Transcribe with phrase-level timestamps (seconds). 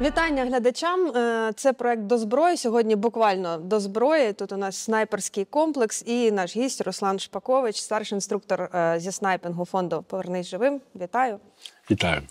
[0.00, 1.06] Вітання глядачам.
[1.16, 2.56] Е, це проект до зброї.
[2.56, 4.32] Сьогодні буквально до зброї.
[4.32, 9.64] Тут у нас снайперський комплекс і наш гість Руслан Шпакович, старший інструктор е, зі снайпінгу
[9.64, 10.80] фонду Повернись живим.
[11.00, 11.38] Вітаю.
[11.90, 12.22] Вітаю.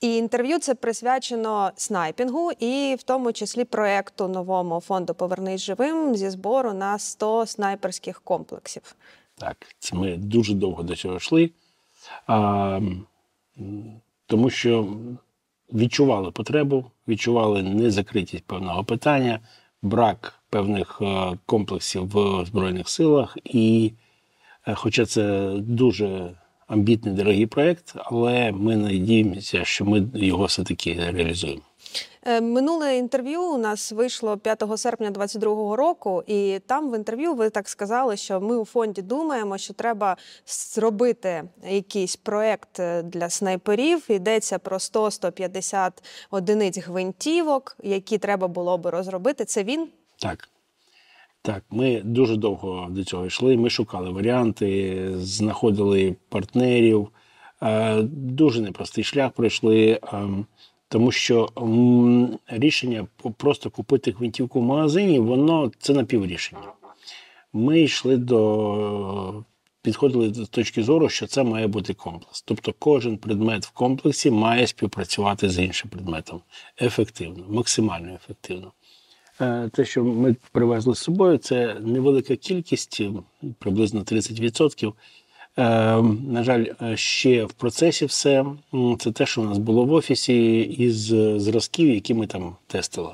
[0.00, 6.30] І інтерв'ю це присвячено снайпінгу, і в тому числі проекту новому фонду Повернись живим зі
[6.30, 8.96] збору на 100 снайперських комплексів.
[9.38, 11.50] Так, це ми дуже довго до цього йшли,
[12.26, 12.80] а,
[14.26, 14.88] тому що
[15.74, 19.40] відчували потребу, відчували незакритість певного питання,
[19.82, 23.38] брак певних е, комплексів в Збройних силах.
[23.44, 23.92] І,
[24.66, 26.30] е, хоча це дуже
[26.66, 31.62] амбітний дорогий проект, але ми надіємося, що ми його все-таки реалізуємо.
[32.28, 37.50] Е, минуле інтерв'ю у нас вийшло 5 серпня 2022 року, і там в інтерв'ю ви
[37.50, 44.04] так сказали, що ми у фонді думаємо, що треба зробити якийсь проект е, для снайперів.
[44.08, 45.90] Йдеться про 100-150
[46.30, 49.44] одиниць гвинтівок, які треба було би розробити.
[49.44, 49.88] Це він?
[50.18, 50.48] Так.
[51.42, 53.56] Так, ми дуже довго до цього йшли.
[53.56, 57.08] Ми шукали варіанти, знаходили партнерів.
[57.62, 60.00] Е, дуже непростий шлях пройшли.
[60.88, 63.06] Тому що м, рішення
[63.36, 66.72] просто купити гвинтівку в магазині, воно це напіврішення.
[67.52, 69.44] Ми йшли до
[69.86, 72.42] підходили до точки зору, що це має бути комплекс.
[72.42, 76.40] Тобто кожен предмет в комплексі має співпрацювати з іншим предметом
[76.80, 78.72] ефективно, максимально ефективно.
[79.40, 83.02] Е, те, що ми привезли з собою, це невелика кількість,
[83.58, 84.92] приблизно 30%.
[85.58, 85.62] Е,
[86.28, 88.44] на жаль, е, ще в процесі все
[88.98, 90.96] це те, що у нас було в офісі, із
[91.42, 93.12] зразків, які ми там тестили.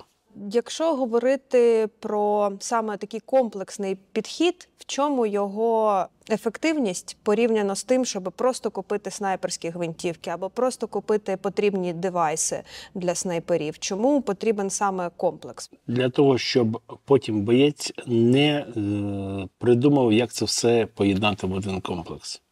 [0.51, 8.33] Якщо говорити про саме такий комплексний підхід, в чому його ефективність порівняно з тим, щоб
[8.37, 12.63] просто купити снайперські гвинтівки або просто купити потрібні девайси
[12.95, 15.71] для снайперів, чому потрібен саме комплекс?
[15.87, 22.43] Для того щоб потім боєць не е, придумав, як це все поєднати в один комплекс.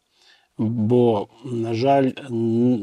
[0.59, 2.11] Бо, на жаль,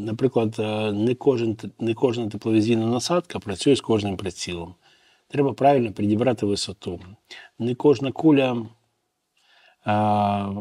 [0.06, 4.76] наприклад, е, не кожен не кожна тепловізійна насадка працює з кожним прицілом.
[5.28, 7.00] Треба правильно підібрати висоту.
[7.60, 8.66] Не кожна куля
[9.86, 10.52] а,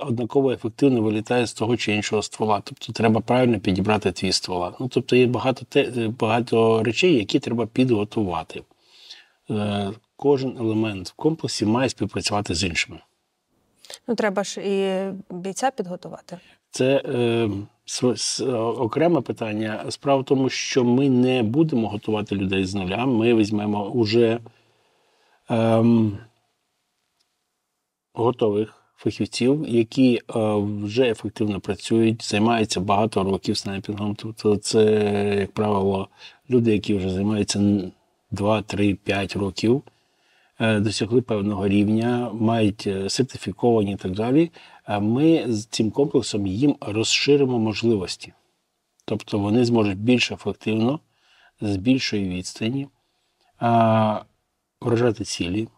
[0.00, 2.62] однаково ефективно вилітає з того чи іншого ствола.
[2.64, 4.72] Тобто треба правильно підібрати твій ствола.
[4.80, 8.62] Ну, Тобто є багато те, багато речей, які треба підготувати.
[9.50, 12.98] Е, Кожен елемент в комплексі має співпрацювати з іншими.
[14.08, 16.38] Ну, треба ж і бійця підготувати.
[16.70, 17.50] Це е,
[18.78, 19.84] окреме питання.
[19.90, 23.06] Справа в тому, що ми не будемо готувати людей з нуля.
[23.06, 24.40] Ми візьмемо уже
[25.50, 25.84] е,
[28.12, 30.20] готових фахівців, які е,
[30.82, 34.14] вже ефективно працюють, займаються багато років снайпінгом.
[34.14, 34.84] Тобто, це,
[35.40, 36.08] як правило,
[36.50, 37.90] люди, які вже займаються
[38.30, 39.82] 2, 3, 5 років.
[40.60, 44.50] Е, досягли певного рівня, мають е, сертифіковані і так далі.
[45.00, 48.32] Ми з цим комплексом їм розширимо можливості.
[49.04, 51.00] Тобто вони зможуть більш ефективно,
[51.60, 52.88] з більшої відстані
[54.80, 55.68] вражати цілі,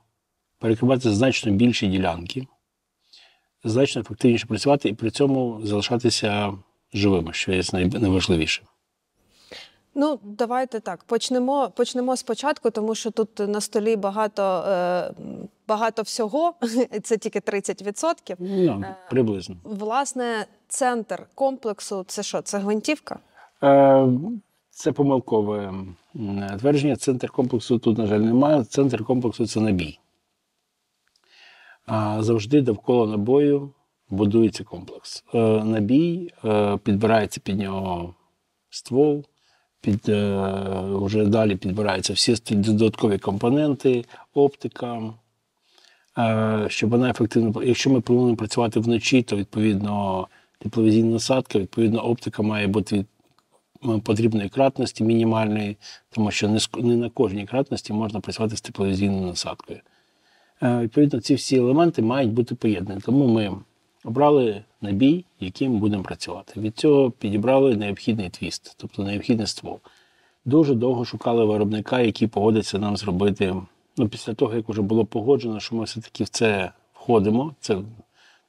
[0.59, 2.47] перекривати значно більші ділянки,
[3.65, 6.59] значно ефективніше працювати і при цьому залишатися
[6.95, 8.63] живими, що є найважливіше.
[9.99, 11.05] Ну, давайте так.
[11.05, 15.11] Почнемо почнемо спочатку, тому що тут на столі багато е,
[15.69, 16.55] багато всього.
[17.03, 18.37] Це тільки 30%.
[18.39, 19.57] Ну, е, Приблизно.
[19.65, 22.43] Власне, центр комплексу це що?
[22.43, 23.19] Це гвинтівка?
[23.63, 24.09] Е,
[24.71, 25.75] Це помилкове
[26.59, 26.97] твердження.
[26.97, 28.65] Центр комплексу тут, на жаль, немає.
[28.65, 29.99] Центр комплексу це набій.
[31.87, 33.71] А завжди довкола набою
[34.11, 35.25] будується комплекс.
[35.35, 38.15] Е, Набій, е, підбирається під нього
[38.71, 39.25] ствол
[39.87, 40.51] під, е,
[40.85, 44.05] вже далі підбираються всі додаткові компоненти,
[44.35, 45.03] оптика.
[46.19, 47.63] Е, щоб вона ефективно.
[47.63, 50.27] Якщо ми плануємо працювати вночі, то відповідно
[50.59, 53.05] тепловізійна насадка, відповідно, оптика має бути
[53.85, 55.77] від потрібної кратності мінімальної,
[56.11, 56.49] тому що
[56.79, 59.81] не на кожній кратності можна працювати з тепловізійною насадкою.
[60.63, 63.01] Е, відповідно, ці всі елементи мають бути поєднані.
[63.01, 63.53] Тому ми
[64.05, 66.61] обрали набій, яким будемо працювати.
[66.61, 69.81] Від цього підібрали необхідний твіст, тобто необхідний ствол.
[70.45, 73.57] Дуже довго шукали виробника, який погодиться нам зробити.
[73.97, 77.55] Ну, Після того, як вже було погоджено, що ми все-таки в це входимо.
[77.61, 77.79] Це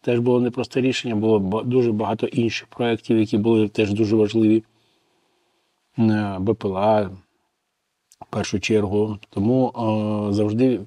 [0.01, 4.63] теж було непросте рішення, було дуже багато інших проєктів, які були теж дуже важливі.
[5.99, 7.01] Е, БПЛА
[8.21, 9.17] в першу чергу.
[9.29, 10.79] Тому о, завжди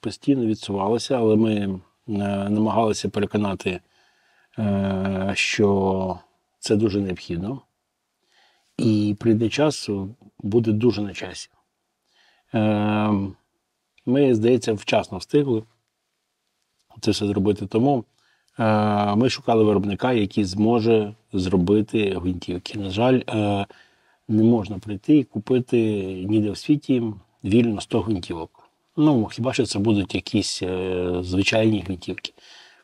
[0.00, 1.70] постійно відсувалося, але ми е,
[2.48, 3.80] намагалися переконати Е,
[5.34, 6.18] що
[6.58, 7.62] це дуже необхідно.
[8.76, 9.90] І прийде час,
[10.38, 11.48] буде дуже на часі.
[12.54, 13.10] Е,
[14.06, 15.62] Ми, здається, вчасно встигли
[17.00, 17.66] це все зробити.
[17.66, 18.04] Тому
[18.58, 22.78] е, ми шукали виробника, який зможе зробити гвинтівки.
[22.78, 23.66] На жаль, е,
[24.28, 25.78] не можна прийти і купити
[26.28, 27.02] ніде в світі
[27.44, 28.70] вільно 100 гвинтівок.
[28.96, 32.32] Ну, хіба що це будуть якісь е, звичайні гвинтівки.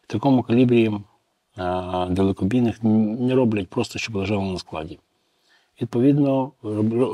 [0.02, 1.00] В такому калібрі е,
[2.10, 4.98] далекобійних не роблять просто, щоб лежало на складі.
[5.82, 6.52] Відповідно,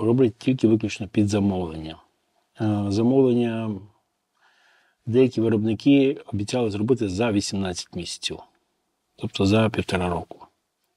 [0.02, 1.96] роблять тільки виключно під замовлення.
[2.60, 3.74] Е, Замовлення
[5.06, 8.38] деякі виробники обіцяли зробити за 18 місяців,
[9.16, 10.46] тобто за півтора року,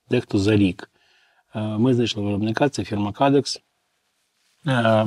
[0.10, 0.92] дехто за рік.
[1.56, 3.62] Е, Ми знайшли виробника, це фірма Кадекс,
[4.68, 5.06] е,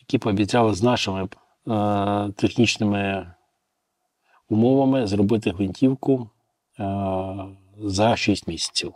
[0.00, 1.28] які пообіцяли з нашими
[1.68, 3.32] е, технічними
[4.48, 6.37] умовами зробити гвинтівку е,
[7.78, 8.94] за 6 місяців.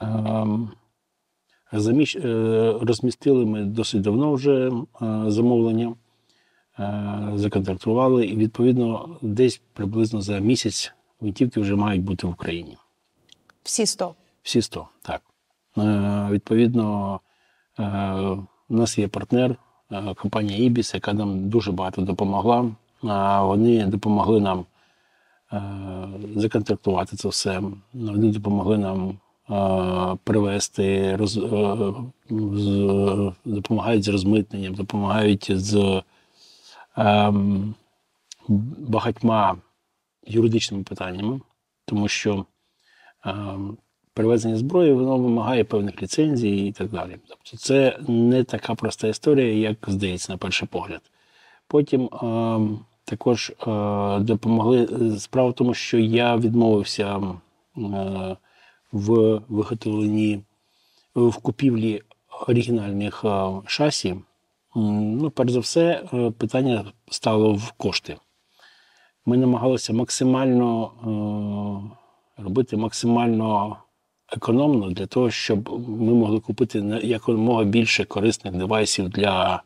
[0.00, 0.70] Ем,
[1.72, 4.72] е, Розмістили ми досить давно вже е,
[5.26, 5.94] замовлення,
[6.78, 12.76] е, законтрактували, і відповідно десь приблизно за місяць гвинтівки вже мають бути в Україні.
[13.62, 14.14] Всі 100.
[14.42, 15.22] Всі 100, так.
[15.78, 17.20] Е, Відповідно,
[17.78, 17.84] е,
[18.68, 19.56] у нас є партнер,
[19.92, 22.60] е, компанія Ibis, яка нам дуже багато допомогла.
[22.60, 24.64] Е, Вони допомогли нам е,
[26.36, 27.62] законтрактувати це все.
[27.92, 29.18] Вони допомогли нам
[29.50, 31.92] е, привезти, роз, е,
[33.44, 36.02] допомагають з розмитненням, допомагають з
[38.78, 39.56] багатьма
[40.26, 41.40] юридичними питаннями,
[41.84, 42.44] тому що
[44.14, 47.16] перевезення зброї воно вимагає певних ліцензій і так далі.
[47.28, 51.00] Тобто це не така проста історія, як здається на перший погляд.
[51.68, 53.64] Потім ем, також е,
[54.20, 54.88] допомогли.
[55.18, 58.36] Справа в тому, що я відмовився е,
[58.92, 60.40] в виготовленні,
[61.14, 62.02] в купівлі
[62.48, 64.16] оригінальних е, шасі.
[64.76, 68.16] Ну, перш за все, е, питання стало в кошти.
[69.26, 70.90] Ми намагалися максимально
[72.38, 73.76] е, робити максимально
[74.32, 79.62] економно для того, щоб ми могли купити якомога більше корисних девайсів для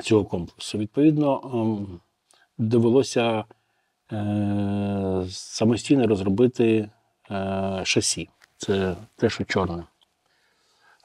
[0.00, 0.78] цього комплексу.
[0.78, 2.00] Відповідно, ем,
[2.58, 3.44] довелося
[4.12, 6.88] е, самостійно розробити
[7.30, 8.28] е, шасі.
[8.56, 9.84] Це те, що чорне.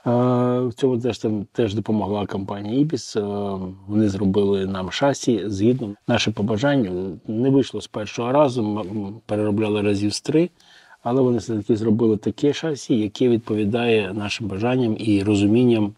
[0.08, 0.12] Е,
[0.60, 3.16] В цьому теж там теж допомогла компанія Ібіс.
[3.88, 7.20] Вони зробили нам шасі згідно нашим побажанням.
[7.28, 10.50] Не вийшло з першого разу, ми переробляли разів з три,
[11.04, 15.94] але вони все-таки зробили таке шасі, яке відповідає нашим бажанням і розумінням,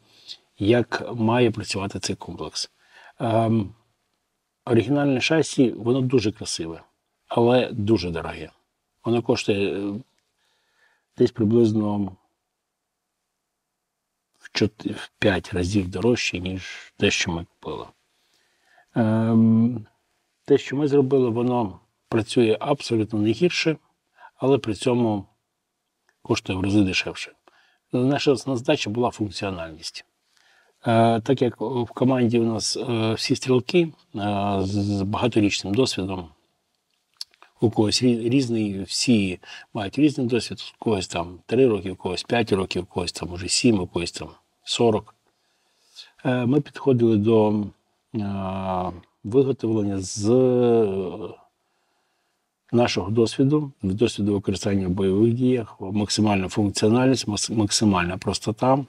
[0.60, 2.70] як має працювати цей комплекс.
[3.20, 3.74] Ем,
[4.66, 6.84] Оригінальне шасі, воно дуже красиве,
[7.28, 8.50] але дуже дороге.
[9.06, 9.94] Воно коштує е,
[11.18, 12.18] десь приблизно
[14.40, 17.86] в 4, в 5 разів дорожче, ніж те, що ми купили.
[18.96, 19.86] Ем,
[20.46, 21.80] те, що ми зробили, воно
[22.10, 23.78] працює абсолютно не гірше,
[24.36, 25.26] але при цьому
[26.22, 27.32] коштує в рази дешевше.
[27.92, 30.06] Наша основна задача була функціональність.
[30.88, 33.90] Е, так як в команді у нас е, всі стрілки е,
[34.62, 36.28] з багаторічним досвідом,
[37.62, 39.40] у когось різний, всі
[39.74, 43.32] мають різний досвід, у когось там 3 роки, у когось 5 років, у когось там
[43.32, 44.30] уже 7, у когось там
[44.64, 45.16] 40.
[46.26, 47.64] Е, Ми підходили до
[49.24, 50.30] виготовлення з
[52.72, 58.86] нашого досвіду, досвіду використання в бойових діях, максимальна функціональність, максимальна простота,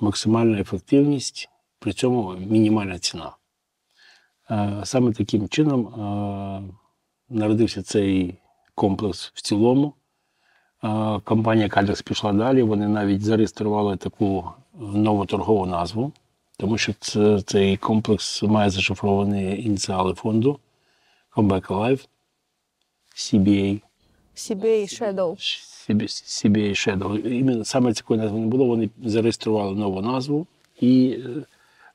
[0.00, 1.48] максимальна ефективність,
[1.78, 3.36] при цьому мінімальна ціна.
[4.50, 6.74] Е, Саме таким чином е,
[7.28, 8.34] народився цей
[8.74, 9.94] комплекс в цілому.
[10.84, 12.62] Е, Компанія Кальдекс пішла далі.
[12.62, 16.12] Вони навіть зареєстрували таку нову торгову назву,
[16.56, 20.58] тому що це, цей комплекс має зашифровані ініціали фонду
[21.36, 22.06] Comeback Alive,
[23.16, 23.80] CBA.
[24.36, 25.36] CBA Shadow.
[25.90, 27.26] CBA Shadow.
[27.26, 28.64] Іменно саме такої назви не було.
[28.64, 30.46] Вони зареєстрували нову назву
[30.80, 31.18] і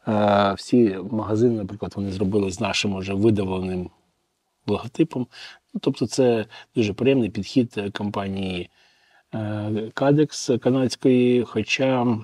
[0.08, 3.90] е, е, всі магазини, наприклад, вони зробили з нашим вже видавленим
[4.68, 5.28] логотипом.
[5.74, 8.70] Ну, тобто, це дуже приємний підхід е, компанії
[9.34, 9.92] е,
[10.62, 12.18] канадської, хоча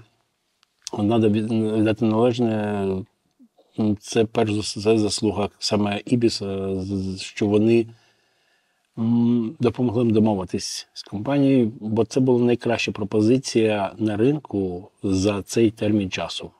[0.92, 2.88] треба віддати належне.
[4.00, 6.70] Це перш за все заслуга саме Ібіса,
[7.18, 7.86] що вони
[9.60, 16.10] допомогли їм домовитись з компанією, бо це була найкраща пропозиція на ринку за цей термін
[16.10, 16.52] часу.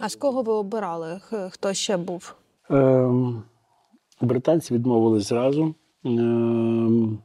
[0.00, 1.20] А з кого ви обирали?
[1.50, 2.34] Хто ще був?
[2.70, 3.42] Ем,
[4.20, 5.74] британці відмовились зразу.
[6.04, 7.18] Ем,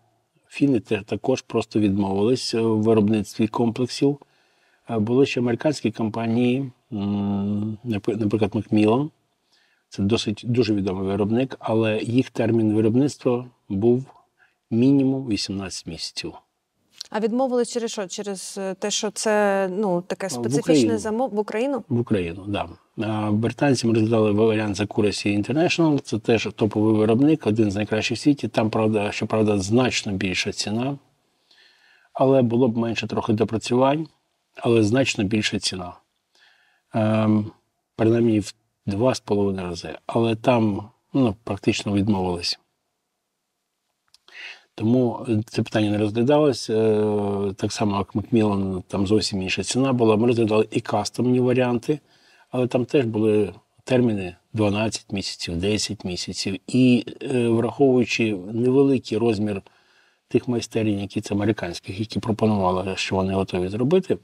[0.47, 4.17] фіни також просто відмовились в виробництві комплексів.
[4.89, 6.71] Е, Були ще американські компанії,
[8.13, 9.09] наприклад, Macmillan.
[9.89, 14.05] Це досить дуже відомий виробник, але їх термін виробництва був
[14.71, 16.33] мінімум 18 місяців.
[17.09, 18.07] А відмовили через що?
[18.07, 21.83] Через е, те, що це ну таке специфічне замов в Україну?
[21.89, 22.69] В Україну, так.
[22.97, 23.31] Да.
[23.31, 25.99] Британці ми розглядали варіант за Accuracy International.
[25.99, 28.47] Це теж топовий виробник, один з найкращих в світі.
[28.47, 30.97] Там, правда, щоправда, значно більша ціна,
[32.13, 34.07] але було б менше трохи допрацювань,
[34.55, 35.93] але значно більша ціна.
[36.93, 37.51] Ем,
[37.95, 38.53] принаймні в
[38.85, 39.97] два з половиною рази.
[40.07, 42.59] Але там ну, практично відмовились.
[44.79, 46.69] Тому е, це питання не розглядалось.
[46.69, 50.15] Е, Так само, як Макмілан, там зовсім інша ціна була.
[50.15, 51.99] Ми розглядали і кастомні варіанти,
[52.51, 56.57] але там теж були терміни 12 місяців, 10 місяців.
[56.67, 59.61] І е, враховуючи невеликий розмір
[60.27, 64.17] тих майстерень, які це американських, які пропонували, що вони готові зробити,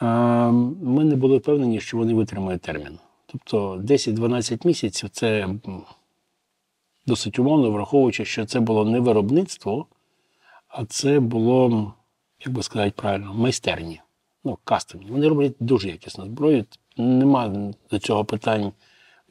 [0.00, 2.98] ми не були впевнені, що вони витримають термін.
[3.26, 5.48] Тобто 10-12 місяців це
[7.06, 9.86] досить умовно, враховуючи, що це було не виробництво,
[10.68, 11.92] а це було,
[12.44, 14.00] як би сказати правильно, майстерні,
[14.44, 15.10] ну, кастомні.
[15.10, 16.64] Вони роблять дуже якісну зброю.
[16.96, 18.72] Нема до цього питань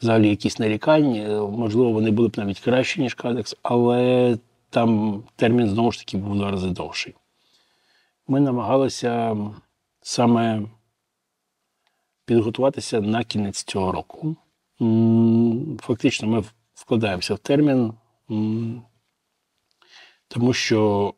[0.02, 1.16] взагалі якісь нарікань.
[1.16, 4.38] Е, Можливо, вони були б навіть кращі, ніж Кадекс, але
[4.70, 7.16] там термін знову ж таки був два рази довший.
[8.28, 9.38] Ми намагалися
[10.02, 10.62] саме
[12.26, 14.36] підготуватися на кінець цього року.
[15.80, 16.44] Фактично, ми
[16.76, 17.94] вкладаємося в термін,
[20.28, 21.14] тому що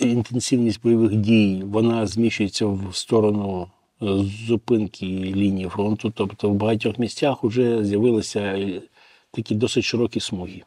[0.00, 3.70] інтенсивність бойових дій вона зміщується в сторону
[4.02, 4.06] е,
[4.46, 6.12] зупинки лінії фронту.
[6.16, 8.82] Тобто в багатьох місцях вже з'явилися е,
[9.30, 10.62] такі досить широкі смуги.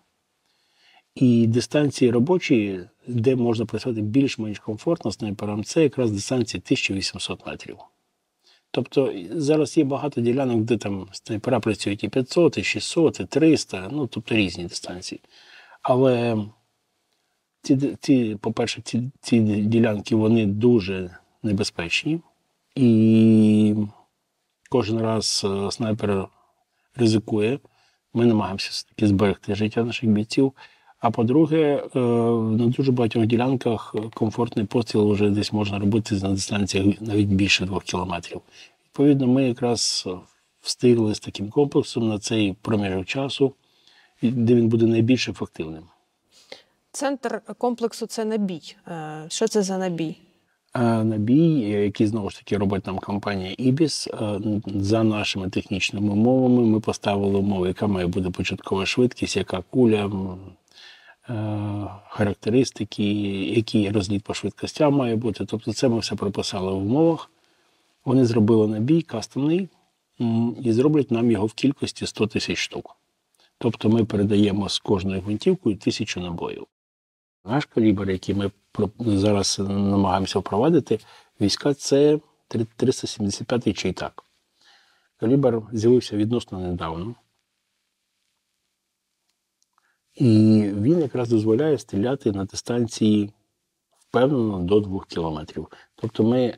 [1.15, 7.77] І дистанції робочі, де можна працювати більш-менш комфортно снайпером, це якраз дистанції 1800 метрів.
[8.75, 13.89] Тобто зараз є багато ділянок, де там снайпера працюють і 500, і 600, і 300,
[13.91, 15.21] ну тобто різні дистанції.
[15.81, 16.37] Але
[17.61, 22.21] ці, ці по-перше, ці, ці ділянки вони дуже небезпечні.
[22.75, 23.75] І
[24.69, 26.27] кожен раз е, снайпер
[26.95, 27.59] ризикує.
[28.13, 30.53] Ми намагаємося все-таки зберегти життя наших бійців.
[31.03, 37.01] А по-друге, е, на дуже багатьох ділянках комфортний постріл вже десь можна робити на дистанціях
[37.01, 38.41] навіть більше двох кілометрів.
[38.85, 40.07] Відповідно, ми якраз
[40.61, 43.53] встигли з таким комплексом на цей проміжок часу,
[44.21, 45.83] де він буде найбільш ефективним.
[46.91, 48.75] Центр комплексу це набій.
[48.87, 50.15] Е, Що це за набій?
[51.03, 53.87] Набій, який знову ж таки робить нам компанія е,
[54.65, 60.11] за нашими технічними умовами ми поставили умови, яка має бути початкова швидкість, яка куля, е,
[62.09, 63.03] характеристики,
[63.43, 65.45] який розліт по швидкостям має бути.
[65.45, 67.29] Тобто це ми все прописали в умовах.
[68.05, 69.69] Вони зробили набій кастомний
[70.63, 72.95] і зроблять нам його в кількості 100 тисяч штук.
[73.57, 76.67] Тобто ми передаємо з кожною гвинтівкою тисячу набоїв.
[77.45, 78.51] Наш калібр, який ми
[78.99, 80.99] зараз намагаємося впровадити,
[81.41, 84.23] війська це 375-й Чайтак.
[85.17, 87.15] Калібр з'явився відносно недавно.
[90.15, 90.25] І
[90.81, 93.31] він якраз дозволяє стріляти на дистанції
[93.99, 95.67] впевнено до 2 кілометрів.
[95.95, 96.57] Тобто ми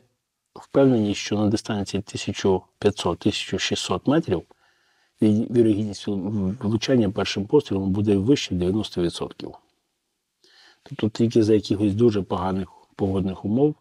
[0.54, 4.42] впевнені, що на дистанції 1500-1600 метрів
[5.22, 6.08] вірогідність
[6.62, 9.54] влучання першим пострілом буде вище 90%.
[10.82, 13.74] Тобто тільки за якихось дуже поганих погодних умов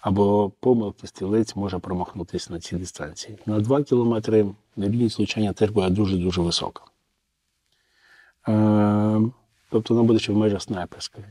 [0.00, 3.38] або помилки стрілець може промахнутися на цій дистанції.
[3.46, 4.46] На 2 кілометри
[4.78, 6.82] вірогідність влучання теж буде дуже-дуже висока.
[8.48, 9.20] Е,
[9.70, 11.24] тобто вона буде ще в межах снайперської.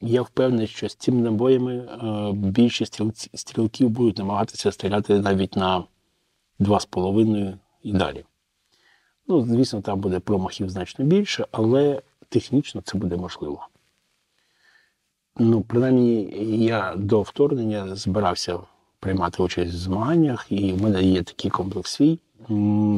[0.00, 3.00] Я впевнений, що з цими набоями е, більшість
[3.34, 5.84] стрілків будуть намагатися стріляти навіть на
[6.60, 8.24] 2,5 і далі.
[9.28, 13.68] Ну, звісно, там буде промахів значно більше, але технічно це буде можливо.
[15.38, 16.22] Ну, принаймні,
[16.66, 18.58] я до вторгнення збирався
[19.00, 22.18] приймати участь в змаганнях, і в мене є такий комплекс свій,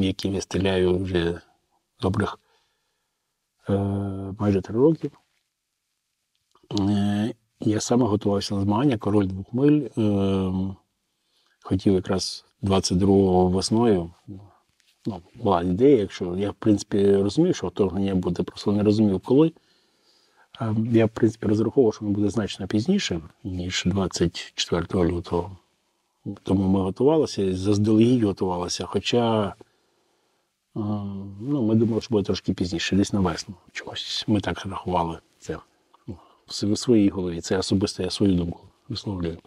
[0.01, 1.41] яким я стріляю вже
[2.01, 2.39] добрих
[4.39, 5.11] майже три роки.
[6.79, 9.81] Е, я саме готувався на змагання король двох миль.
[9.97, 10.75] Е,
[11.63, 14.11] хотів якраз 22-го весною.
[15.05, 19.51] Ну, була ідея, якщо я, в принципі, розумів, що вторгнення буде, просто не розумів, коли.
[20.61, 25.57] Е, Я, в принципі, розраховував, що воно буде значно пізніше, ніж 24 лютого.
[26.43, 28.85] Тому ми готувалися, заздалегідь готувалися.
[28.85, 29.53] Хоча е,
[30.75, 33.55] ну, ми думали, що буде трошки пізніше, десь на весну.
[33.71, 34.25] Чогось.
[34.27, 35.57] Ми так рахували це
[36.07, 37.41] ну, в своїй голові.
[37.41, 39.37] Це особисто я свою думку висловлюю.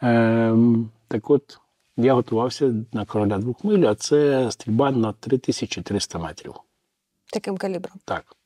[0.00, 1.58] Ем, так от,
[1.96, 6.54] я готувався на короля двох миль, а це стрільба на 3300 метрів.
[7.32, 7.94] Таким калібром.
[8.04, 8.36] Так.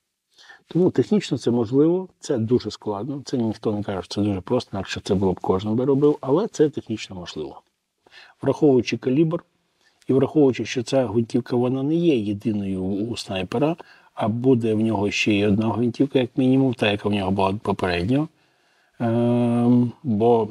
[0.67, 3.23] Тому технічно це можливо, це дуже складно.
[3.25, 6.19] Це ніхто не каже, що це дуже просто, інакше це було б кожен би робив,
[6.21, 7.63] але це технічно можливо.
[8.43, 9.45] Враховуючи калібр
[10.09, 13.77] і враховуючи, що ця гвинтівка вона не є єдиною у снайпера,
[14.15, 17.53] а буде в нього ще й одна гвинтівка, як мінімум, та, яка в нього була
[17.63, 18.29] попередньо.
[19.01, 20.49] Ем, бо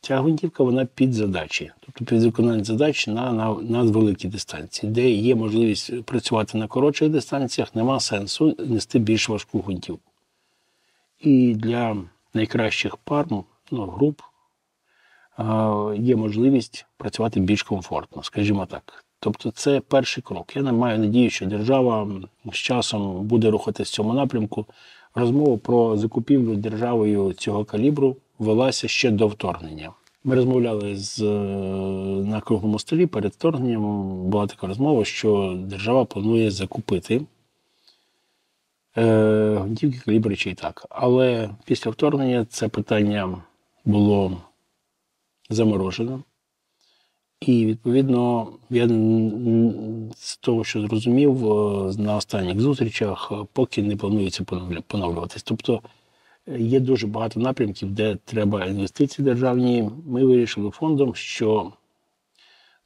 [0.00, 5.10] ця гвинтівка вона під задачі, тобто під виконання задач на, на, на великій дистанції, де
[5.10, 10.10] є можливість працювати на коротших дистанціях, нема сенсу нести більш важку гвинтівку.
[11.20, 11.96] І для
[12.34, 14.20] найкращих пар, ну, груп,
[15.96, 19.04] є можливість працювати більш комфортно, скажімо так.
[19.20, 20.56] Тобто це перший крок.
[20.56, 22.08] Я не маю надію, що держава
[22.52, 24.66] з часом буде рухатись в цьому напрямку.
[25.14, 29.90] Розмова про закупівлю державою цього калібру велася ще до вторгнення.
[30.24, 31.24] Ми розмовляли з, е,
[32.26, 34.10] на круглому столі перед вторгненням.
[34.24, 37.20] Була така розмова, що держава планує закупити
[38.96, 40.86] е, гвинтівки калібри чи і так.
[40.90, 43.42] Але після вторгнення це питання
[43.84, 44.36] було
[45.50, 46.24] заморожено.
[47.40, 48.88] І відповідно, я
[50.16, 55.42] з того, що зрозумів е, на останніх зустрічах, е, поки не планується поновлю- поновлюватись.
[55.42, 55.82] Тобто
[56.48, 59.90] е, є дуже багато напрямків, де треба інвестиції державні.
[60.06, 61.72] Ми вирішили фондом, що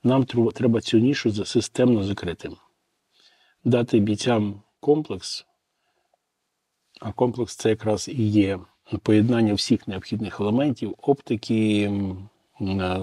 [0.03, 0.25] нам
[0.55, 2.51] треба цю нішу за- системно закрити,
[3.65, 5.47] дати бійцям комплекс,
[7.01, 8.59] а комплекс це якраз і є
[9.03, 11.93] поєднання всіх необхідних елементів оптики,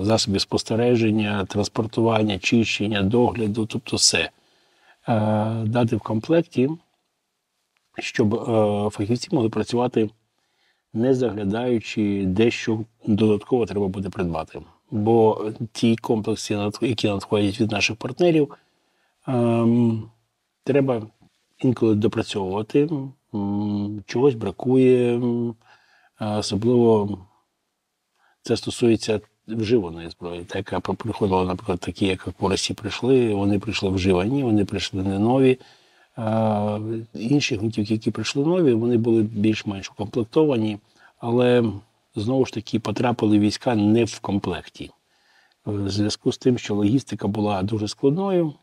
[0.01, 4.19] засобів спостереження, транспортування, чищення, догляду, тобто все.
[4.19, 4.29] Е,
[5.65, 6.69] Дати в комплекті,
[7.99, 10.09] щоб е, фахівці могли працювати
[10.95, 14.61] не заглядаючи, де що додатково треба буде придбати.
[14.91, 18.57] Бо ті комплекси, які надходять від наших партнерів,
[19.27, 20.09] ем,
[20.63, 21.07] треба
[21.59, 22.89] інколи допрацьовувати,
[24.05, 25.21] чогось бракує,
[26.19, 27.17] особливо
[28.41, 33.89] це стосується вживаної зброї, та, яка приходила, наприклад, такі, як по Росії прийшли, вони прийшли
[33.89, 35.59] вживані, вони прийшли не нові.
[36.15, 36.79] А,
[37.13, 40.77] інші гвинтівки, які прийшли нові, вони були більш-менш укомплектовані,
[41.19, 41.63] але
[42.15, 44.91] знову ж таки потрапили війська не в комплекті.
[45.65, 48.53] В зв'язку з тим, що логістика була дуже складною,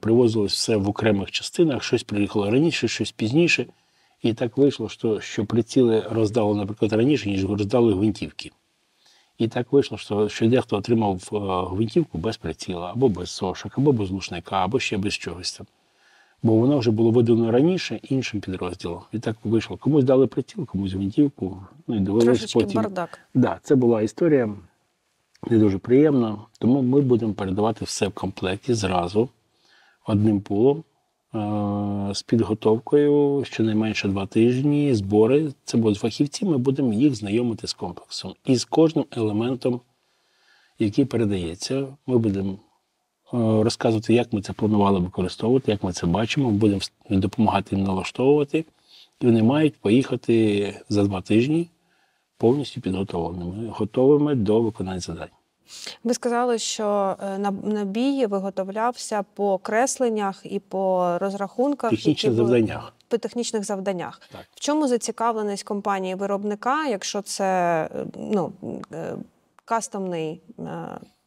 [0.00, 3.66] привозилось все в окремих частинах, щось приїхало раніше, щось пізніше.
[4.22, 8.50] І так вийшло, що, що приціли роздали, наприклад, раніше, ніж роздали гвинтівки.
[9.38, 11.36] І так вийшло, що, що дехто отримав е,
[11.74, 15.60] гвинтівку без приціла, або без сошок, або без глушника, або ще без чогось.
[16.42, 19.00] Бо воно вже було видано раніше іншим підрозділом.
[19.12, 19.76] І так вийшло.
[19.76, 21.62] Комусь дали приціл, комусь гвинтівку.
[21.86, 22.82] Ну і Трошечки потім.
[22.82, 23.18] бардак.
[23.34, 24.54] Да, це була історія
[25.50, 26.38] не дуже приємна.
[26.58, 29.28] Тому ми будемо передавати все в комплекті зразу
[30.06, 30.84] одним пулом.
[32.14, 35.52] З підготовкою щонайменше два тижні, збори.
[35.64, 38.34] Це будуть фахівці, ми будемо їх знайомити з комплексом.
[38.44, 39.80] І з кожним елементом,
[40.78, 42.56] який передається, ми будемо
[43.62, 48.64] розказувати, як ми це планували використовувати, як ми це бачимо, будемо допомагати їм налаштовувати.
[49.20, 51.68] І вони мають поїхати за два тижні
[52.38, 55.28] повністю підготовленими, готовими до виконання завдань.
[56.04, 62.66] Ви сказали, що е, на- набій виготовлявся по кресленнях і по розрахунках, технічних які завданнях.
[62.68, 62.90] завдання.
[63.08, 64.20] по технічних завданнях.
[64.32, 64.40] Так.
[64.54, 67.44] В чому зацікавленість компанії виробника, якщо це
[67.94, 68.52] е, ну,
[68.92, 69.14] е,
[69.64, 70.42] кастомний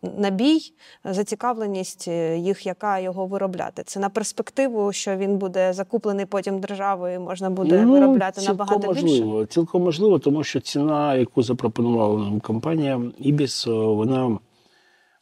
[0.02, 0.60] набій,
[1.04, 3.84] зацікавленість е, їх, яка його виробляти?
[3.86, 8.94] Це на перспективу, що він буде закуплений потім державою, і можна буде виробляти цілком набагато
[8.94, 9.06] більше?
[9.06, 9.46] можливо.
[9.46, 14.38] Цілком можливо, тому що ціна, яку запропонувала нам компанія Ібіс, вона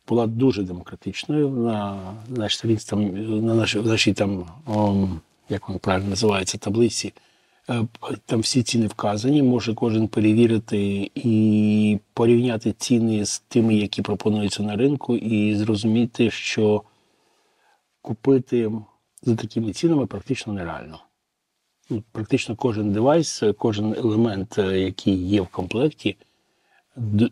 [0.08, 1.50] була дуже демократичною.
[2.30, 3.06] На сторінці там,
[3.46, 7.14] на нашій, нашій там, ом, як воно правильно називається, таблиці.
[7.70, 7.88] Е,
[8.26, 14.76] Там всі ціни вказані, може кожен перевірити і порівняти ціни з тими, які пропонуються на
[14.76, 16.84] ринку, і зрозуміти, що
[18.02, 18.72] купити
[19.22, 21.00] за такими цінами практично нереально.
[21.90, 26.18] Ну, Практично кожен девайс, кожен елемент, е, який є в комплекті,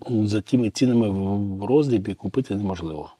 [0.09, 3.11] за тими цінами в роздрібі купити неможливо.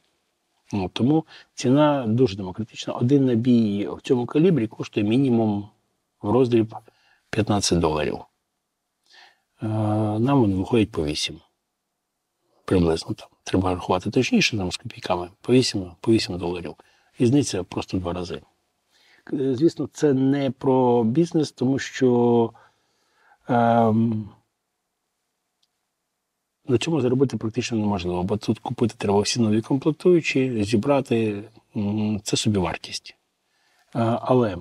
[0.73, 2.93] Ну, тому ціна дуже демократична.
[2.93, 5.69] Один набій в цьому калібрі коштує мінімум
[6.21, 6.75] в роздріб
[7.33, 8.19] 15 доларів.
[9.63, 9.67] Е,
[10.19, 11.39] Нам вони виходять по 8.
[12.65, 13.27] Приблизно там.
[13.43, 15.29] Треба рахувати точніше, там з копійками.
[15.41, 16.75] По 8, по 8 доларів.
[17.19, 18.41] Різниця просто два рази.
[19.33, 22.51] Е, Звісно, це не про бізнес, тому що
[23.47, 24.29] ем,
[26.67, 31.43] на цьому заробити практично неможливо, бо тут купити треба всі нові комплектуючі, зібрати
[32.23, 33.15] це собі вартість.
[33.93, 34.57] Але е,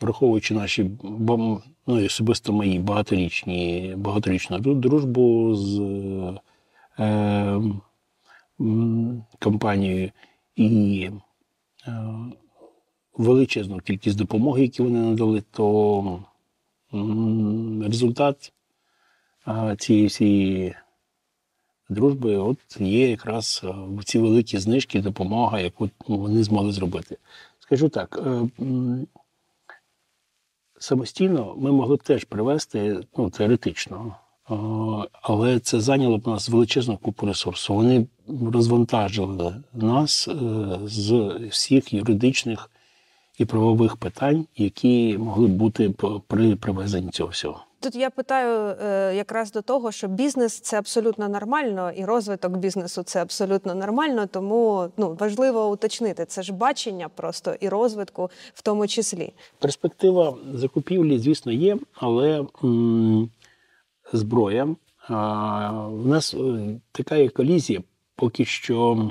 [0.00, 5.80] враховуючи наші ну, особисто мої багаторічні, багаторічну дружбу з
[6.98, 7.60] е,
[9.38, 10.10] компанією
[10.56, 11.10] і
[11.86, 11.92] е,
[13.16, 16.24] величезну кількість допомоги, які вони надали, то
[17.82, 18.52] результат
[19.48, 20.74] е, цієї всієї
[21.88, 27.16] дружби от є якраз е, ці великі знижки, допомога, яку вони змогли зробити.
[27.70, 28.48] Скажу так, е,
[30.78, 34.14] самостійно ми могли б теж привести, ну, теоретично,
[35.22, 37.74] але це зайняло б нас величезну купу ресурсу.
[37.74, 38.06] Вони
[38.52, 40.34] розвантажили нас е,
[40.84, 41.12] з
[41.50, 42.70] всіх юридичних
[43.38, 45.94] і правових питань, які могли б бути
[46.26, 47.64] при привезенні цього всього.
[47.82, 53.02] Тут я питаю е, якраз до того, що бізнес це абсолютно нормально, і розвиток бізнесу
[53.02, 54.26] це абсолютно нормально.
[54.26, 59.32] Тому ну важливо уточнити це ж бачення просто і розвитку в тому числі.
[59.58, 63.30] Перспектива закупівлі, звісно, є, але м,
[64.12, 64.68] зброя.
[65.08, 67.82] А, в нас е, така є колізія,
[68.16, 69.10] поки що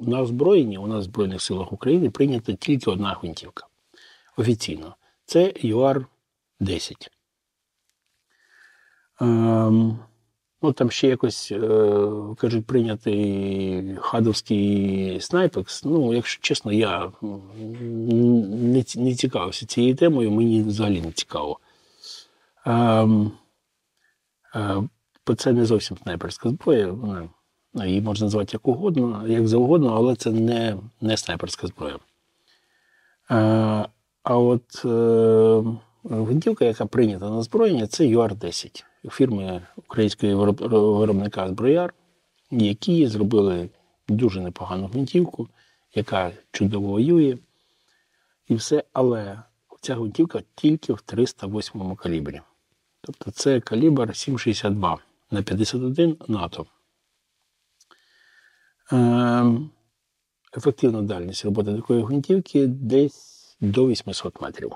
[0.00, 3.66] на озброєнні у нас в Збройних силах України прийнята тільки одна гвинтівка.
[4.36, 4.94] Офіційно.
[5.24, 6.04] Це ЮАР-10.
[6.60, 7.19] Ем,
[10.62, 11.60] ну, там ще якось, е,
[12.38, 15.84] кажуть, прийнятий хадовський снайпекс.
[15.84, 17.12] Ну, якщо чесно, я
[18.96, 21.58] не, цікавився цією темою, мені взагалі не цікаво.
[22.66, 23.32] Ем,
[24.54, 26.96] е, це не зовсім снайперська зброя.
[27.74, 31.96] Її можна назвати як угодно, як завгодно, але це не, не снайперська зброя.
[33.30, 33.88] Е,
[34.22, 35.62] а от е,
[36.04, 40.52] гвинтівка, яка прийнята на озброєння, це ЮАР-10 фірми українського
[40.98, 41.94] виробника зброяр,
[42.50, 43.68] які зробили
[44.08, 45.48] дуже непогану гвинтівку,
[45.94, 47.38] яка чудово воює.
[48.48, 49.42] І все, але
[49.80, 52.40] ця гвинтівка тільки в 308 калібрі.
[53.00, 54.96] Тобто це калібр 7,62
[55.30, 56.66] на 51 НАТО.
[58.92, 59.70] Ем,
[60.56, 64.72] ефективна дальність роботи такої гвинтівки десь до 800 метрів.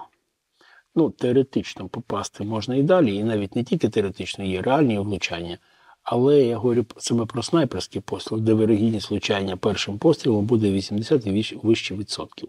[0.95, 5.59] Ну, теоретично попасти можна і далі, і навіть не тільки теоретично, є реальні влучання.
[6.03, 11.59] Але я говорю саме про снайперський постріл, де вирогідність влучання першим пострілом буде 80 і
[11.63, 12.49] вище відсотків.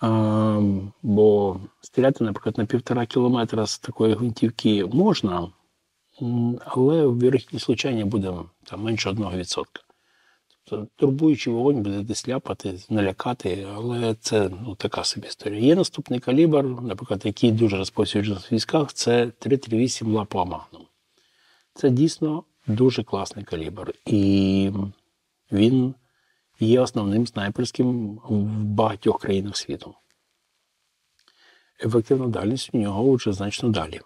[0.00, 0.60] А,
[1.02, 5.48] бо стріляти, наприклад, на півтора кілометра з такої гвинтівки можна,
[6.64, 8.32] але вирогідність влучання буде
[8.64, 9.64] там, менше 1%.
[10.96, 15.60] Турбуючий вогонь буде десь ляпати, налякати, але це ну, така собі історія.
[15.60, 20.82] Є наступний калібр, наприклад, який дуже розповсюджений в військах, це 338 лапа Магнум.
[21.74, 23.94] Це дійсно дуже класний калібр.
[24.06, 24.70] І
[25.52, 25.94] він
[26.60, 29.94] є основним снайперським в багатьох країнах світу.
[31.84, 34.00] Ефективна дальність у нього вже значно далі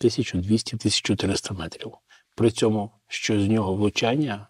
[0.00, 1.92] 1200-1300 метрів.
[2.36, 4.46] При цьому, що з нього влучання,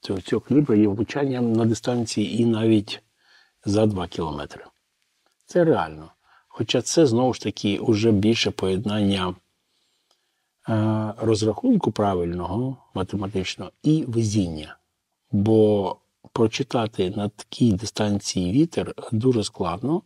[0.00, 3.02] цього- калібру є влучання на дистанції і навіть
[3.64, 4.64] за 2 кілометри.
[5.46, 6.10] Це реально.
[6.48, 9.34] Хоча це знову ж таки вже більше поєднання
[10.68, 14.76] е, розрахунку правильного математично і везіння.
[15.32, 15.96] Бо
[16.32, 20.02] прочитати на такій дистанції вітер дуже складно,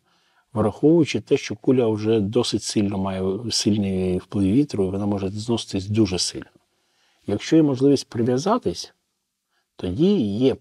[0.53, 5.87] враховуючи те, що куля вже досить сильно має сильний вплив вітру, і вона може зноситись
[5.87, 6.47] дуже сильно.
[7.27, 8.95] Якщо є можливість прив'язатись,
[9.81, 10.57] тоді є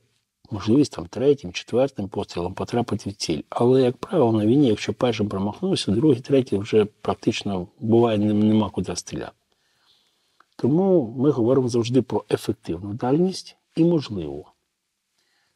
[0.51, 3.41] можливість там третім, четвертим пострілом потрапити в ціль.
[3.49, 8.95] Але, як правило, на війні, якщо першим промахнувся, другий, третій вже практично буває нема куди
[8.95, 9.31] стріляти.
[10.55, 14.45] Тому ми говоримо завжди про ефективну дальність і можливу.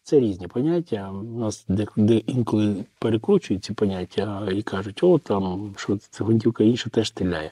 [0.04, 1.12] Це різні поняття.
[1.12, 6.64] У нас де, де інколи перекручують ці поняття і кажуть, о, там, що це гвинтівка
[6.64, 7.52] інша теж стріляє.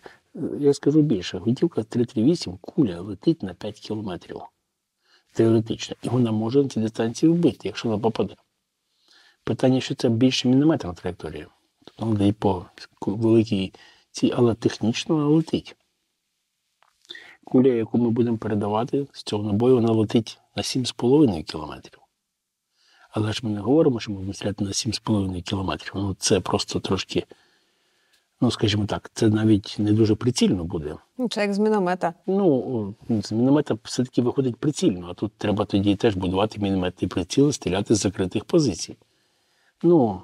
[0.59, 4.41] Я скажу більше, гвинтівка 338 куля летить на 5 кілометрів.
[5.39, 5.95] Теоретично.
[6.01, 8.35] І вона може на цій дистанції вбити, якщо вона попаде.
[9.43, 11.47] Питання, що це більше мінометрна траєкторія.
[11.85, 12.65] Тобто вона дає по
[13.05, 13.73] великій
[14.11, 15.75] цій, але технічно вона летить.
[17.43, 21.99] Куля, яку ми будемо передавати з цього набою, вона летить на 7,5 кілометрів.
[23.11, 25.91] Але ж ми не говоримо, що ми будемо стріляти на 7,5 кілометрів.
[25.95, 27.25] Ну, це просто трошки,
[28.41, 30.95] ну, скажімо так, це навіть не дуже прицільно буде.
[31.17, 32.13] Ну, Це як з міномета.
[32.27, 37.53] Ну, з міномета все-таки виходить прицільно, а тут треба тоді теж будувати мінометний приціл і
[37.53, 38.95] стріляти з закритих позицій.
[39.83, 40.21] Ну,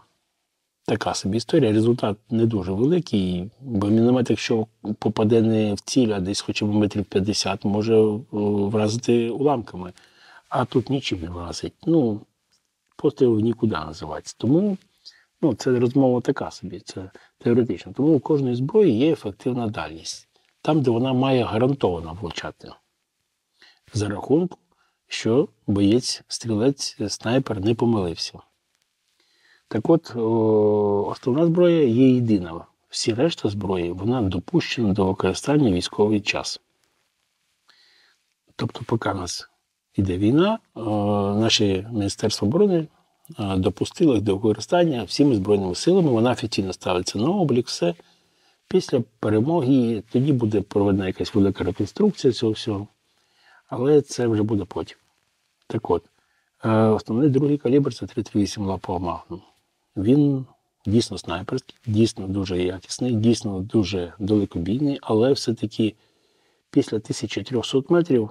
[0.86, 1.74] така собі історія.
[1.74, 4.68] Результат не дуже великий, бо міномет, якщо
[5.00, 8.02] попаде не в ціль, а десь хоча б метрів 50, може
[8.32, 9.94] вразити уламками.
[10.50, 11.74] А тут нічим не вразить.
[11.86, 12.22] Ну,
[12.96, 14.36] постріл нікуди називається.
[14.38, 14.78] Тому
[15.46, 17.94] ну, це розмова така собі, це теоретично.
[17.94, 20.28] Тому у кожної зброї є ефективна дальність.
[20.62, 22.72] Там, де вона має гарантовано влучати.
[23.94, 24.58] За рахунку,
[25.08, 28.40] що боєць, стрілець, снайпер не помилився.
[29.68, 32.66] Так от, о, основна зброя є єдина.
[32.90, 36.62] Всі решта зброї вона допущена до використання військовий час.
[38.56, 39.50] Тобто, поки у нас
[39.96, 40.80] йде війна, е,
[41.40, 42.88] наше Міністерство оборони
[43.40, 46.12] е, допустило їх до використання всіми збройними силами.
[46.12, 47.96] Вона офіційно ставиться на облік, все.
[48.68, 52.88] Після перемоги тоді буде проведена якась велика реконструкція цього всього.
[53.68, 54.98] Але це вже буде потім.
[55.68, 56.04] Так от,
[56.66, 59.42] е, основний другий калібр це 338 лапова Магнум.
[59.98, 60.46] Він
[60.86, 65.96] дійсно снайперський, дійсно дуже якісний, дійсно дуже далекобійний, але все-таки
[66.70, 68.30] після 1300 метрів,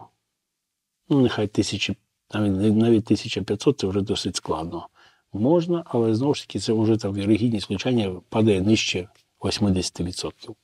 [1.08, 1.96] ну нехай 1000,
[2.40, 4.88] навіть, навіть 1500 це вже досить складно.
[5.32, 9.08] Можна, але знову ж таки це вже там вірогідність влучання падає нижче
[9.40, 10.54] 80%.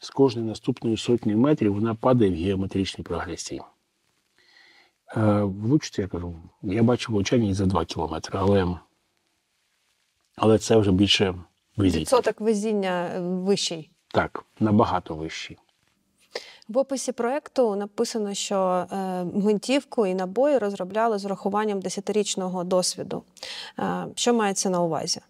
[0.00, 3.62] З кожної наступної сотні метрів вона падає в геометричній прогресії.
[5.16, 8.78] Е, влучити, я кажу, я бачу влучання і за 2 кілометри, але,
[10.36, 11.34] але це вже більше
[11.76, 12.00] везіння.
[12.00, 13.90] Відсоток везіння е, вищий.
[14.08, 15.58] Так, набагато вищий.
[16.68, 18.86] В описі проекту написано, що е,
[19.34, 23.22] гвинтівку і набої розробляли з урахуванням 10-річного досвіду.
[23.78, 25.20] Е, що мається на увазі?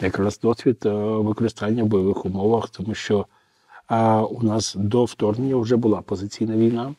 [0.00, 3.26] Якраз досвід е, використання в бойових умовах, тому що
[4.30, 6.94] у нас до вторгнення вже була позиційна війна.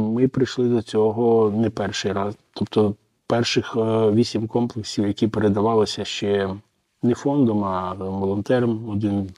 [0.00, 2.34] Ми прийшли до цього не перший раз.
[2.52, 2.94] Тобто
[3.26, 3.76] перших
[4.12, 6.54] вісім комплексів, які передавалися ще
[7.02, 9.30] не фондом, а волонтерам один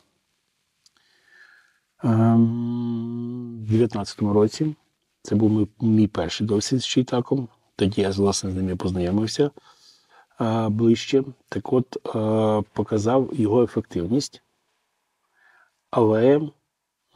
[2.05, 4.77] 19-му році.
[5.23, 7.49] Це був мій, мій перший досвід з Чайтаком.
[7.77, 9.51] Тоді я власне з ними познайомився
[10.41, 11.25] е, ближче.
[11.49, 12.01] Так от е,
[12.73, 14.43] показав його ефективність,
[15.91, 16.41] але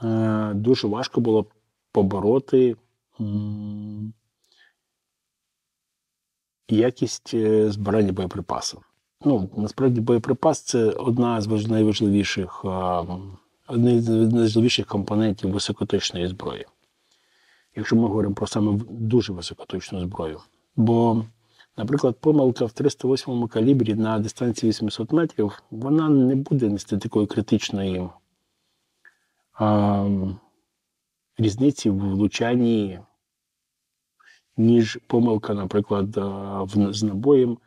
[0.03, 1.47] е, дуже важко було
[1.93, 2.77] побороти
[6.69, 7.35] якість
[7.71, 8.81] збирання боєприпасів.
[9.25, 13.05] Ну, насправді, боєприпас це одна з важ- найважливіших, е,
[13.73, 16.67] одне з найважливіших компонентів високоточної зброї.
[17.77, 20.41] Якщо ми говоримо про саме дуже високоточну зброю.
[20.77, 21.25] Бо,
[21.77, 28.09] наприклад, помилка в 308-му калібрі на дистанції 800 метрів, вона не буде нести такої критичної
[29.55, 30.09] а,
[31.39, 33.01] різниці в влучанні,
[34.57, 36.17] ніж помилка, наприклад,
[36.63, 37.59] в, з набоєм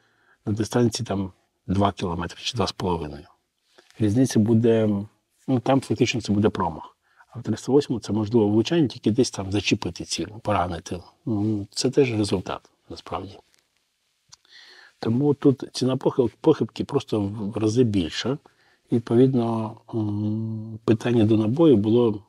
[0.46, 1.32] на дистанції там
[1.68, 3.26] 2 км чи 2,5.
[4.00, 5.06] Різниця буде,
[5.48, 6.98] ну там фактично це буде промах.
[7.30, 11.02] А в 308 це можливо влучання тільки десь там зачепити ціль, поранити.
[11.26, 13.38] Ну, Це теж результат, насправді.
[15.00, 15.98] Тому тут ціна
[16.42, 18.38] похибки просто в рази більша.
[18.92, 19.78] Відповідно,
[20.86, 22.24] питання до набою було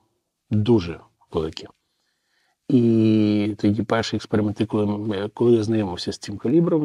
[0.50, 1.00] дуже
[1.32, 1.66] велике.
[2.68, 6.82] І тоді перші експерименти, коли, коли я знайомився з цим калібром,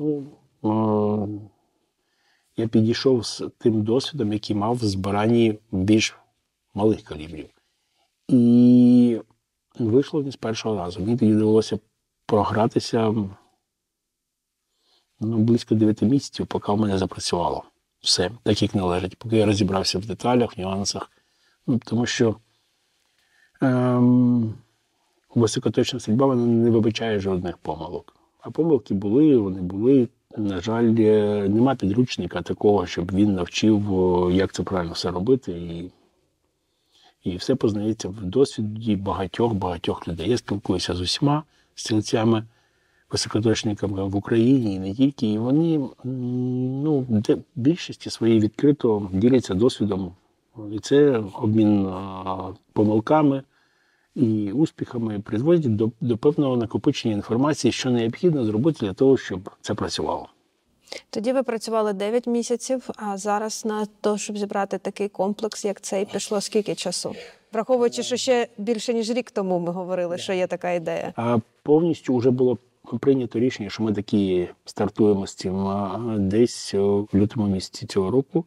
[0.00, 0.26] ну,
[0.64, 1.55] е,
[2.56, 6.16] я підійшов з тим досвідом, який мав в збиранні більш
[6.74, 7.48] малих калібрів.
[8.28, 9.20] І
[9.78, 11.00] вийшло не з першого разу.
[11.00, 11.78] Мені тоді довелося
[12.26, 13.14] програтися
[15.20, 17.64] ну, близько 9 місяців, поки в мене запрацювало
[18.00, 21.10] все, так як належить, поки я розібрався в деталях, в нюансах.
[21.66, 22.36] Ну, тому що
[23.60, 24.54] ем,
[25.34, 28.15] високоточна стрільба вона не вибачає жодних помилок.
[28.46, 30.08] А помилки були, вони були.
[30.36, 33.82] На жаль, е, нема підручника такого, щоб він навчив,
[34.32, 35.52] як це правильно все робити.
[35.52, 35.90] І,
[37.30, 40.30] і все познається в досвіді багатьох-багатьох людей.
[40.30, 41.42] Я спілкуюся з усіма
[41.74, 42.44] стрільцями,
[43.10, 45.32] високоточниками в Україні і не тільки.
[45.32, 50.12] І вони ну, де, більшості своєї відкрито діляться досвідом.
[50.72, 53.42] І це обмін а, помилками
[54.16, 59.74] і успіхами призводить до, до певного накопичення інформації, що необхідно зробити для того, щоб це
[59.74, 60.28] працювало.
[61.10, 66.04] Тоді ви працювали 9 місяців, а зараз на те, щоб зібрати такий комплекс, як цей,
[66.04, 67.14] пішло скільки часу?
[67.52, 71.12] Враховуючи, що ще більше ніж рік тому ми говорили, що є така ідея.
[71.16, 72.58] А повністю вже було
[73.00, 75.68] прийнято рішення, що ми такі стартуємо з цим
[76.18, 78.44] десь у лютому місяці цього року.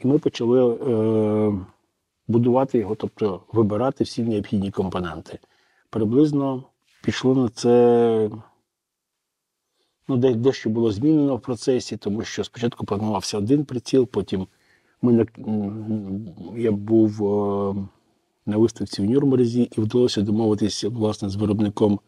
[0.00, 1.52] І ми почали е,
[2.28, 5.38] будувати його, тобто вибирати всі необхідні компоненти.
[5.90, 6.64] Приблизно
[7.02, 8.30] пішло на це
[10.08, 14.46] Ну, дещо було змінено в процесі, тому що спочатку планувався один приціл, потім
[15.02, 15.26] ми
[16.56, 17.74] я був е,
[18.46, 22.00] на виставці в Нюрнберзі і вдалося домовитися власне з виробником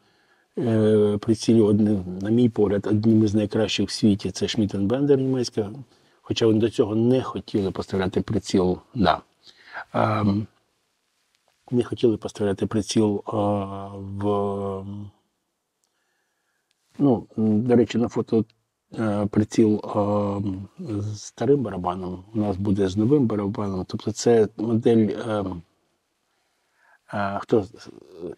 [0.59, 5.70] е, прицілів, одним, на мій погляд, одним із найкращих в світі це Bender німецька.
[6.22, 8.78] Хоча вони до цього не хотіли поставляти приціл.
[8.94, 9.20] Да.
[9.93, 10.47] Ем,
[11.71, 13.33] не хотіли поставляти приціл е,
[14.03, 14.85] в.
[16.99, 18.45] Ну, до речі, на фото
[18.99, 22.25] е, приціл е, з старим барабаном.
[22.35, 23.85] У нас буде з новим барабаном.
[23.88, 25.09] Тобто це модель.
[25.09, 25.45] Е,
[27.14, 27.66] е, хто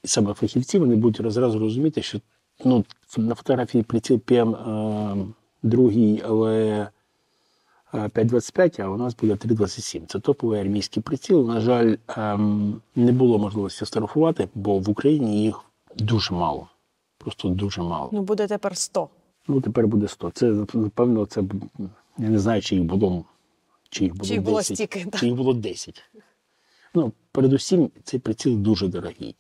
[0.05, 2.20] саме фахівці, вони будуть розразу розуміти, що
[2.64, 2.85] ну,
[3.16, 5.16] на фотографії приціл е,
[5.62, 6.88] другий, але
[7.92, 10.07] 525, а у нас буде 327.
[10.07, 11.46] Це топовий армійський приціл.
[11.46, 15.61] На жаль, ем, не було можливості штрафувати, бо в Україні їх
[15.96, 16.68] дуже мало.
[17.18, 18.09] Просто дуже мало.
[18.12, 19.09] Ну, буде тепер 100.
[19.48, 20.31] Ну, тепер буде 100.
[20.31, 21.42] Це, напевно, це
[22.18, 23.24] я не знаю, чи їх було,
[23.88, 25.20] чи їх було, Чи їх було 10, стільки, так.
[25.20, 26.02] чи їх було 10.
[26.94, 29.37] Ну, передусім, цей приціл дуже дорогий.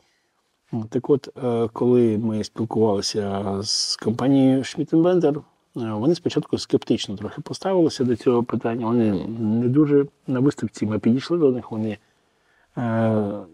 [0.88, 5.42] Так от, е, коли ми спілкувалися з компанією Schmidt е,
[5.74, 8.86] вони спочатку скептично трохи поставилися до цього питання.
[8.86, 11.98] Вони не дуже на виставці ми підійшли до них, вони
[12.76, 12.80] е,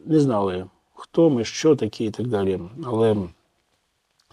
[0.07, 2.61] не знали, хто ми, що таке і так далі.
[2.85, 3.17] Але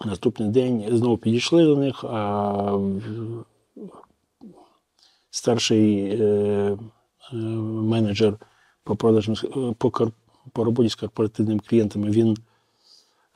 [0.04, 2.78] Наступний день знову підійшли до них, а
[5.30, 6.24] старший е,
[7.32, 8.36] е, менеджер
[8.84, 9.90] по продажам е, по,
[10.52, 12.36] по роботі з корпоративними клієнтами, він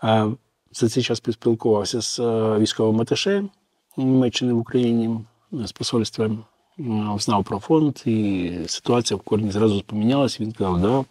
[0.04, 0.26] е,
[0.72, 3.48] за цей час поспілкувався з е, військовим аташе
[3.96, 5.20] Німеччини в Україні,
[5.52, 6.44] е, з посольством,
[6.78, 6.82] е,
[7.18, 10.38] знав про фонд, і ситуація в корні зразу помінялася.
[10.40, 11.04] Він сказав, да,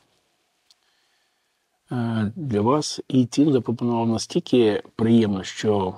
[1.95, 2.99] е, для вас.
[3.07, 5.95] І ціну запропонував настільки приємно, що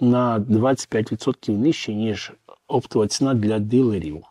[0.00, 2.32] на 25% нижче, ніж
[2.66, 4.24] оптова ціна для дилерів.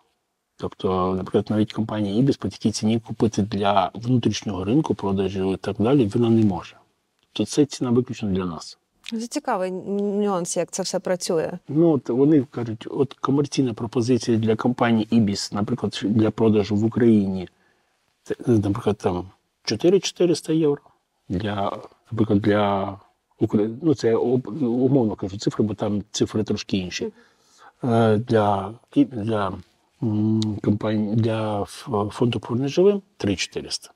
[0.57, 5.75] Тобто, наприклад, навіть компанія Ibis по такій ціні купити для внутрішнього ринку продажу і так
[5.79, 6.75] далі, вона не може.
[7.37, 8.77] Тобто це ціна виключно для нас.
[9.11, 11.59] Це цікавий нюанс, як це все працює.
[11.67, 17.49] Ну, от вони кажуть, от комерційна пропозиція для компанії Ibis, наприклад, для продажу в Україні,
[18.23, 19.29] це, наприклад, там
[19.63, 20.81] 4400 євро.
[21.29, 21.77] Для,
[22.11, 22.97] наприклад, для
[23.41, 27.13] Украї- ну, це умовно кажу цифри, бо там цифри трошки інші.
[27.83, 29.53] Е, Для, для,
[30.63, 31.65] компанії, для
[32.11, 33.89] фонду «Повернись неживим 3400.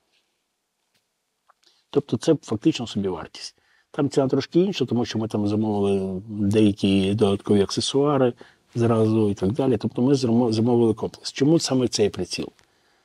[1.92, 3.56] Тобто це фактично собівартість.
[3.90, 8.32] Там ціна трошки інша, тому що ми там замовили деякі додаткові аксесуари
[8.74, 9.76] зразу і так далі.
[9.76, 10.14] Тобто ми
[10.52, 11.32] замовили комплекс.
[11.32, 12.48] Чому саме цей приціл?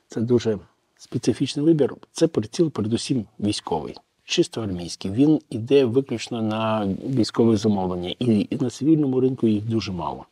[0.07, 0.59] Це дуже
[0.97, 1.95] специфічний вибір.
[2.11, 5.11] Це приціл, передусім, військовий, чисто армійський.
[5.11, 10.25] Він іде виключно на військове замовлення, і, на цивільному ринку їх дуже мало.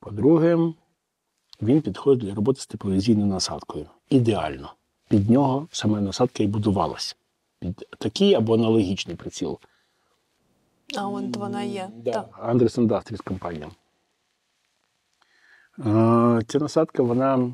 [0.00, 0.58] По-друге,
[1.62, 3.86] він підходить для роботи з тепловізійною насадкою.
[4.10, 4.72] Ідеально.
[5.08, 7.16] Під нього саме насадка і будувалась.
[7.58, 9.58] Під такий або аналогічний приціл.
[10.96, 11.90] А от вона є.
[12.04, 12.38] Так.
[12.42, 13.70] Андрес Industries компанія.
[16.46, 17.52] Ця насадка, вона,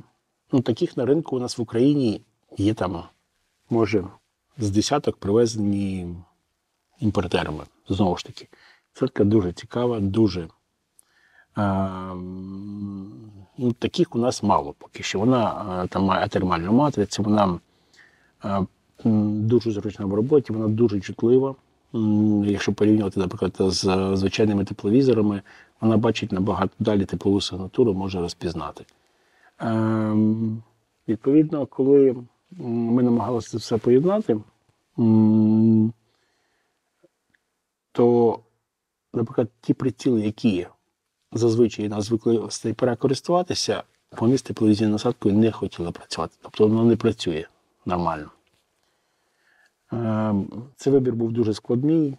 [0.53, 2.23] ну, таких на ринку у нас в Україні
[2.57, 3.03] є там,
[3.71, 4.05] може,
[4.59, 6.17] з десяток привезені
[7.01, 7.65] імпортерами.
[7.88, 8.49] Знову ж таки,
[8.93, 10.49] насадка дуже цікава, дуже.
[13.59, 15.19] Ну, таких у нас мало поки що.
[15.19, 17.59] Вона там має атермальну матрицю, вона
[19.05, 21.55] дуже зручна в роботі, вона дуже чутлива.
[22.45, 25.43] Якщо порівнювати, наприклад, з звичайними тепловізорами,
[25.81, 28.85] вона бачить набагато далі теплову сигнатуру, може розпізнати.
[31.09, 32.17] Відповідно, коли
[32.61, 34.41] ми намагалися це все поєднати,
[37.93, 38.38] то,
[39.15, 40.67] наприклад, ті приціли, які
[41.33, 43.83] зазвичай нас звикли з тайпера користуватися,
[44.18, 44.38] вони
[44.81, 46.37] насадкою не хотіли працювати.
[46.42, 47.45] Тобто воно не працює
[47.87, 48.31] нормально.
[49.92, 52.17] Ем, Цей вибір був дуже складний,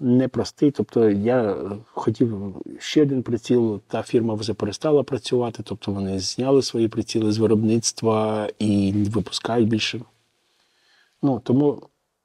[0.00, 0.70] непростий.
[0.70, 1.56] Тобто я
[1.92, 7.38] хотів ще один приціл, та фірма вже перестала працювати, тобто вони зняли свої приціли з
[7.38, 10.00] виробництва і не випускають більше.
[11.22, 11.82] Ну, тому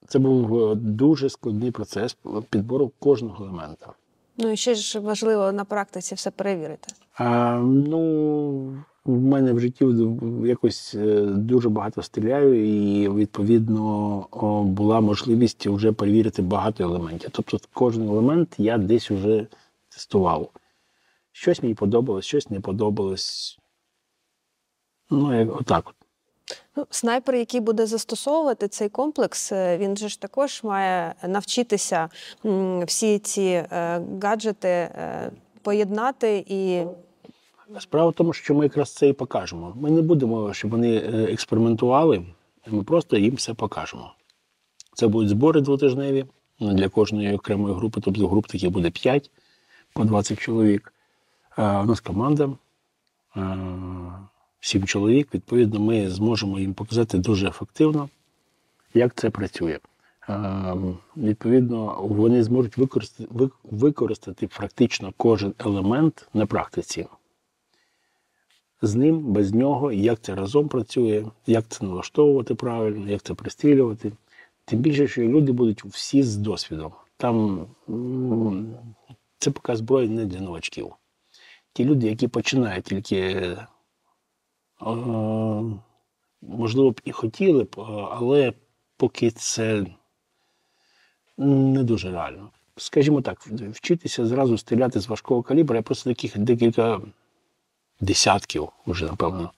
[0.08, 2.18] це був е, дуже складний процес
[2.50, 3.94] підбору кожного елемента.
[4.38, 6.94] Ну і ще ж важливо на практиці все перевірити.
[7.18, 9.86] А, ну, в мене в житті
[10.46, 14.28] якось е, дуже багато стріляю, і відповідно
[14.66, 17.30] була можливість вже перевірити багато елементів.
[17.34, 19.48] Тобто кожен елемент я десь вже
[19.90, 20.50] тестував.
[21.32, 23.60] Щось мені подобалось, щось не подобалось.
[25.10, 25.96] Ну, як, отак от.
[26.76, 32.10] Ну, снайпер, який буде застосовувати цей комплекс, е, він же ж також має навчитися
[32.86, 35.32] всі ці е, гаджети е,
[35.62, 36.84] поєднати і
[37.80, 39.74] Справа в тому, що ми якраз це і покажемо.
[39.76, 40.96] Ми не будемо, щоб вони
[41.32, 42.26] експериментували,
[42.68, 44.14] ми просто їм все покажемо.
[44.94, 46.26] Це будуть збори двотижневі
[46.60, 49.32] ну, для кожної окремої групи, тобто груп таких буде 5
[49.94, 50.94] по 20 чоловік.
[51.58, 52.50] У нас команда,
[54.64, 55.34] 7 чоловік.
[55.34, 58.10] Відповідно, ми зможемо їм показати дуже ефективно,
[58.94, 59.80] як це працює.
[60.30, 60.76] Е,
[61.18, 67.06] Відповідно, вони зможуть використати, використати практично кожен елемент на практиці
[68.82, 74.12] з ним, без нього, як це разом працює, як це налаштовувати правильно, як це пристрілювати.
[74.66, 76.92] Тим більше, що люди будуть всі з досвідом.
[77.18, 77.68] Там
[79.38, 80.94] це поки зброя не для новачків.
[81.74, 83.58] Ті люди, які починають тільки,
[86.42, 87.76] можливо, б і хотіли б,
[88.12, 88.54] але
[88.98, 89.86] поки це
[91.38, 92.50] не дуже реально.
[92.78, 97.02] Скажімо так, вчитися зразу стріляти з важкого калібра, я просто таких декілька
[98.02, 99.52] десятків вже, напевно,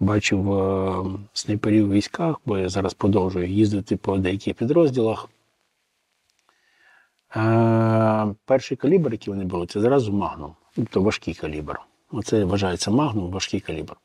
[0.00, 5.28] бачив снайперів у військах, бо я зараз продовжую їздити по деяких підрозділах.
[8.44, 11.80] Перший калібр, який вони беруть, це зразу магнум, тобто важкий калібр.
[12.10, 13.96] Оце вважається магнум, важкий калібр.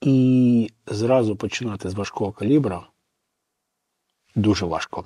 [0.00, 2.86] І зразу починати з важкого калібра
[4.34, 5.04] дуже важко.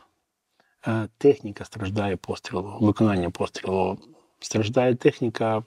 [0.86, 3.98] Е, Техніка страждає пострілу, виконання пострілу.
[4.40, 5.62] Страждає техніка,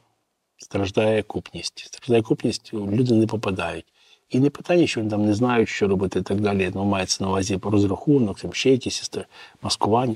[0.57, 1.79] страждає купність.
[1.79, 3.85] Страждає купність, люди не попадають.
[4.29, 6.71] І не питання, що вони там не знають, що робити і так далі.
[6.75, 9.11] Ну, мається на увазі розрахунок, там ще якісь
[9.61, 10.15] маскування.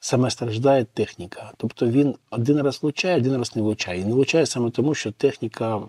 [0.00, 1.52] Саме страждає техніка.
[1.56, 4.00] Тобто він один раз влучає, один раз не влучає.
[4.00, 5.82] І не влучає саме тому, що техніка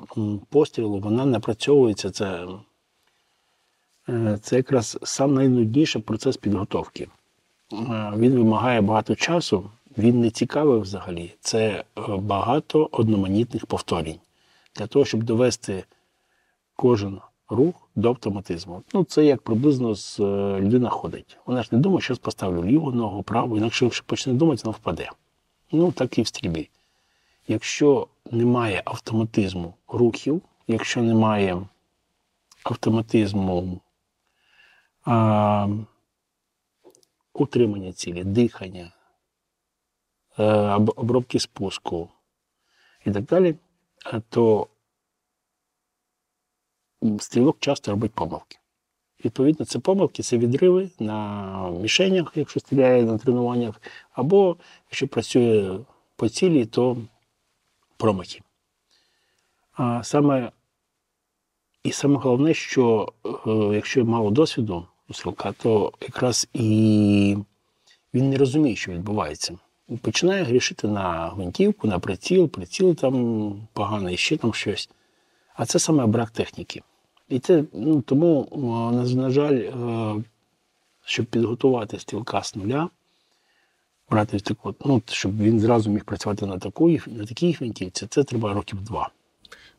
[0.50, 2.12] пострілу вона напрацьовується.
[2.12, 2.48] Це,
[4.10, 7.08] е, це якраз сам найнудніший процес підготовки.
[7.74, 11.34] Е, Він вимагає багато часу, він не цікавий взагалі.
[11.40, 11.84] Це е,
[12.18, 14.20] багато одноманітних повторень.
[14.76, 15.84] Для того, щоб довести
[16.76, 17.20] кожен
[17.50, 18.84] рух до автоматизму.
[18.94, 21.38] Ну, це як приблизно з е, людина ходить.
[21.46, 25.10] Вона ж не думає, що поставлю ліву ногу, праву, інакше якщо почне думати, вона впаде.
[25.72, 26.70] Ну, так і в стрільбі.
[27.48, 31.62] Якщо немає автоматизму рухів, якщо немає
[32.64, 33.82] автоматизму
[35.06, 35.68] а,
[37.34, 38.92] утримання цілі, дихання,
[40.40, 42.10] е, обробки спуску
[43.06, 43.56] і так далі,
[44.14, 44.68] е, то
[47.20, 48.58] стрілок часто робить помилки.
[49.26, 53.82] Відповідно, це помилки, це відриви на мішенях, якщо стріляє на тренуваннях,
[54.12, 54.58] або
[54.90, 55.80] якщо працює
[56.16, 56.98] по цілі, то
[57.98, 58.42] промахи.
[59.74, 60.52] А саме,
[61.84, 67.38] і саме головне, що е, якщо мало досвіду у стрілка, то якраз і
[68.14, 69.58] він не розуміє, що відбувається.
[70.02, 74.90] Починає грішити на гвинтівку, на приціл, приціл там поганий, ще там щось.
[75.58, 76.82] А це саме брак техніки.
[77.30, 80.24] І це ну, тому, е, на, жаль, е,
[81.06, 82.90] щоб підготувати стрілка з нуля,
[84.10, 88.54] брати таку, ну, щоб він зразу міг працювати на, такій, на такій гвинтівці, це треба
[88.54, 89.10] років два.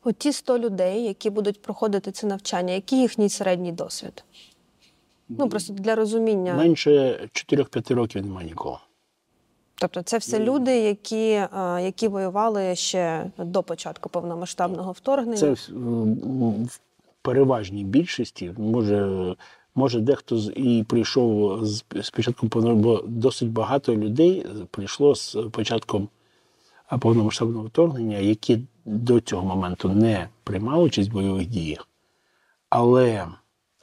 [0.05, 4.25] от ті 100 людей, які будуть проходити це навчання, який їхній середній досвід?
[5.29, 6.55] Ну просто для розуміння.
[6.55, 6.91] Менше
[7.33, 8.81] 4-5 років немає нікого.
[9.81, 11.49] Тобто, це все люди, які, е,
[11.83, 15.37] які воювали ще до початку повномасштабного вторгнення.
[15.37, 16.81] Це в
[17.23, 18.55] переважній більшості.
[18.59, 19.35] Може,
[19.75, 26.09] може дехто з- і прийшов з, з початком бо досить багато людей прийшло з початком
[27.01, 31.89] повномасштабного вторгнення, які до цього моменту не приймали участь в бойових діях,
[32.71, 33.27] але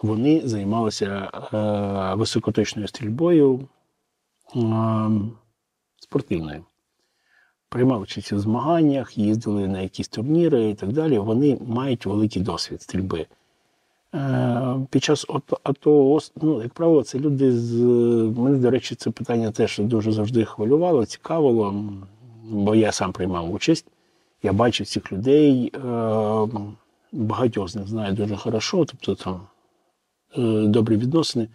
[0.01, 3.59] вони займалися е, високоточною стрільбою
[4.55, 4.59] е,
[6.05, 6.63] спортивною
[7.69, 11.19] приймали участь у змаганнях, їздили на якісь турніри і так далі.
[11.19, 13.25] Вони мають великий досвід стрільби.
[14.15, 15.25] Е, Під час
[15.63, 17.73] АТО- ну, як правило, це люди з.
[18.37, 21.83] Мене, до речі, це питання теж дуже завжди хвилювало, цікавило,
[22.43, 23.87] бо я сам приймав участь.
[24.43, 25.79] Я бачив цих людей, е,
[27.11, 29.41] багатьох з них знаю дуже хорошо, тобто там
[30.37, 31.47] е, добрі відносини.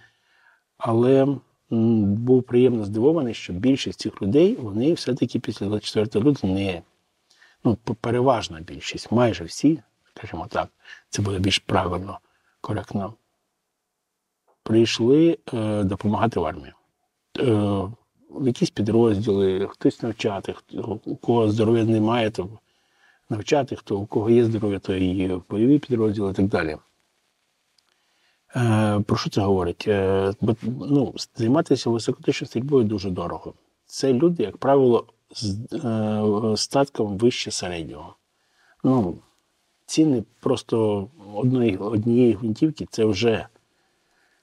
[0.79, 1.37] Але
[1.71, 6.83] був приємно здивований, що більшість цих людей вони все-таки після 24 лютого не
[7.65, 9.83] ну, переважна більшість, майже всі,
[10.15, 10.69] скажімо так,
[11.09, 12.19] це буде більш правильно,
[12.61, 13.15] коректно,
[14.63, 16.73] прийшли е, допомагати в армії.
[17.39, 17.83] Е,
[18.41, 22.49] якісь підрозділи, хтось навчати, хто, у кого здоров'я немає, то
[23.29, 26.77] навчати, хто у кого є здоров'я, то і бойові підрозділи і так далі.
[28.57, 29.85] Е, про що це говорить?
[29.89, 30.33] Е,
[30.63, 33.55] ну, займатися високоточною стрільбою дуже дорого.
[33.87, 38.15] Це люди, як правило, з е, статком вище середнього.
[38.85, 39.19] Ну,
[39.87, 43.47] ціни просто одної, однієї гвинтівки це вже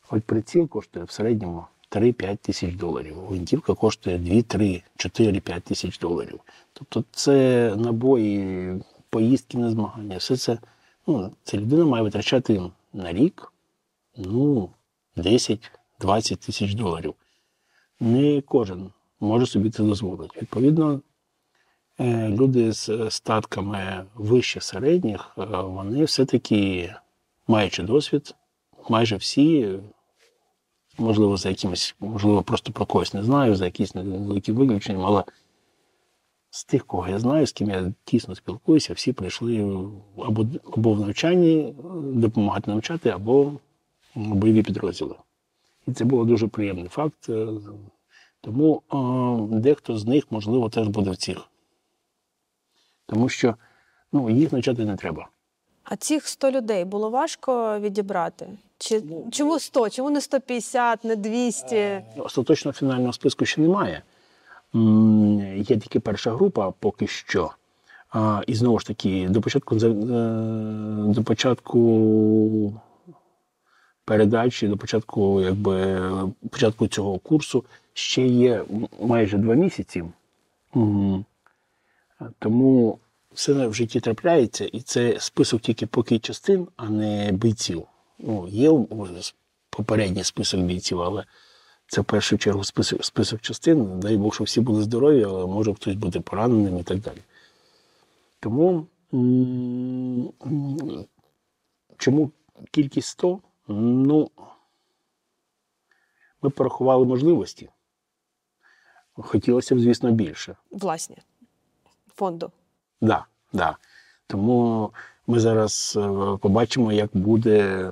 [0.01, 3.16] хоч приціл коштує в середньому 3-5 тисяч доларів.
[3.28, 6.39] Гвинтівка коштує 2, 3, 4, 5 тисяч доларів.
[6.74, 8.74] Тобто це набої,
[9.10, 10.58] поїздки на змагання, все це,
[11.08, 12.62] ну, це людина має витрачати
[12.93, 13.51] на рік
[14.18, 14.70] ну,
[15.18, 15.59] 10-20
[16.45, 17.13] тисяч доларів.
[17.99, 20.39] Не кожен може собі це дозволити.
[20.41, 21.01] Відповідно,
[21.99, 26.93] е, люди з статками вище середніх, е, вони все-таки,
[27.47, 28.36] маючи досвід,
[28.89, 29.80] майже всі,
[30.97, 35.24] можливо, за якимось, можливо, просто про когось не знаю, за якісь невеликі виключення, але
[36.49, 39.59] з тих, кого я знаю, з ким я тісно спілкуюся, всі прийшли
[40.18, 43.53] або, або в навчанні е, допомагати навчати, або
[44.18, 45.15] бойові підрозділи.
[45.88, 47.30] І це був дуже приємний факт.
[47.30, 47.47] Е,
[48.41, 51.38] Тому е, дехто з них, можливо, теж буде в цих.
[53.05, 53.55] Тому що
[54.11, 55.28] ну, їх навчати не треба.
[55.84, 58.47] А цих 100 людей було важко відібрати?
[58.78, 59.89] Чи чому 100?
[59.89, 62.01] Чому не 150, не 200?
[62.18, 64.01] Остаточного фінального списку ще немає.
[65.55, 67.51] Є тільки перша група поки що.
[68.47, 69.89] І знову ж таки, до початку, е,
[71.13, 72.82] до початку
[74.08, 76.01] передачі, до початку, якби,
[76.49, 78.66] початку цього курсу ще є
[79.01, 80.03] майже два місяці.
[80.76, 81.26] М,
[82.39, 82.99] Тому
[83.34, 87.84] все в житті трапляється, і це список тільки поки частин, а не бійців.
[88.20, 88.72] Ну, є
[89.70, 91.24] попередній список бійців, але
[91.88, 93.99] це в першу чергу список, список частин.
[93.99, 97.22] Дай Бог, щоб всі були здорові, але може хтось бути пораненим і так далі.
[98.39, 98.88] Тому
[101.97, 102.32] чому
[102.72, 103.39] кількість 100?
[103.68, 104.30] Ну,
[106.41, 107.70] ми порахували можливості.
[109.13, 110.55] Хотілося б, звісно, більше.
[110.72, 111.18] Власні
[112.15, 112.51] фонду.
[113.01, 113.78] Да, да.
[114.28, 114.91] Тому
[115.28, 117.91] ми зараз е, побачимо, як буде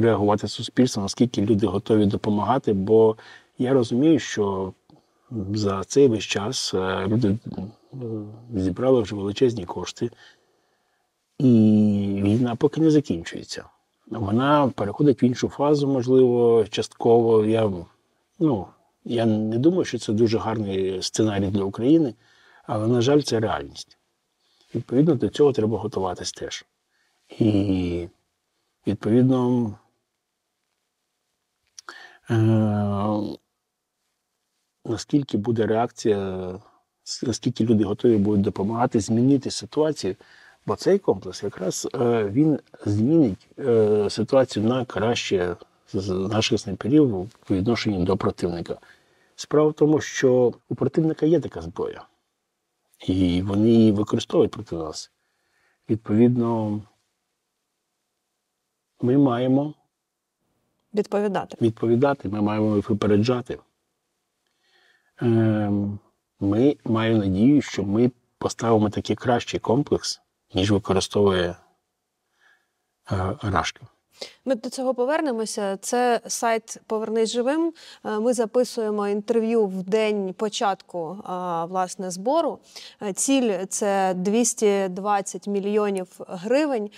[0.00, 2.72] реагувати суспільство, наскільки люди готові допомагати.
[2.72, 3.16] Бо
[3.58, 4.72] я розумію, що
[5.54, 7.96] за цей весь час е, люди е,
[8.54, 10.10] зібрали вже величезні кошти,
[11.38, 11.44] і
[12.24, 13.64] війна поки не закінчується.
[14.06, 17.44] Вона переходить в іншу фазу, можливо, частково.
[17.44, 17.72] Я,
[18.38, 18.66] ну,
[19.04, 22.14] я не думаю, що це дуже гарний сценарій для України,
[22.66, 23.98] але, на жаль, це реальність.
[24.74, 26.64] Відповідно, до цього треба готуватись теж.
[27.38, 28.08] І
[28.86, 29.74] відповідно.
[32.30, 33.38] Е-
[34.88, 36.52] наскільки буде реакція,
[37.22, 40.16] наскільки люди готові будуть допомагати змінити ситуацію,
[40.68, 45.56] бо цей комплекс якраз е, він змінить е, ситуацію на краще
[45.92, 48.78] з наших снайперів по відношенню до противника.
[49.36, 52.06] Справа в тому, що у противника є така зброя,
[53.06, 55.10] і вони її використовують проти нас.
[55.90, 56.82] Відповідно,
[59.00, 59.74] ми маємо
[60.94, 61.56] Відповідати.
[61.60, 63.58] відповідати, ми маємо їх випереджати.
[65.18, 65.98] Ем,
[66.40, 70.20] Ми маємо надію, що ми поставимо такий кращий комплекс,
[70.54, 71.56] ніж використовує
[73.12, 73.86] е, Рашка.
[74.48, 75.78] Ми до цього повернемося.
[75.80, 77.72] Це сайт Повернись живим.
[78.04, 81.16] Е, Ми записуємо інтерв'ю в день початку
[81.68, 82.58] власне збору.
[83.02, 86.90] Е, Ціль це 220 мільйонів гривень.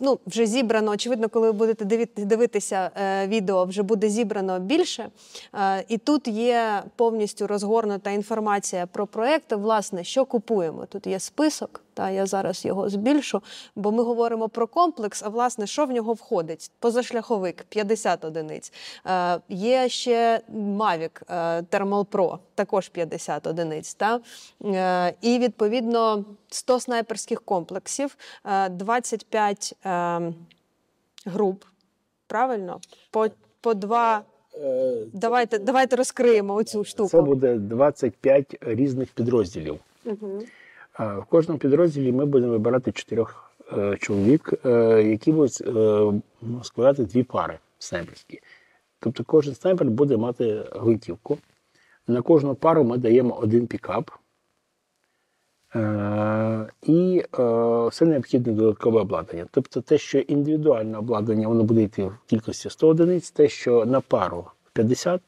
[0.00, 0.90] Ну вже зібрано.
[0.90, 5.08] Очевидно, коли ви будете дивитися е, відео, вже буде зібрано більше.
[5.54, 9.56] Е, І тут є повністю розгорнута інформація про проекти.
[9.56, 10.86] Власне, що купуємо.
[10.86, 11.80] Тут є список.
[11.94, 13.42] Та я зараз його збільшу,
[13.76, 15.22] бо ми говоримо про комплекс.
[15.22, 16.71] А власне, що в нього входить?
[16.78, 18.72] Позашляховик 50 одиниць.
[19.06, 23.94] Е, є ще Mavic е, Thermal Pro, також 50 одиниць.
[23.94, 24.20] Та?
[24.64, 30.20] Е, і відповідно 100 снайперських комплексів, е, 25 е,
[31.26, 31.64] груп.
[32.26, 32.80] Правильно?
[33.10, 33.26] По,
[33.60, 34.22] по два.
[35.12, 37.08] Давайте, давайте розкриємо оцю штуку.
[37.08, 39.78] Це буде 25 різних підрозділів.
[40.04, 40.42] Угу.
[40.98, 43.51] В кожному підрозділі ми будемо вибирати чотирьох
[44.00, 46.12] чоловік, е, які будуть е,
[46.62, 48.40] складати дві пари снайперські.
[49.00, 51.38] Тобто кожен снайпер буде мати гвинтівку.
[52.06, 54.10] На кожну пару ми даємо один пікап.
[55.74, 57.42] Е, і е,
[57.88, 59.46] все необхідне додаткове обладнання.
[59.50, 64.00] Тобто те, що індивідуальне обладнання, воно буде йти в кількості 100 одиниць, те, що на
[64.00, 65.20] пару 50,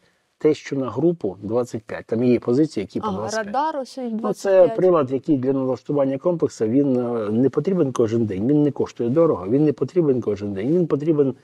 [0.44, 2.04] те, що на групу 25.
[2.06, 6.18] Там є позиції, які по А, радар ось ось Ну, це прилад, який для налаштування
[6.18, 8.48] комплексу він е, не потрібен кожен день.
[8.48, 10.68] Він не коштує дорого, він не потрібен кожен день.
[10.68, 11.34] Він потрібен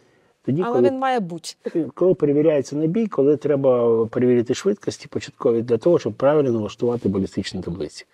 [0.45, 1.49] тоді, Але коли, він має бути.
[1.95, 8.07] коли перевіряється набій, коли треба перевірити швидкості початкові для того, щоб правильно налаштувати балістичні таблиці.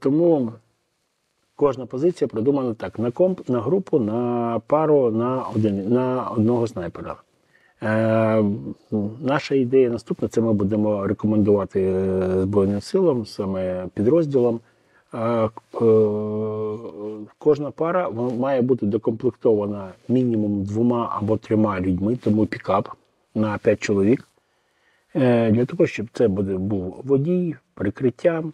[0.00, 0.52] Тому
[1.56, 7.16] кожна позиція продумана так: на комп, на групу, на пару, на, один, на одного снайпера.
[7.82, 8.44] Е,
[9.20, 14.60] наша ідея наступна: це ми будемо рекомендувати е, Збройним силам, саме підрозділам.
[15.14, 15.48] Е,
[17.38, 22.88] кожна пара має бути докомплектована мінімум двома або трьома людьми, тому пікап
[23.34, 24.28] на 5 чоловік.
[25.14, 28.44] Для того, щоб це буде був водій, прикриття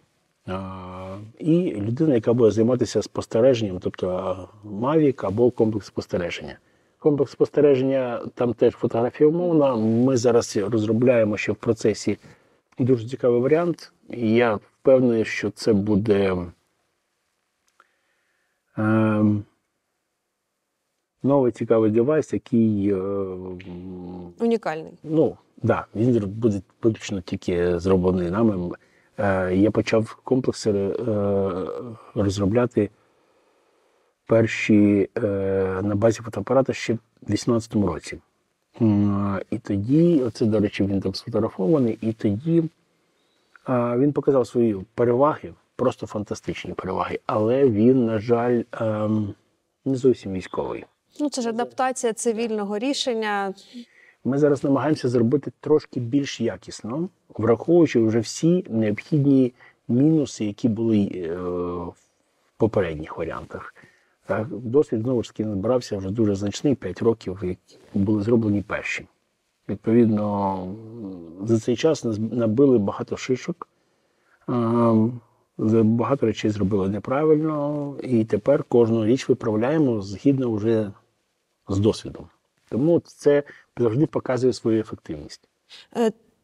[1.39, 6.57] і людина, яка буде займатися спостереженням, тобто Mavic або комплекс спостереження.
[7.03, 9.75] Комплекс спостереження там теж фотографія умовна.
[9.75, 12.17] Ми зараз розробляємо ще в процесі
[12.79, 13.93] дуже цікавий варіант.
[14.17, 16.37] Я впевнений, що це буде
[18.77, 19.23] е,
[21.23, 22.95] новий цікавий девайс, який е,
[24.39, 24.93] Унікальний.
[25.03, 28.71] Ну, да, він буде виключно тільки зроблений нами.
[29.17, 30.95] Е, я почав комплекси е,
[32.15, 32.89] розробляти
[34.33, 35.21] перші е,
[35.83, 38.17] на базі фотоапарата ще в 2018 році.
[39.51, 42.63] І тоді, оце, до речі, він там сфотографований, і тоді
[43.69, 49.33] е, він показав свої переваги, просто фантастичні переваги, але він, на жаль, ем,
[49.85, 50.85] не зовсім військовий.
[51.19, 53.53] Ну, це ж адаптація цивільного рішення.
[54.25, 59.53] Ми зараз намагаємося зробити трошки більш якісно, враховуючи вже всі необхідні
[59.87, 61.27] мінуси, які були е,
[61.87, 61.95] в
[62.57, 63.73] попередніх варіантах.
[64.49, 69.07] Досвід знову ж таки набрався вже дуже значний 5 років, які були зроблені перші.
[69.69, 70.75] Відповідно,
[71.43, 73.67] за цей час набили багато шишок,
[74.49, 80.91] е, багато речей зробили неправильно, і тепер кожну річ виправляємо згідно вже
[81.67, 82.25] з досвідом.
[82.69, 83.43] Тому це
[83.77, 85.49] завжди показує свою ефективність.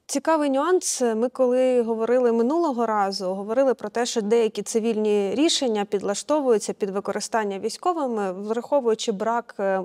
[0.10, 1.02] Цікавий нюанс.
[1.02, 7.60] Ми коли говорили минулого разу, говорили про те, що деякі цивільні рішення підлаштовуються під використання
[7.60, 9.82] військовими, враховуючи брак е,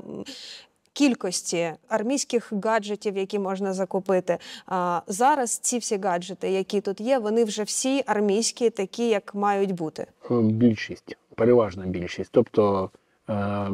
[0.93, 4.39] кількості армійських гаджетів, які можна закупити.
[4.67, 9.73] А зараз ці всі гаджети, які тут є, вони вже всі армійські, такі як мають
[9.73, 10.07] бути.
[10.31, 12.31] Е, Більшість, переважна більшість.
[12.33, 12.91] Тобто,
[13.29, 13.69] е,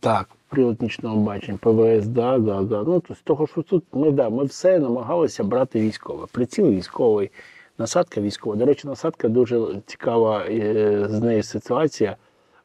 [0.00, 2.82] так, прилад нічного бачення, ПВС, да, да, да.
[2.82, 6.26] Ну, то з того, що тут ми, да, ми все намагалися брати військове.
[6.32, 7.30] Приціл військовий,
[7.78, 8.56] насадка військова.
[8.56, 12.16] До речі, насадка дуже цікава е, з нею ситуація.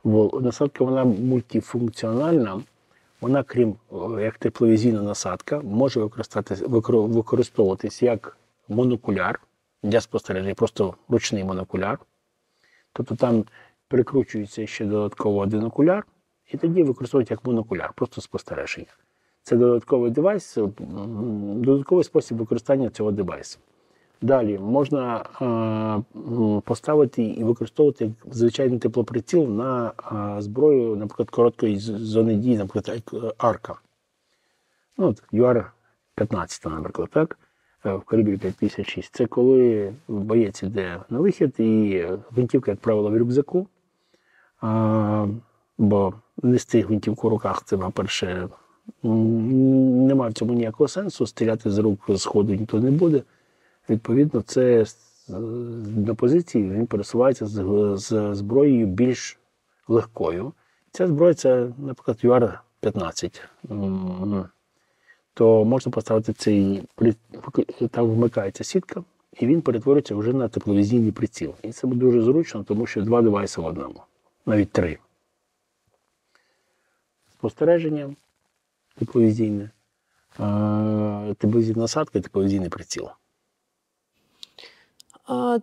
[0.04, 2.62] Бо насадка вона мультифункціональна.
[3.22, 3.76] Вона, крім
[4.20, 6.10] як тепловізійна насадка, може
[6.90, 8.38] використовуватись, як
[8.70, 9.40] монокуляр
[9.84, 12.00] для спостереження, просто ручний монокуляр.
[12.94, 13.44] Тобто там
[13.88, 16.06] прикручується ще додатково один окуляр,
[16.54, 18.88] і тоді використовують як монокуляр, просто спостереження.
[19.43, 20.58] Це додатковий девайс,
[21.56, 23.60] додатковий спосіб використання цього девайсу.
[24.22, 29.91] Далі можна е, поставити і використовувати як звичайний теплоприціл на
[30.38, 33.76] е, зброю, наприклад, короткої зони дії, наприклад, е, арка.
[34.97, 37.38] Ну, от UR-15, наприклад, так?
[37.86, 39.16] е, В калібрі 556.
[39.16, 43.68] Це коли боєць іде на вихід, і гвинтівка, як правило, в рюкзаку.
[44.62, 45.28] А,
[45.78, 48.50] бо нести гвинтівку в руках, це, по-перше,
[49.06, 51.28] м, немає в цьому ніякого сенсу.
[51.28, 53.24] Стріляти з рук з ніхто не буде.
[53.90, 54.86] Відповідно, це
[55.96, 57.64] на позиції він пересувається з,
[57.96, 59.40] з зброєю більш
[59.88, 60.54] легкою.
[60.92, 63.42] Ця зброя це, наприклад, UR-15.
[65.34, 66.84] То можна поставити цей
[67.92, 69.04] там вмикається сітка,
[69.40, 71.54] і він перетворюється вже на тепловізійний приціл.
[71.64, 74.02] І це буде дуже зручно, тому що два девайси в одному,
[74.46, 74.98] навіть три.
[77.44, 78.16] Спостереження
[79.00, 79.64] тепловізійне,
[80.39, 83.08] е, тепловізійна насадка і тепловізійний приціл.
[85.28, 85.58] А,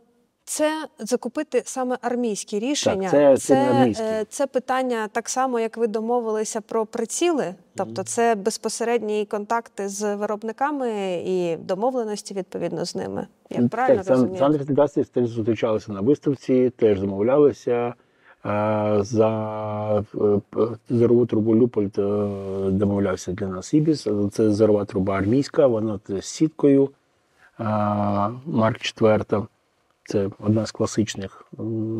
[0.45, 3.11] Це закупити саме армійські рішення.
[3.11, 4.05] це- це не армійські.
[4.28, 11.22] це питання так само, як ви домовилися про приціли, тобто це безпосередні контакти з виробниками
[11.26, 13.26] і домовленості відповідно з ними.
[13.51, 14.39] Як правильно розумію?
[14.39, 17.95] Сандер Федерації теж зустрічалися на виставці, теж замовлялися.
[18.45, 20.41] За е,
[20.91, 22.03] зорову трубу Люпольд е,
[22.70, 24.09] домовлявся для нас Ібіс.
[24.32, 26.88] Це зорова труба армійська, вона з сіткою
[28.47, 29.24] Mark 4.
[30.05, 31.47] Це одна з класичних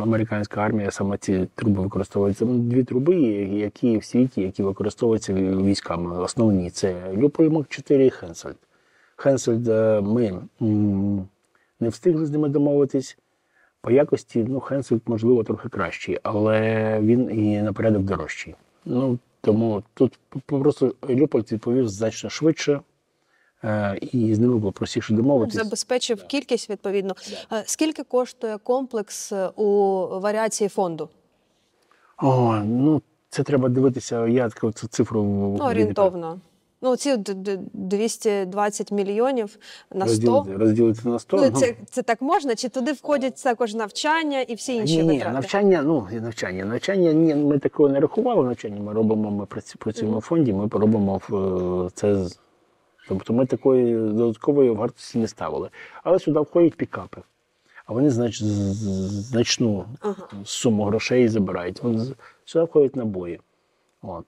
[0.03, 2.45] американська армія, саме ці труби використовуються.
[2.45, 3.15] Дві труби,
[3.53, 6.19] які в світі, які використовуються військами.
[6.19, 8.57] Основні це Leupold Mark 4 і Hensoldt.
[9.17, 10.41] Hensoldt е, ми
[11.81, 13.19] не встигли з ними домовитись.
[13.83, 18.55] По якості, ну, Hensoldt, можливо, трохи кращий, але він і на порядок дорожчий.
[18.85, 22.81] Ну, тому тут просто Leupold відповів значно швидше,
[23.65, 25.55] е, і з ними було простіше домовитись.
[25.55, 27.15] Забезпечив кількість відповідно.
[27.53, 29.67] Е, Скільки коштує комплекс е, у
[30.21, 31.09] варіації фонду?
[32.19, 34.27] О, ну це треба дивитися.
[34.27, 35.23] Я таку цю цифру
[35.59, 36.41] Ну, орієнтовно.
[36.83, 39.59] Ну, ці д- д- 220 мільйонів
[39.95, 40.27] на 100.
[40.27, 41.37] розділити, розділити на 100.
[41.37, 42.55] Ну, це, це так можна?
[42.55, 45.35] Чи туди входять також навчання і всі інші ні, ні, витрати?
[45.35, 46.65] навчання, ну навчання.
[46.65, 48.45] Навчання ні, ми такого не рахували.
[48.45, 49.31] Навчання ми робимо.
[49.31, 49.47] Ми
[49.79, 50.53] працюємо в фонді.
[50.53, 51.21] Ми робимо
[51.87, 52.27] е, це
[53.09, 55.69] Тобто ми такої додаткової вартості не ставили.
[56.03, 57.21] Але сюди входять пікапи.
[57.87, 60.29] А вони знач, значну Ага.
[60.45, 61.83] суму грошей забирають.
[61.83, 62.05] Вони
[62.45, 63.41] сюди входять набої.
[64.03, 64.25] От.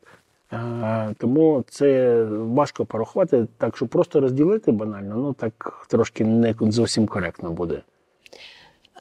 [0.53, 7.07] Е, тому це важко порахувати, так що просто розділити банально, ну так трошки не зовсім
[7.07, 7.83] коректно буде.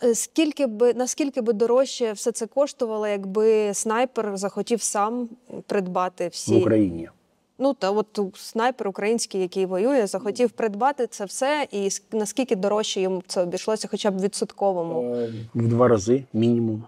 [0.03, 5.29] Е, Скільки би наскільки би дорожче все це коштувало, якби снайпер захотів сам
[5.67, 7.09] придбати всі в Україні.
[7.57, 13.23] Ну та от снайпер український, який воює, захотів придбати це все, і наскільки дорожче йому
[13.27, 15.27] це обійшлося, хоча б в відсотковому.
[15.53, 16.83] В два рази мінімум.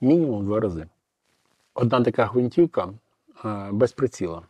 [0.00, 0.86] Мінімум в два рази.
[1.74, 2.92] Одна така гвинтівка
[3.44, 4.42] е, без приціла.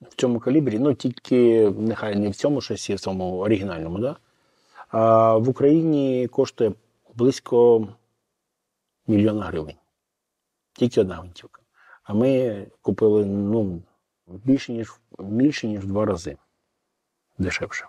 [0.00, 4.16] В цьому калібрі, ну тільки нехай не в цьому шасі, в цьому оригінальному, да?
[4.88, 6.72] а в Україні коштує
[7.14, 7.88] близько
[9.06, 9.76] мільйона гривень.
[10.72, 11.62] Тільки одна гвинтівка.
[12.02, 13.82] А ми купили ну,
[14.26, 16.36] більше, ніж, більше, ніж в два рази
[17.38, 17.86] дешевше.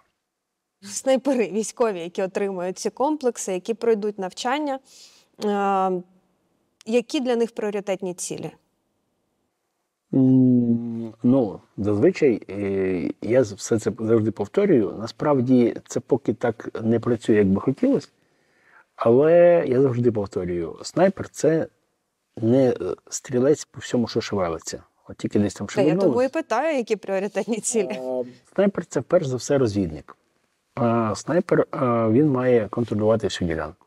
[0.82, 4.80] Снайпери військові, які отримують ці комплекси, які пройдуть навчання.
[5.46, 6.04] Е,
[6.86, 8.52] які для них пріоритетні цілі?
[10.12, 14.96] Ну, зазвичай е, я все це завжди повторюю.
[15.00, 18.08] Насправді це поки так не працює, як би хотілося.
[18.96, 21.68] Але я завжди повторюю: снайпер це
[22.38, 22.76] не е,
[23.10, 24.84] стрілець по всьому, що шевелиться.
[25.08, 28.00] От тільки десь там Та я і питаю, які пріоритетні цілі.
[28.56, 30.18] Снайпер це перш за все розвідник.
[30.76, 31.66] А Снайпер
[32.12, 33.86] він має контролювати всю ділянку.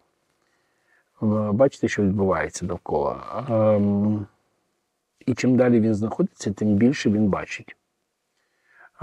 [1.23, 3.23] Е, Бачити, що відбувається довкола.
[5.27, 7.77] І чим далі він знаходиться, тим більше він бачить.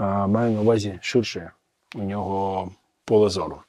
[0.00, 1.50] Е, Маю на увазі ширше
[1.94, 2.70] у нього
[3.04, 3.62] поле зору.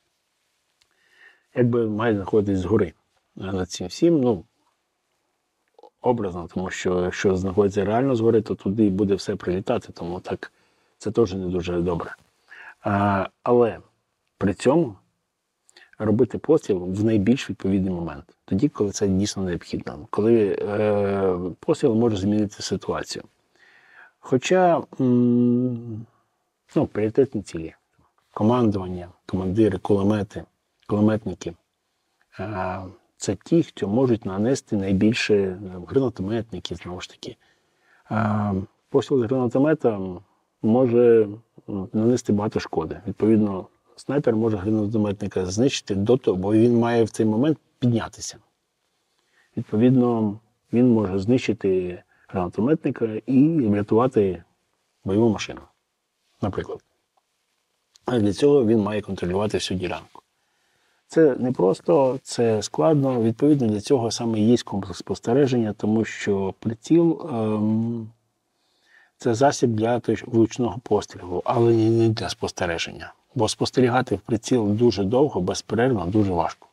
[1.55, 2.93] Якби має знаходитись згори
[3.35, 4.45] над цим всім, ну,
[6.01, 10.51] образно, тому що якщо знаходиться реально згори, то туди буде все прилітати, тому так
[10.97, 12.15] це теж не дуже добре.
[13.43, 13.79] Але
[14.37, 14.95] при цьому
[16.05, 22.17] робити постріл в найбільш відповідний момент, тоді, коли це дійсно необхідно, коли е, постріл може
[22.17, 23.23] змінити ситуацію.
[24.19, 26.05] Хоча м,
[26.75, 27.73] ну, пріоритетні цілі,
[28.33, 30.43] командування, командири, кулемети,
[30.87, 31.53] кулеметники.
[32.39, 32.79] Е,
[33.17, 37.37] це ті, хто можуть нанести найбільше е, гранатометники, знову ж таки.
[38.11, 38.53] Е,
[38.89, 39.99] Постріл з гранатомета
[40.61, 41.27] може
[41.93, 43.01] нанести багато шкоди.
[43.07, 43.67] Відповідно,
[44.01, 48.37] снайпер може гранатометника знищити до того, бо він має в цей момент піднятися.
[49.57, 50.39] Відповідно,
[50.73, 54.43] він може знищити гранатометника і врятувати
[55.05, 55.61] бойову машину,
[56.41, 56.83] наприклад.
[58.05, 60.21] А для цього він має контролювати всю ділянку.
[61.07, 63.21] Це не просто, це складно.
[63.23, 68.09] Відповідно, для цього саме є комплекс спостереження, тому що приціл ем,
[69.17, 73.13] це засіб для влучного пострілу, але не для спостереження.
[73.35, 76.67] Бо спостерігати в приціл дуже довго, безперервно, дуже важко.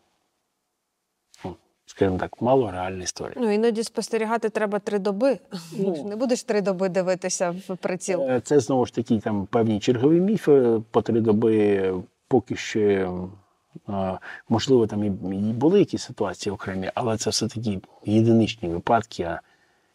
[1.44, 1.54] Ну,
[1.86, 3.34] Скажімо так, мало реальна історія.
[3.40, 5.38] Ну іноді спостерігати треба три доби.
[5.78, 6.04] Ну.
[6.08, 8.22] Не будеш три доби дивитися в приціл.
[8.22, 11.94] Е, Це знову ж таки там певні чергові міфи по три доби,
[12.28, 12.80] поки що.
[13.88, 15.06] е, Можливо, там і
[15.36, 19.22] і були якісь ситуації окремі, але це все-таки єдиничні випадки.
[19.22, 19.40] А,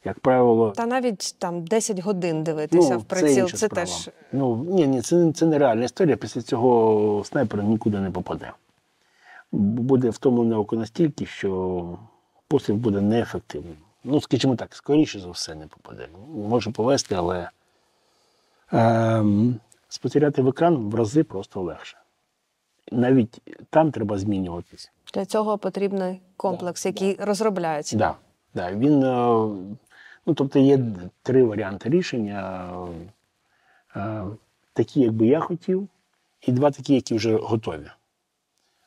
[0.05, 3.29] як правило, Та навіть там 10 годин дивитися в приціл.
[3.37, 3.85] Ну, інша Це, справа.
[3.85, 6.15] теж Ну, ні, ні, це, це нереальна історія.
[6.15, 8.51] Після цього снайпер нікуди не попаде.
[9.51, 11.83] Буде втомлене око настільки, що
[12.47, 13.75] постріл буде неефективним.
[14.03, 16.07] Ну, скажімо так, скоріше за все не попаде.
[16.49, 17.49] Може повести, але
[18.71, 21.97] ем, спостерігати в екран в рази просто легше.
[22.91, 24.91] Навіть там треба змінюватись.
[25.13, 27.97] для цього потрібний комплекс, який розробляється.
[27.97, 28.15] Да,
[28.53, 28.71] да.
[28.71, 29.47] Він, е,
[30.25, 30.79] ну, тобто є
[31.23, 32.69] три варіанти рішення.
[33.95, 34.23] Е,
[34.73, 35.87] Такі, як би я хотів,
[36.41, 37.87] і два такі, які вже готові.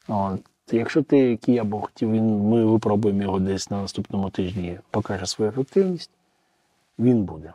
[0.09, 4.79] О, То якщо ти Кія Бог хотів, він, ми випробуємо його десь на наступному тижні,
[4.91, 6.11] покаже свою ефективність,
[6.99, 7.53] він буде.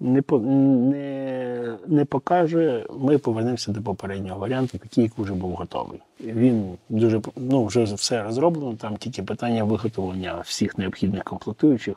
[0.00, 6.00] Не, не, не покаже, ми повернемося до попереднього варіанту, який вже був готовий.
[6.20, 11.96] Він дуже ну, вже все розроблено, там тільки питання виготовлення всіх необхідних комплектуючих,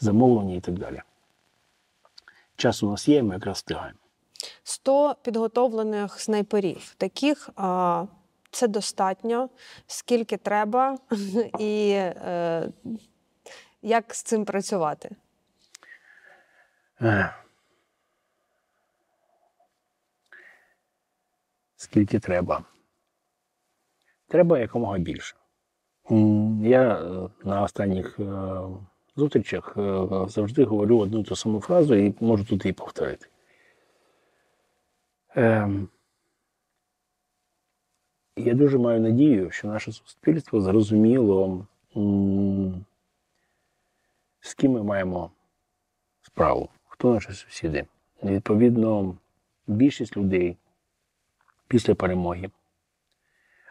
[0.00, 1.02] замовлення і так далі.
[2.56, 3.98] Час у нас є, ми якраз встигаємо.
[4.62, 6.94] 100 підготовлених снайперів.
[6.96, 8.06] Таких а,
[8.50, 9.48] це достатньо,
[9.86, 10.98] скільки треба,
[11.58, 12.68] і е,
[13.82, 15.16] як з цим працювати.
[21.76, 22.64] Скільки треба?
[24.28, 25.36] Треба якомога більше.
[26.62, 28.24] Я е, на останніх е,
[29.18, 33.26] зустрічах е, завжди говорю одну ту саму фразу і можу тут її повторити.
[35.34, 35.88] Ем,
[38.36, 41.66] Я дуже маю надію, що наше суспільство зрозуміло,
[44.40, 45.30] з ким ми маємо
[46.22, 47.86] справу, хто наші сусіди.
[48.22, 49.16] Відповідно,
[49.66, 50.56] більшість людей
[51.68, 52.50] після перемоги,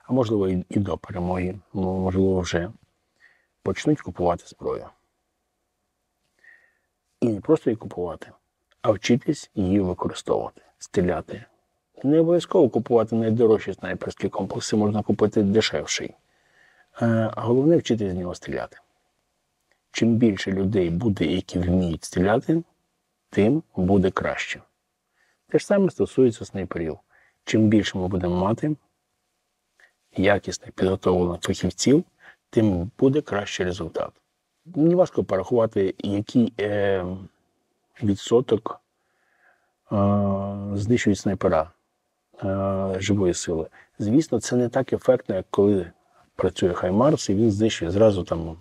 [0.03, 2.71] а можливо і до перемоги, можливо, вже
[3.63, 4.85] почнуть купувати зброю.
[7.21, 8.31] І не просто її купувати,
[8.81, 11.45] а вчитись її використовувати, стріляти.
[12.03, 16.15] Не обов'язково купувати найдорожчі снайперські комплекси, можна купити дешевший.
[17.01, 18.77] Е, А головне вчитись з нього стріляти
[19.97, 22.63] чим більше людей буде, які вміють стріляти,
[23.29, 24.61] тим буде краще.
[25.47, 26.99] Те ж саме стосується снайперів.
[27.43, 28.75] Чим більше ми будемо мати
[30.17, 32.03] якісних підготовлених фахівців,
[32.49, 34.11] тим буде кращий результат.
[34.75, 37.05] Мені важко порахувати, який е,
[38.03, 38.81] відсоток
[39.91, 39.95] е,
[40.73, 41.71] знищують снайпера
[42.43, 43.67] е, живої сили.
[43.99, 45.91] Звісно, це не так ефектно, як коли
[46.35, 48.57] працює Хаймарс, і він знищує зразу там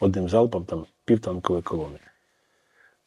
[0.00, 1.98] одним залпом там, півтанкової колони.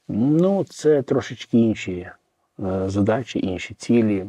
[0.07, 4.25] Ну, це трошечки інші е, задачі, інші цілі.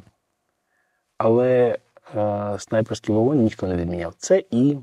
[1.18, 1.78] Але
[2.14, 4.14] е, снайперський вогонь ніхто не відміняв.
[4.18, 4.78] Це і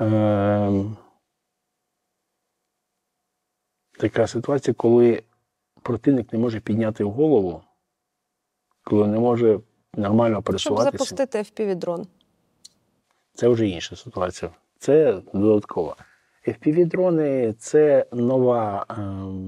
[0.00, 0.84] е,
[3.98, 5.22] така ситуація, коли
[5.82, 7.62] противник не може підняти голову,
[8.84, 9.60] коли не може
[9.94, 10.90] нормально Щоб пересуватися.
[10.90, 12.06] запустити FPV-дрон.
[13.34, 14.50] Це вже інша ситуація.
[14.78, 15.96] Це додаткова.
[16.46, 18.94] FPV-дрони це нова, е,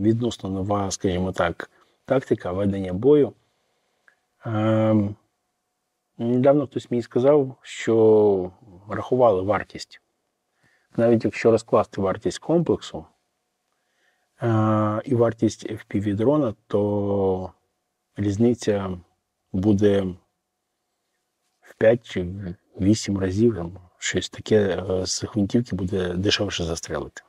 [0.03, 1.71] відносно нова, скажімо так,
[2.05, 3.33] тактика ведення бою.
[4.47, 5.15] Е,
[6.21, 8.51] Недавно хтось мені сказав, що
[8.89, 10.01] рахували вартість.
[10.97, 13.05] Навіть якщо розкласти вартість комплексу
[15.05, 17.53] і вартість FPV-дрона, то
[18.17, 18.99] різниця
[19.53, 20.03] буде
[21.61, 23.67] в 5 чи в 8 разів
[23.99, 27.23] щось таке е, з гвинтівки буде дешевше застрелити.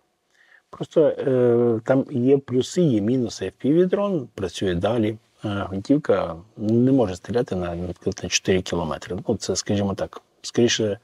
[0.69, 3.45] Просто е, там є плюси, є мінуси.
[3.45, 5.09] FPV-дрон працює далі.
[5.09, 5.17] Е,
[5.49, 9.17] гвинтівка не може стріляти на, на 4 кілометри.
[9.27, 10.99] Ну, це, скажімо так, скоріше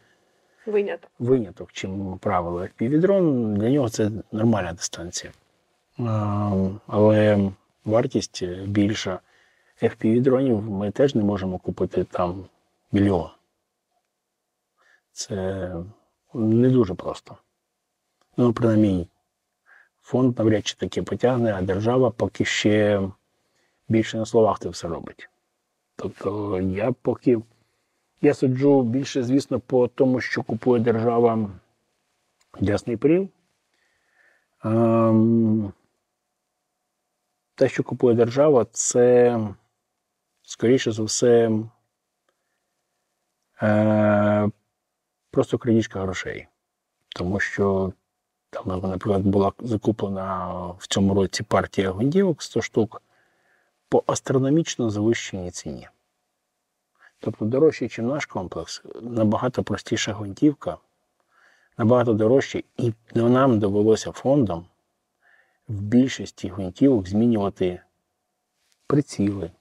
[0.66, 1.10] Виняток.
[1.20, 2.62] виняток, чим правило.
[2.62, 5.34] FPV-дрон для нього це нормальна дистанція.
[6.88, 7.52] Але
[7.86, 9.20] вартість більша.
[9.82, 12.46] FPV-дронів ми теж не можемо купити там
[12.92, 13.30] мільйон.
[15.12, 15.72] Це
[16.34, 17.38] не дуже просто.
[18.38, 19.08] Ну, принаймні,
[20.02, 23.10] фонд навряд чи таке потягне, а держава поки ще
[23.90, 25.30] більше на словах це все робить.
[25.96, 27.42] Тобто я поки
[28.22, 31.50] я суджу більше, звісно, по тому, що купує держава
[32.60, 33.30] для снайперів.
[34.64, 35.74] Ем,
[37.56, 39.40] те, що купує держава, це,
[40.42, 41.52] скоріше за все,
[43.62, 44.50] е,
[45.32, 46.48] просто крадіжка грошей.
[47.16, 47.94] Тому що
[48.50, 50.48] там, наприклад, була закуплена
[50.80, 53.02] в цьому році партія гвинтівок 100 штук
[53.90, 55.90] по астрономічно завищеній ціні.
[57.20, 60.78] Тобто дорожче, ніж наш комплекс, набагато простіша гвинтівка,
[61.78, 64.66] набагато дорожче, і нам довелося фондом
[65.68, 67.82] в більшості гвинтівок змінювати
[68.88, 69.52] приціли,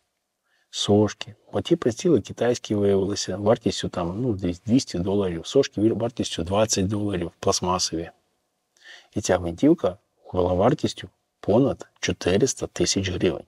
[0.71, 1.35] сошки.
[1.53, 7.33] Бо ті приціли китайські виявилися вартістю там, ну, десь 200 доларів, сошки вартістю 20 доларів
[7.41, 8.11] пластмасові.
[9.15, 9.99] І ця гвинтівка
[10.33, 11.09] була вартістю
[11.41, 13.47] понад 400 тисяч гривень.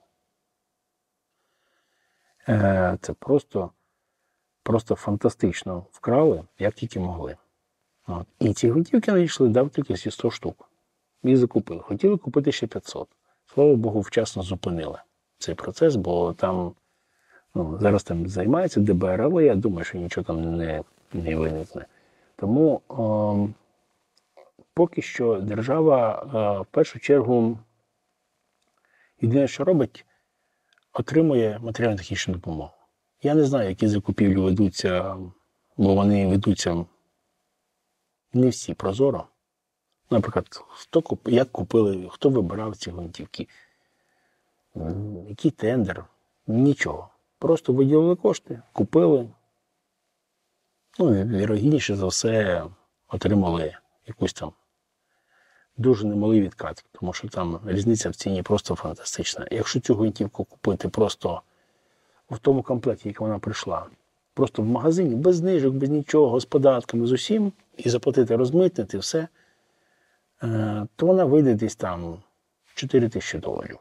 [2.48, 3.70] Е, Це просто,
[4.62, 7.36] просто фантастично вкрали, як тільки могли.
[8.06, 8.26] От.
[8.38, 10.68] І ці гвинтівки надійшли дав тільки зі 100 штук.
[11.22, 11.80] І закупили.
[11.80, 13.08] Хотіли купити ще 500.
[13.54, 14.98] Слава Богу, вчасно зупинили
[15.38, 16.74] цей процес, бо там
[17.54, 21.86] ну, зараз там займається ДБР, але я думаю, що нічого там не, не виникне.
[22.36, 23.54] Тому е,
[24.74, 27.58] поки що держава е, в першу чергу
[29.20, 30.06] єдине, що робить,
[30.92, 32.70] отримує матеріально-технічну допомогу.
[33.22, 35.16] Я не знаю, які закупівлі ведуться,
[35.76, 36.84] бо вони ведуться
[38.32, 39.26] не всі прозоро.
[40.10, 43.48] Наприклад, хто куп, як купили, хто вибирав ці гвинтівки,
[45.28, 46.04] який тендер,
[46.46, 47.08] нічого.
[47.38, 49.28] Просто виділили кошти, купили.
[50.98, 52.64] Ну, і вірогідніше за все,
[53.08, 53.76] отримали
[54.06, 54.52] якусь там
[55.76, 59.46] дуже немалий відкат, тому що там різниця в ціні просто фантастична.
[59.50, 61.42] Якщо цю гвинтівку купити просто
[62.30, 63.86] в тому комплекті, який вона прийшла,
[64.34, 69.28] просто в магазині, без знижок, без нічого, з податками, з усім, і заплатити, розмитнити все,
[70.96, 72.22] то вона вийде десь там
[72.74, 73.78] 4 тисячі доларів.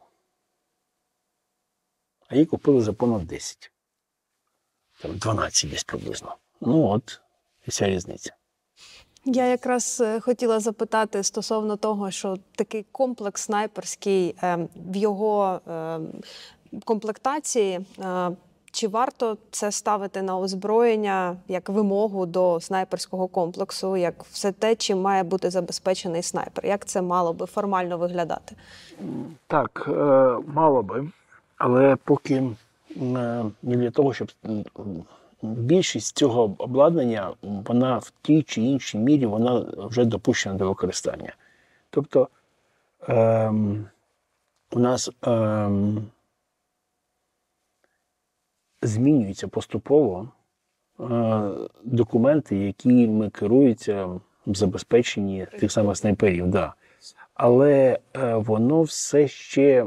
[2.27, 3.71] А її купили за понад 10.
[5.01, 6.35] Там 12 десь приблизно.
[6.61, 7.21] Ну от,
[7.67, 8.35] і вся різниця.
[9.25, 15.99] Я якраз е, хотіла запитати стосовно того, що такий комплекс снайперський е, в його е,
[16.85, 17.85] комплектації.
[18.75, 25.01] Чи варто це ставити на озброєння як вимогу до снайперського комплексу, як все те, чим
[25.01, 26.65] має бути забезпечений снайпер?
[26.65, 28.55] Як це мало би формально виглядати?
[29.47, 29.91] Так, е,
[30.53, 31.09] мало би,
[31.57, 32.43] але поки
[32.95, 34.31] не для того, щоб
[35.41, 41.35] більшість цього обладнання, вона в тій чи іншій мірі вона вже допущена до використання.
[41.89, 42.27] Тобто
[43.07, 43.85] ем,
[44.71, 46.05] у нас ем,
[48.85, 50.29] змінюються поступово
[50.99, 51.05] е,
[51.83, 54.05] документи, якими керуються
[54.47, 56.47] в забезпеченні тих самих снайперів.
[56.47, 56.73] Да.
[57.33, 59.85] Але е, воно все ще,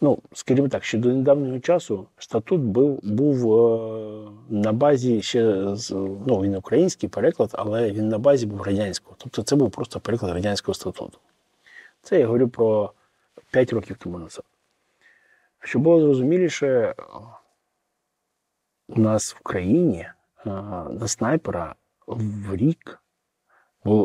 [0.00, 5.42] ну, скажімо так, ще до недавнього часу статут був, був е, на базі ще
[6.26, 9.16] ну, він український переклад, але він на базі був радянського.
[9.18, 11.18] Тобто це був просто переклад радянського статуту.
[12.02, 12.92] Це я говорю про
[13.50, 14.44] 5 років тому назад.
[15.64, 16.94] Щоб було зрозуміліше,
[18.88, 20.08] у нас в країні
[20.44, 21.74] на снайпера
[22.06, 23.02] в рік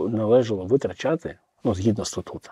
[0.10, 2.50] належало витрачати, ну, згідно статуту,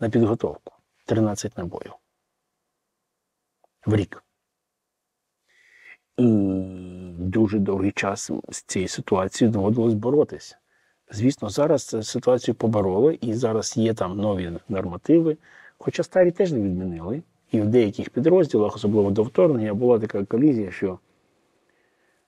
[0.00, 0.74] на підготовку
[1.06, 1.92] 13 набоїв.
[3.86, 4.24] В рік.
[6.16, 6.26] І
[7.18, 10.56] дуже довгий час з цією ситуацією доводилось боротися.
[11.10, 15.36] Звісно, зараз ситуацію побороли, і зараз є там нові нормативи,
[15.78, 17.22] хоча старі теж не відмінили.
[17.50, 20.98] І в деяких підрозділах, особливо до вторгнення, була така колізія, що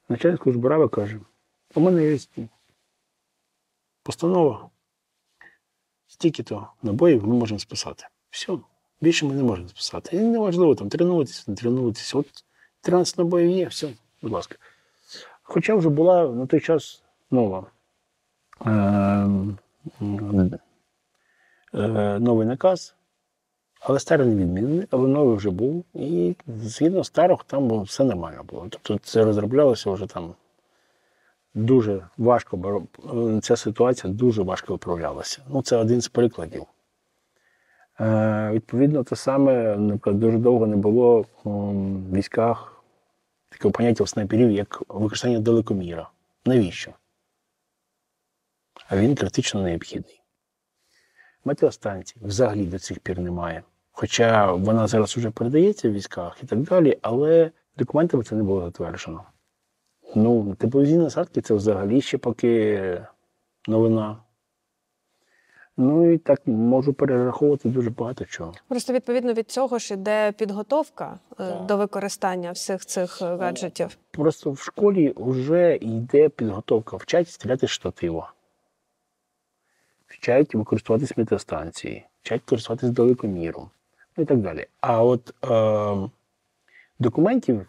[0.09, 1.20] начальник служби каже:
[1.75, 2.18] у мене є
[4.03, 4.70] постанова,
[6.07, 8.05] стільки-то набоїв ми можемо списати.
[8.31, 8.59] Все,
[9.01, 10.16] більше ми не можемо списати.
[10.16, 12.18] І неважливо там тренуватися, не тренуватися.
[12.18, 12.27] От
[12.81, 13.89] 13 набоїв є, все,
[14.23, 14.57] будь ласка.
[15.43, 17.66] Хоча вже була на той час нова.
[18.66, 18.70] Е,
[21.75, 22.95] е, новий наказ,
[23.83, 25.85] але старий не відмінений, але новий вже був.
[25.95, 28.66] І згідно старого, там все нормально було.
[28.70, 30.35] Тобто це розроблялося вже там
[31.55, 32.83] дуже важко,
[33.43, 35.43] ця ситуація дуже важко виправлялася.
[35.49, 36.66] Ну, це один з прикладів.
[38.01, 42.83] Е, відповідно, те саме, наприклад, дуже довго не було в військах
[43.49, 46.09] такого поняття у снайперів, як використання далекоміра.
[46.45, 46.93] Навіщо?
[48.89, 50.22] А він критично необхідний.
[51.45, 53.62] Метеостанцій взагалі до цих пір немає.
[53.93, 58.61] Хоча вона зараз вже передається в військах і так далі, але документами це не було
[58.61, 59.24] затверджено.
[60.14, 63.03] Ну, тепловізійні насадки це взагалі ще поки
[63.68, 64.16] новина.
[65.76, 68.55] Ну і так можу перераховувати дуже багато чого.
[68.68, 71.66] Просто відповідно від цього ж іде підготовка е, Так.
[71.66, 73.97] до використання всіх цих е, гаджетів.
[74.11, 76.97] Просто в школі вже йде підготовка.
[76.97, 78.32] Вчать стріляти з штатива.
[80.07, 83.70] Вчать використовуватись метеостанції, вчать користуватись далекоміром,
[84.19, 84.67] і так далі.
[84.81, 86.09] А от е,
[86.99, 87.67] документів,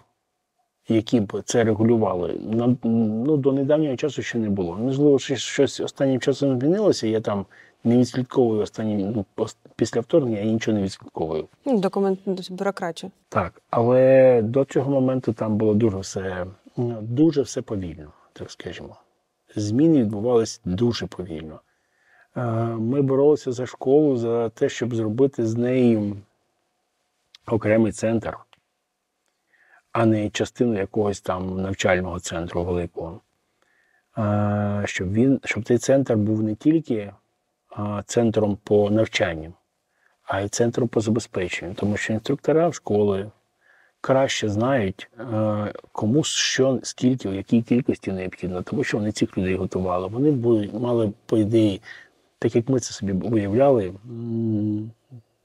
[0.87, 4.77] які б це регулювали, на- ну, до недавнього часу ще не було.
[4.77, 7.07] Можливо, щось останнім часом змінилося.
[7.07, 7.45] Я там
[7.83, 9.25] не відслідковую останні ну,
[9.75, 11.47] після вторгнення, я нічого не відслідковую.
[11.65, 12.19] Ну, Документ
[12.51, 13.11] бюрократія.
[13.29, 16.45] Так, але до цього моменту там було дуже все,
[16.77, 18.95] ну, дуже все повільно, так скажімо.
[19.55, 21.59] Зміни відбувалися дуже повільно.
[22.37, 26.13] Е, Ми боролися за школу, за те, щоб зробити з неї
[27.47, 28.37] окремий центр,
[29.91, 33.21] а не частину якогось там навчального центру великого.
[34.85, 37.13] Щоб, він, щоб цей центр був не тільки
[38.05, 39.53] центром по навчанню,
[40.23, 43.31] а й центром по забезпеченню, тому що інструктора в школи
[44.03, 49.55] краще знають, е, кому що, скільки, в якій кількості необхідно, тому що вони цих людей
[49.55, 50.07] готували.
[50.07, 51.81] Вони були, мали, по ідеї,
[52.39, 53.93] так як ми це собі уявляли,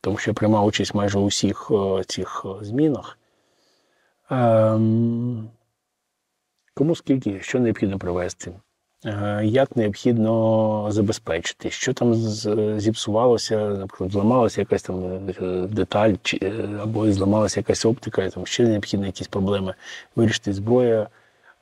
[0.00, 3.18] тому що я приймав участь майже у всіх е, цих е, змінах.
[4.30, 5.50] Ем,
[6.74, 8.52] Кому скільки, що необхідно привезти,
[9.04, 12.14] е, як необхідно забезпечити, що там
[12.80, 15.26] зіпсувалося, наприклад, зламалася якась там
[15.66, 16.14] деталь,
[16.82, 19.74] або зламалася якась оптика, там ще необхідно якісь проблеми
[20.16, 20.52] вирішити.
[20.52, 21.08] Зброя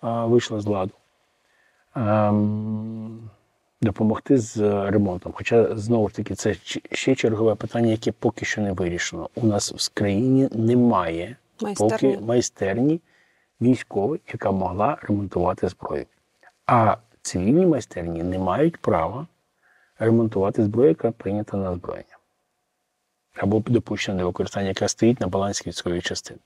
[0.03, 0.93] вийшла з ладу.
[3.87, 4.57] Допомогти з
[4.91, 5.33] ремонтом.
[5.37, 6.55] Хоча, знову ж таки, це
[6.93, 9.31] ще чергове питання, яке поки що не вирішено.
[9.35, 11.91] У нас в країні немає Майстерні.
[11.91, 13.01] поки майстерні
[13.61, 16.07] військової, яка могла ремонтувати зброю.
[16.67, 19.27] А цивільні майстерні не мають права
[19.99, 22.19] ремонтувати зброю, яка прийнята на озброєння.
[23.37, 26.41] Або допущена до використання, яка стоїть на балансі військової частини.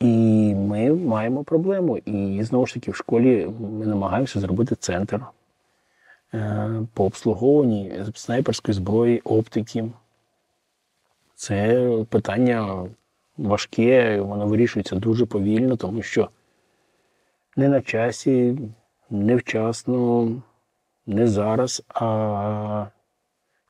[0.00, 0.06] І
[0.54, 1.98] ми маємо проблему.
[1.98, 5.20] І знову ж таки, в школі ми намагаємося зробити центр е,
[6.94, 9.90] по обслуговуванні снайперської зброї, оптики.
[11.34, 12.88] Це питання
[13.36, 16.28] важке, воно вирішується дуже повільно, тому що
[17.56, 18.58] не на часі,
[19.10, 20.32] не вчасно,
[21.06, 22.86] не зараз, а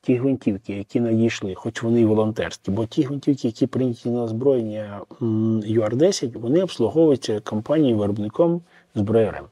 [0.03, 5.01] ті гвинтівки, які надійшли, хоч вони і волонтерські, бо ті гвинтівки, які прийняті на озброєння
[5.23, 8.63] м, UR-10, вони обслуговуються компанією виробником
[8.95, 9.45] зброярем.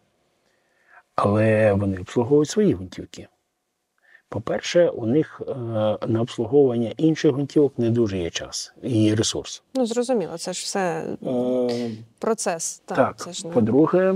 [1.17, 3.29] Але вони обслуговують свої гвинтівки.
[4.29, 5.55] По-перше, у них е,
[6.07, 9.63] на обслуговування інших гвинтівок не дуже є час і ресурс.
[9.75, 12.83] Ну, зрозуміло, це ж все Е, процес.
[12.85, 13.53] Так, так, це ж не...
[13.53, 14.15] по-друге,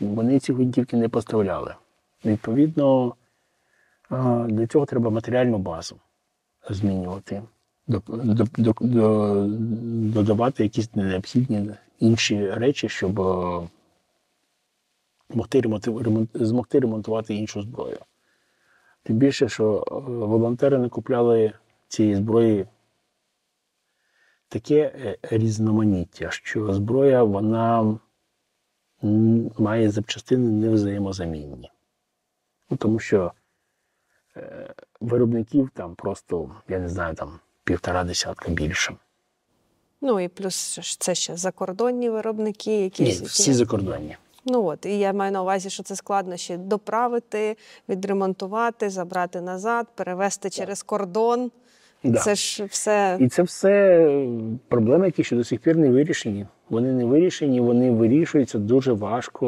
[0.00, 1.74] вони ці гвинтівки не поставляли.
[2.24, 3.14] Відповідно,
[4.12, 5.96] е, для цього треба матеріальну базу
[6.70, 7.42] змінювати,
[10.14, 11.70] додавати якісь необхідні
[12.00, 13.20] інші речі, щоб
[16.34, 17.98] змогти ремонтувати іншу зброю.
[19.02, 19.94] Тим більше, що е,
[20.26, 21.52] волонтери не купляли
[21.88, 22.66] цієї зброї
[24.48, 27.98] таке е, різноманіття, що зброя вона
[29.58, 31.70] має запчастини невзаємозамінні.
[32.70, 33.32] Ну, тому що
[34.36, 38.96] е, виробників там просто, я не знаю, там півтора десятка більше.
[40.00, 44.16] Ну і плюс це ще закордонні виробники, які, Ні, всі закордонні.
[44.44, 47.56] Ну от, і я маю на увазі, що це складно ще доправити,
[47.88, 51.50] відремонтувати, забрати назад, перевезти через кордон.
[52.04, 52.18] Да.
[52.18, 54.28] Це ж все І це все е,
[54.68, 56.46] проблеми, які ще до сих пір не вирішені.
[56.70, 59.46] Вони не вирішені, вони вирішуються дуже важко.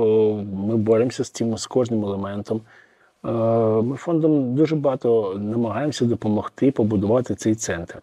[0.53, 2.61] Ми боремося з цим з кожним елементом.
[3.25, 3.31] Е,
[3.83, 8.03] Ми фондом дуже багато намагаємося допомогти побудувати цей центр.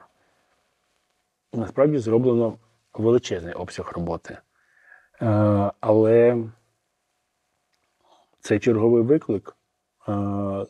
[1.53, 2.53] Насправді зроблено
[2.93, 4.37] величезний обсяг роботи.
[5.21, 6.43] Е, Але
[8.41, 9.57] це черговий виклик
[10.07, 10.11] е,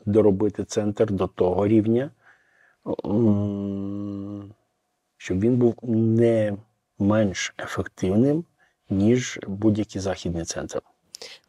[0.06, 2.12] доробити центр до того рівня,
[5.18, 6.58] щоб він був не
[7.00, 8.44] менш ефективним,
[8.90, 10.82] ніж будь-який західний центр.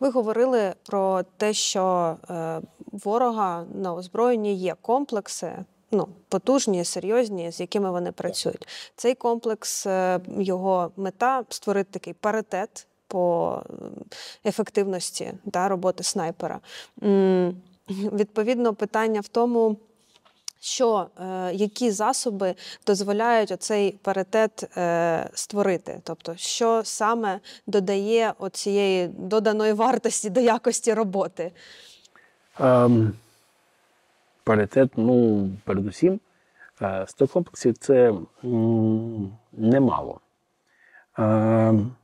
[0.00, 2.60] ви говорили про те, що е,
[2.92, 5.52] ворога на озброєнні є комплекси.
[5.94, 8.68] Ну, потужні, серйозні, з якими вони працюють.
[8.96, 13.62] Цей комплекс, е, його мета створити такий паритет по
[14.44, 16.60] ефективності да, роботи снайпера.
[17.88, 19.76] Відповідно, питання в тому,
[20.60, 22.54] що е, які засоби
[22.86, 26.00] дозволяють оцей паритет е, створити?
[26.04, 31.52] Тобто, що саме додає оцієї доданої вартості до якості роботи?
[32.60, 33.12] Ем,
[34.44, 36.20] паритет, ну, передусім,
[36.82, 38.12] е, 100 комплексів це
[38.44, 40.20] м, немало.
[41.18, 41.94] Ем,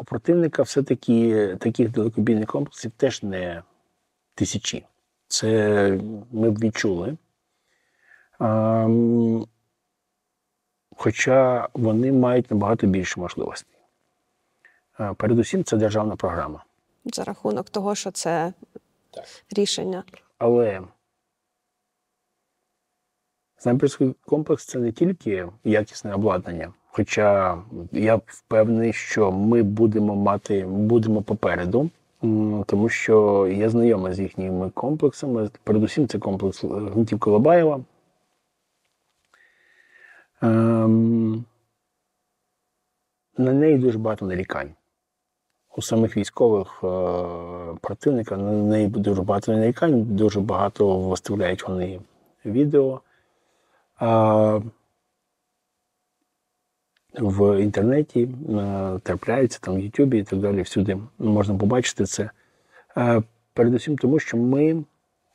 [0.00, 3.62] у противника все-таки таких далекобійних комплексів теж не
[4.34, 4.86] тисячі.
[5.28, 5.50] Це
[6.32, 7.16] ми б відчули.
[8.40, 9.46] Ем,
[10.96, 13.78] хоча вони мають набагато більше можливостей.
[15.00, 16.64] Е, Передусім, це державна програма.
[17.04, 18.52] За рахунок того, що це
[19.50, 20.04] рішення.
[20.38, 20.82] Але
[23.56, 26.72] снайперський комплекс це не тільки якісне обладнання.
[26.92, 27.58] Хоча
[27.92, 31.90] я впевнений, що ми будемо мати, будемо попереду,
[32.66, 35.50] тому що я знайомий з їхніми комплексами.
[35.64, 37.80] Передусім, це комплекс гвинтівка Лобаєва.
[40.42, 41.44] Ем,
[43.38, 44.70] на неї дуже багато нарікань.
[45.76, 46.88] У самих військових е,
[47.80, 52.00] противника на неї дуже багато нарікань, дуже багато виставляють вони
[52.44, 53.00] відео.
[53.98, 54.60] А,
[57.14, 60.62] в інтернеті е, трапляються, там в Ютубі і так далі.
[60.62, 62.30] Всюди можна побачити це.
[62.96, 63.22] Е,
[63.52, 64.84] Передусім тому, що ми,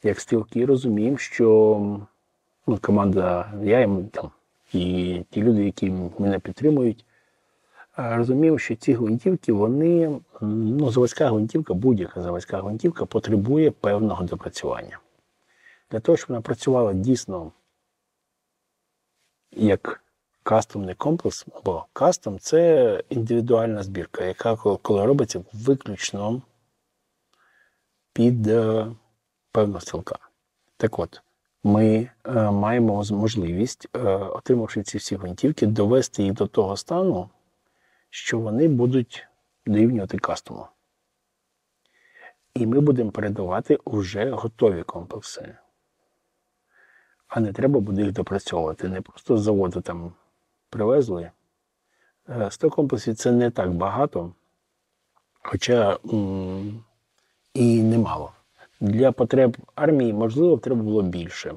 [0.03, 1.45] як стрілки, розуміємо, що
[2.67, 4.31] ну, команда, я і там,
[4.73, 7.05] і ті люди, які мене підтримують,
[7.99, 14.99] е, розуміємо, що ці гвинтівки, вони, ну, заводська гвинтівка, будь-яка заводська гвинтівка потребує певного допрацювання.
[15.91, 17.51] Для того, щоб вона працювала дійсно
[19.51, 20.04] як
[20.45, 26.41] кастомний комплекс, або кастом це індивідуальна збірка, яка коли- робиться виключно
[28.13, 28.87] під е,
[29.51, 30.15] певного стрілка.
[30.77, 31.21] Так от,
[31.63, 37.29] ми е, маємо можливість, е, отримавши ці всі гвинтівки, довести їх до того стану,
[38.09, 39.27] що вони будуть
[39.65, 40.67] дорівнювати кастому.
[42.53, 45.57] І ми будемо передавати вже готові комплекси.
[47.27, 48.89] А не треба буде їх допрацьовувати.
[48.89, 50.13] Не просто заводу там
[50.75, 51.31] привезли.
[52.29, 54.31] Е, 100 комплексів це не так багато,
[55.41, 55.97] хоча
[57.53, 58.31] і немало.
[58.79, 61.53] Для потреб армії, можливо, треба було більше.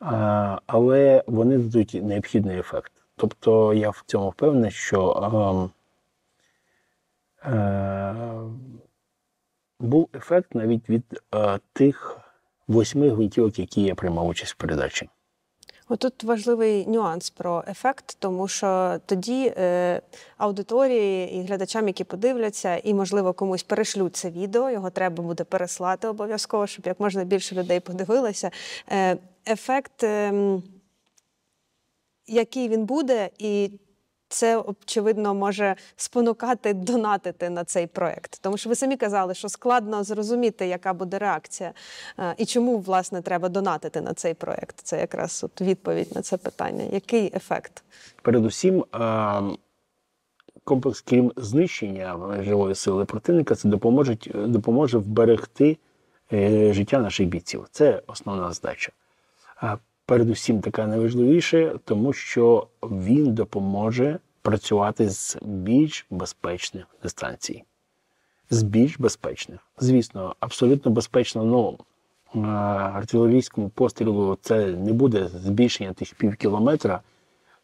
[0.00, 2.92] А, але вони дадуть необхідний ефект.
[3.16, 5.70] Тобто я в цьому впевнений, що ем,
[7.52, 8.14] е,
[9.80, 11.04] був ефект навіть від
[11.34, 12.20] е, тих
[12.68, 15.08] восьми гвинтівок, які я приймав участь в передачі.
[15.92, 20.00] Отут важливий нюанс про ефект, тому що тоді е,
[20.36, 26.08] аудиторії і глядачам, які подивляться, і, можливо, комусь перешлють це відео, його треба буде переслати
[26.08, 28.50] обов'язково, щоб як можна більше людей подивилося.
[28.90, 29.16] Е,
[29.48, 30.62] ефект, ем,
[32.26, 33.70] який він буде, і
[34.32, 38.38] це очевидно може спонукати донатити на цей проект.
[38.40, 41.72] Тому що ви самі казали, що складно зрозуміти, яка буде реакція,
[42.18, 44.80] е, і чому власне треба донатити на цей проект.
[44.82, 46.84] Це якраз от відповідь на це питання.
[46.92, 47.84] Який ефект?
[48.22, 49.42] Передусім, е,
[50.64, 55.78] комплекс, крім знищення живої сили противника, це допоможе, допоможе вберегти
[56.32, 57.66] е, життя наших бійців.
[57.70, 58.92] Це основна задача.
[60.12, 67.64] Передусім така найважливіше, тому що він допоможе працювати з більш безпечних дистанцій.
[68.50, 69.60] З більш безпечних.
[69.78, 71.78] Звісно, абсолютно безпечно, ну,
[72.34, 77.00] е, артилерійському пострілу це не буде збільшення тих пів кілометра,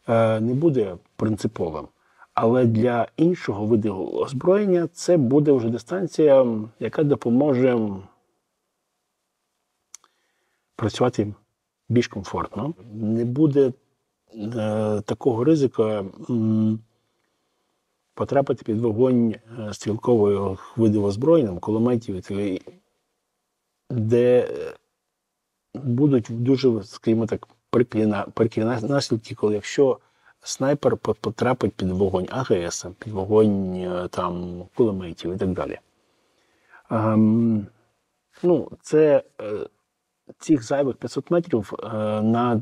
[0.07, 1.87] е, не буде принциповим.
[2.33, 6.45] Але для іншого виду озброєння це буде вже дистанція,
[6.79, 7.79] яка допоможе
[10.75, 11.33] працювати
[11.89, 12.73] більш комфортно.
[12.93, 13.73] Не буде
[14.35, 16.79] е, такого ризику м,
[18.13, 22.23] потрапити під вогонь е, стрілкового виду озброєнням, кулеметів,
[23.89, 24.73] де е,
[25.73, 29.99] будуть дуже, скажімо так, прикрі, на- прикрі нас- наслідки, коли якщо
[30.41, 35.79] снайпер потрапить під вогонь АГС, під вогонь е, там, кулеметів і так далі.
[36.91, 37.67] Ем,
[38.43, 39.23] ну, це
[40.39, 41.87] цих зайвих 500 метрів е,
[42.21, 42.61] на,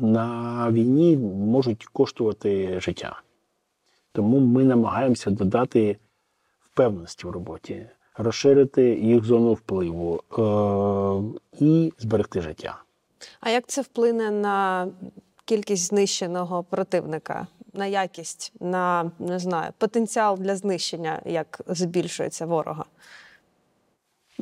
[0.00, 3.20] на війні можуть коштувати життя.
[4.12, 5.96] Тому ми намагаємося додати
[6.60, 7.86] впевненості в роботі,
[8.16, 12.82] розширити їх зону впливу е, і зберегти життя.
[13.40, 14.88] А як це вплине на
[15.44, 22.84] кількість знищеного противника, на якість, на не знаю, потенціал для знищення, як збільшується ворога?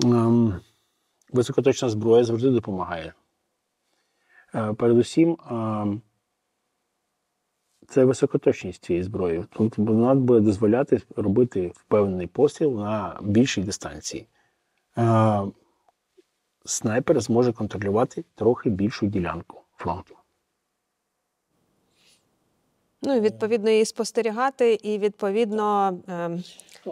[0.05, 0.61] Ем,
[1.33, 3.15] Високоточна зброя завжди допомагає.
[4.55, 6.03] Е, Передусім, ем,
[7.89, 9.45] це високоточність цієї зброї.
[9.51, 14.27] Тобто вона буде дозволяти робити впевнений постріл на більшій дистанції.
[14.99, 15.43] Е,
[16.65, 20.17] Снайпер зможе контролювати трохи більшу ділянку фронту.
[23.03, 26.43] Ну і відповідно її спостерігати, і відповідно ем,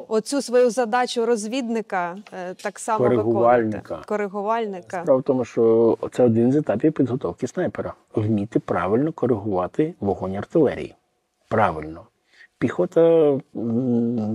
[0.08, 3.78] оцю свою задачу розвідника е, так само Коригувальника.
[3.78, 4.08] виконувати.
[4.08, 5.02] Коригувальника.
[5.02, 7.94] Справа в тому, що це один з етапів підготовки снайпера.
[8.14, 10.94] Вміти правильно коригувати вогонь артилерії.
[11.48, 12.02] Правильно.
[12.58, 13.34] Піхота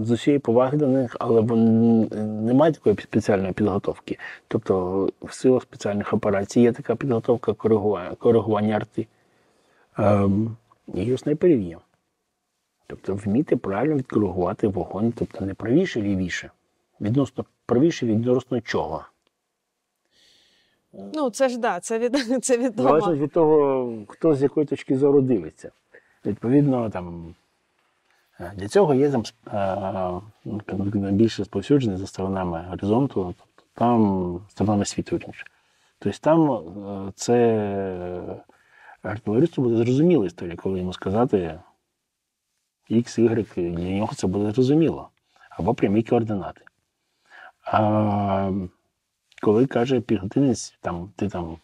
[0.04, 4.18] з усієї поваги до них, але вони не мають такої спеціальної підготовки.
[4.48, 9.08] Тобто в силах спеціальних операцій є така підготовка коригування, коригування арти.
[9.98, 10.58] Ем,
[10.94, 11.80] і у снайперів.
[12.88, 16.52] Тобто вміти правильно відкоригувати вогонь, тобто не правіше, лівіше.
[17.02, 19.06] Відносно правіше, відносно чого.
[21.14, 22.90] Ну це ж да, це від це відомо.
[22.90, 25.72] Залежить від того, хто з якої точки зору дивиться.
[26.26, 27.36] Відповідно, там,
[28.40, 30.62] е, для цього є там е, ну,
[30.94, 35.20] найбільше розповсюджений за сторонами горизонту, тобто там сторонами світу.
[36.00, 37.36] Тобто там е, це
[39.10, 41.60] артилеристу буде зрозуміла історія, коли йому сказати,
[42.92, 45.10] X, Y, для нього це буде зрозуміло.
[45.50, 46.62] Або прямі координати.
[47.64, 48.52] А
[49.42, 51.58] коли каже піхотинець, там, ти там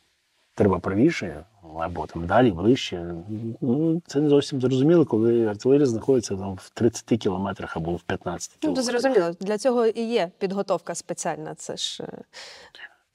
[0.56, 1.46] треба правіше,
[1.80, 3.16] або там далі, ближче,
[3.62, 8.58] ну, це не зовсім зрозуміло, коли артилерія знаходиться там в 30 кілометрах або в 15
[8.64, 11.56] Ну, то зрозуміло, для цього і є підготовка спеціальна.
[11.56, 12.24] Це ж е,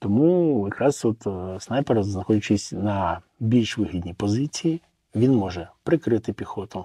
[0.06, 4.82] Тому якраз от е, снайпер, знаходячись на більш вигідній позиції,
[5.14, 6.84] він може прикрити піхоту,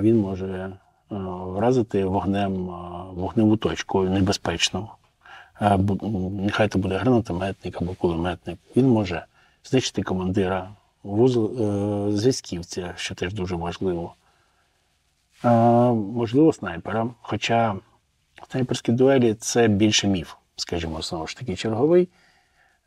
[0.00, 0.72] він може е,
[1.46, 2.72] вразити вогнем е,
[3.12, 4.88] вогневу точку небезпечну.
[6.30, 8.58] Нехай це буде гранатометник або кулеметник.
[8.76, 9.24] Він може
[9.64, 10.70] знищити командира,
[11.02, 11.52] вузол
[12.16, 14.14] зв'язківця, що теж дуже важливо.
[16.14, 17.08] Можливо, снайпера.
[17.22, 17.76] Хоча
[18.48, 22.08] снайперські дуелі це більше міф, скажімо, знову ж таки, черговий.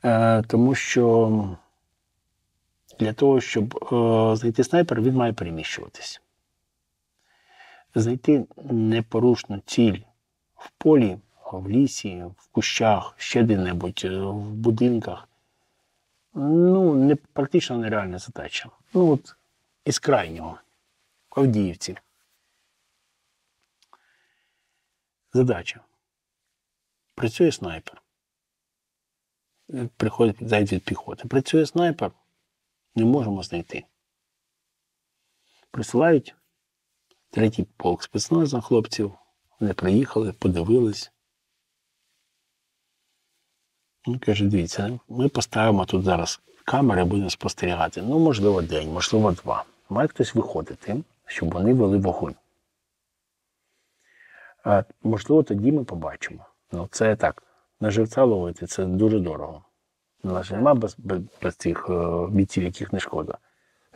[0.03, 1.57] Е, тому що
[2.99, 6.21] для того, щоб е, знайти снайпера, він має переміщуватись.
[7.95, 9.99] Знайти непорушну ціль
[10.55, 11.17] в полі,
[11.51, 15.27] в лісі, в кущах, ще де-небудь, е, в будинках.
[16.33, 18.69] Ну, не, практично нереальна задача.
[18.93, 19.35] Ну, от
[19.85, 20.57] із крайнього,
[21.29, 21.97] Авдіївці.
[25.33, 25.79] Задача.
[27.15, 28.01] Працює снайпер.
[29.97, 31.27] Приходить зайд від піхоти.
[31.27, 32.11] Працює снайпер.
[32.95, 33.85] Не можемо знайти.
[35.71, 36.35] Присилають
[37.29, 39.13] третій полк спецназу хлопців.
[39.59, 41.11] Вони приїхали, подивились.
[44.05, 48.01] Ну, каже, дивіться, ми поставимо тут зараз камери, будемо спостерігати.
[48.01, 49.65] Ну, можливо, день, можливо, два.
[49.89, 52.35] Має хтось виходити, щоб вони вели вогонь.
[54.63, 56.45] А, можливо, тоді ми побачимо.
[56.73, 57.43] Ну, це так.
[57.79, 59.65] На живця ловити це дуже дорого.
[60.23, 63.37] У нас же нема без, без, без цих е, бійців, яких не шкода.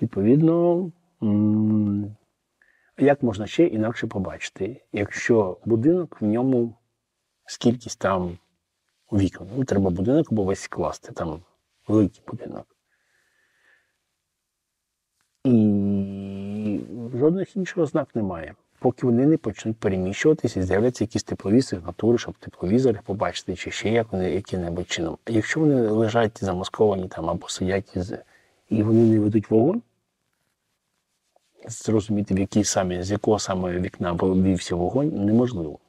[0.01, 0.91] Відповідно,
[2.97, 6.75] як можна ще інакше побачити, якщо будинок в ньому
[7.45, 8.37] скількись там
[9.11, 9.47] вікон.
[9.57, 11.41] Ну, треба будинок або весь класти, там
[11.87, 12.75] великий будинок.
[15.43, 16.79] І
[17.13, 18.55] жодних інших ознак немає.
[18.79, 23.89] Поки вони не почнуть переміщуватися і з'являться якісь теплові сигнатури, щоб тепловізори побачити, чи ще
[23.89, 25.17] як вони яким-небудь чином.
[25.25, 28.13] А якщо вони лежать замасковані там або сидять із,
[28.69, 29.81] і вони не ведуть вогонь,
[31.67, 35.79] зрозуміти, в якій саме, з якого саме вікна вивівся вогонь, неможливо.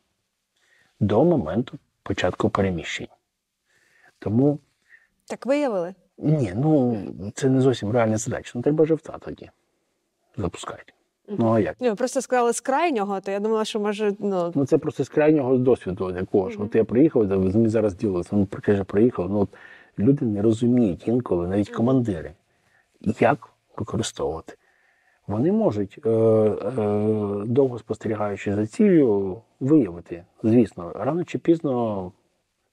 [1.01, 3.09] До моменту початку переміщень.
[4.19, 4.59] Тому
[5.27, 5.94] так виявили.
[6.19, 7.05] ні, ну
[7.35, 8.52] це не зовсім реальна задача.
[8.55, 9.51] Ну треба живця тоді
[10.36, 10.93] запускати.
[11.28, 11.80] Ну а як?
[11.80, 15.09] Ні, просто сказали з крайнього, то я думала, що може ну, Ну це просто з
[15.09, 16.59] крайнього досвіду якого ж.
[16.60, 17.26] От я приїхав,
[17.56, 19.30] ми зараз ділилися, ну каже, приїхав.
[19.30, 19.48] Ну от
[19.98, 22.32] люди не розуміють інколи, навіть командири,
[23.20, 24.55] як використовувати.
[25.26, 32.12] Вони можуть, е, е, довго спостерігаючи за ціллю, виявити, звісно, рано чи пізно,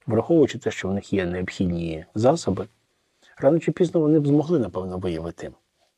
[0.07, 2.67] враховуючи те, що в них є необхідні засоби,
[3.37, 5.51] рано чи пізно вони б змогли, напевно, виявити.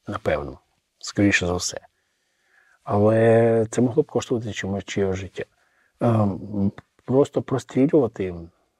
[0.07, 0.59] Напевно,
[0.99, 1.79] скоріше за все.
[2.87, 5.43] Але це могло б коштувати чимось чиє життя.
[5.99, 6.71] Ем,
[7.05, 8.35] Просто прострілювати,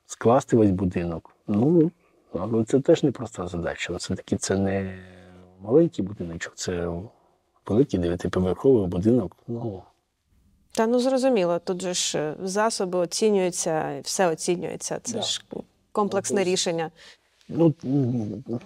[0.05, 1.35] скласти весь будинок.
[1.47, 1.91] Ну,
[2.33, 3.93] але це теж непроста задача.
[3.95, 4.97] Все-таки це не
[5.59, 6.89] маленький будиночок, це
[7.65, 9.35] великий дев'ятиповерховий будинок.
[9.47, 9.83] Ну,
[10.71, 11.59] та ну зрозуміло.
[11.59, 14.99] Тут же ж е, засоби оцінюються, все оцінюється.
[15.03, 15.21] Це Да.
[15.21, 15.45] ж
[15.91, 16.91] комплексне Тобто, рішення.
[17.49, 17.73] Ну,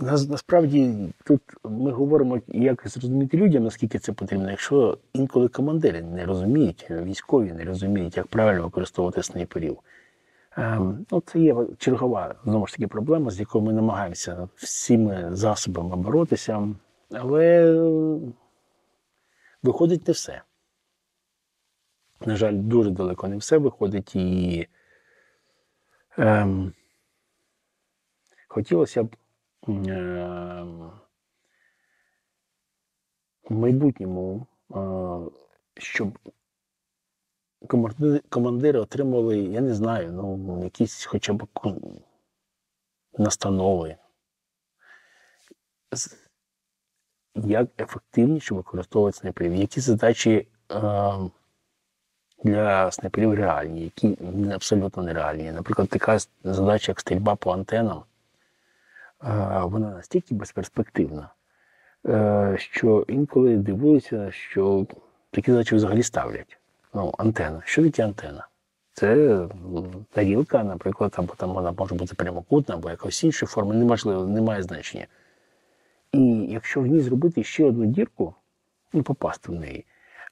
[0.02, 4.50] насправді тут ми говоримо, як зрозуміти людям, наскільки це потрібно.
[4.50, 9.78] Якщо інколи командири не розуміють, військові не розуміють, як правильно використовувати снайперів.
[10.58, 15.96] Ем, ну, це є чергова знову ж таки проблема, з якою ми намагаємося всіми засобами
[15.96, 16.68] боротися,
[17.12, 18.20] але е,
[19.64, 20.42] виходить не все.
[22.26, 24.68] На жаль, дуже далеко не все виходить і.
[26.18, 26.74] Ем,
[28.54, 29.16] Хотілося б
[29.70, 30.64] е,
[33.50, 34.78] в майбутньому, е,
[35.78, 36.20] щоб
[37.68, 41.48] команди- командири отримали, я не знаю, ну, якісь хоча б
[43.18, 43.98] настанови,
[47.36, 51.14] як ефективніше використовувати снайперів, які задачі е,
[52.44, 54.18] для снайперів реальні, які
[54.54, 55.52] абсолютно нереальні.
[55.52, 58.04] Наприклад, така задача, як стрільба по антенам,
[59.64, 61.30] вона настільки безперспективна,
[62.08, 64.86] е, що інколи дивуюся, що
[65.32, 66.58] такі задачі взагалі ставлять.
[66.94, 67.62] Ну, антенна.
[67.66, 68.48] Що таке антенна?
[68.94, 69.40] Це
[70.12, 75.08] тарілка, наприклад, або там вона може бути прямокутна, або якось іншої форми, неможливо, немає значення.
[76.12, 78.34] І якщо в ній зробити ще одну дірку,
[78.94, 79.86] ну, попасти в неї,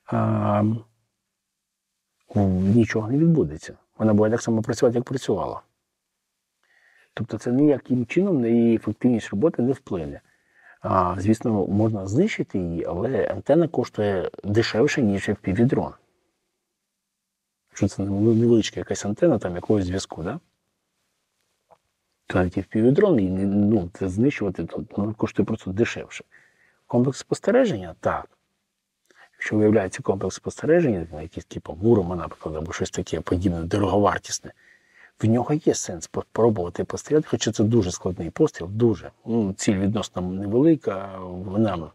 [0.05, 0.63] а,
[2.35, 3.77] нічого не відбудеться.
[3.97, 5.61] Вона буде так само працювати, як працювала.
[7.19, 10.21] Тобто це ніяким чином на її ефективність роботи не вплине.
[10.81, 15.91] А, звісно, можна знищити її, але антенна коштує дешевше, ніж FPV-дрон.
[17.69, 20.39] Якщо це невеличка якась антенна там якогось зв'язку, да?
[22.27, 24.67] то навіть FPV-дрон не- ну, це знищувати
[24.97, 26.23] ну, коштує просто дешевше.
[26.87, 28.29] Комплекс спостереження так.
[29.33, 34.51] Якщо виявляється комплекс спостереження, якийсь типу Мурома, наприклад, або щось таке подібне, дороговартісне,
[35.21, 39.11] в нього є сенс спробувати постріляти, хоча це дуже складний постріл, дуже.
[39.25, 41.91] Ну, ціль відносно невелика, вона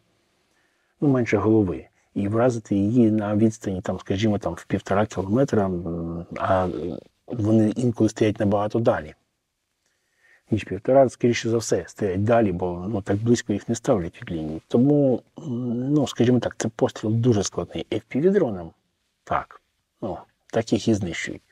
[1.01, 1.87] ну, менше голови.
[2.15, 5.71] І вразити її на відстані, там, скажімо, там, в півтора кілометра,
[6.37, 6.69] а
[7.27, 9.15] вони інколи стоять набагато далі.
[10.51, 14.31] Ніж півтора, скоріше за все, стоять далі, бо ну, так близько їх не ставлять від
[14.31, 14.63] лінії.
[14.69, 17.87] Тому, ну, скажімо так, це постріл дуже складний.
[17.91, 18.71] FPV-дроном,
[19.25, 19.63] так,
[20.03, 20.19] ну,
[20.53, 21.43] так їх і знищують.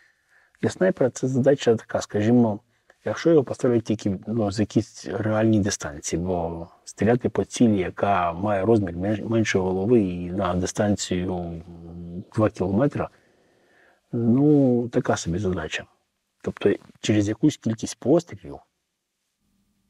[0.62, 2.60] Для снайпера це задача така, скажімо,
[3.04, 8.64] якщо його поставлять тільки ну, з якісь реальні дистанції, бо стріляти по цілі, яка має
[8.64, 11.62] розмір менш- менше голови і на дистанцію
[12.34, 13.08] 2 кілометра,
[14.12, 15.84] ну, така собі задача.
[16.44, 18.58] Тобто через якусь кількість пострілів,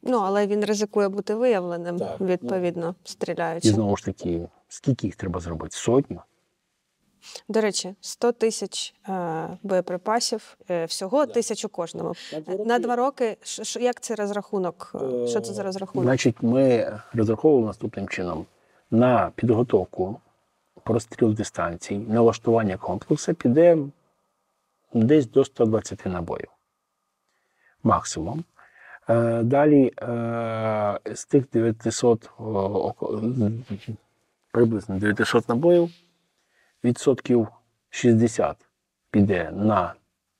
[0.05, 2.27] Ну, але він ризикує бути виявленим, Так, ну.
[2.27, 2.95] відповідно,
[3.63, 5.75] і знову ж таки, скільки їх треба зробити?
[5.77, 6.21] Сотню?
[7.49, 12.13] До речі, 100 тисяч е, боєприпасів, е, всього тисячу кожному.
[12.65, 14.91] На два роки, ш- ш- як це розрахунок?
[15.23, 16.05] Е, Що це за розрахунок?
[16.05, 18.45] Значить, ми розраховували наступним чином:
[18.91, 20.19] на підготовку
[20.83, 23.77] простріл дистанцій, налаштування комплексу піде
[24.93, 26.47] десь до 120 набоїв.
[27.83, 28.43] Максимум.
[29.09, 32.93] Е, Далі е, з тих 900, о,
[34.51, 35.89] приблизно 900 набоїв,
[36.83, 37.47] відсотків
[37.89, 38.57] 60
[39.11, 39.93] піде на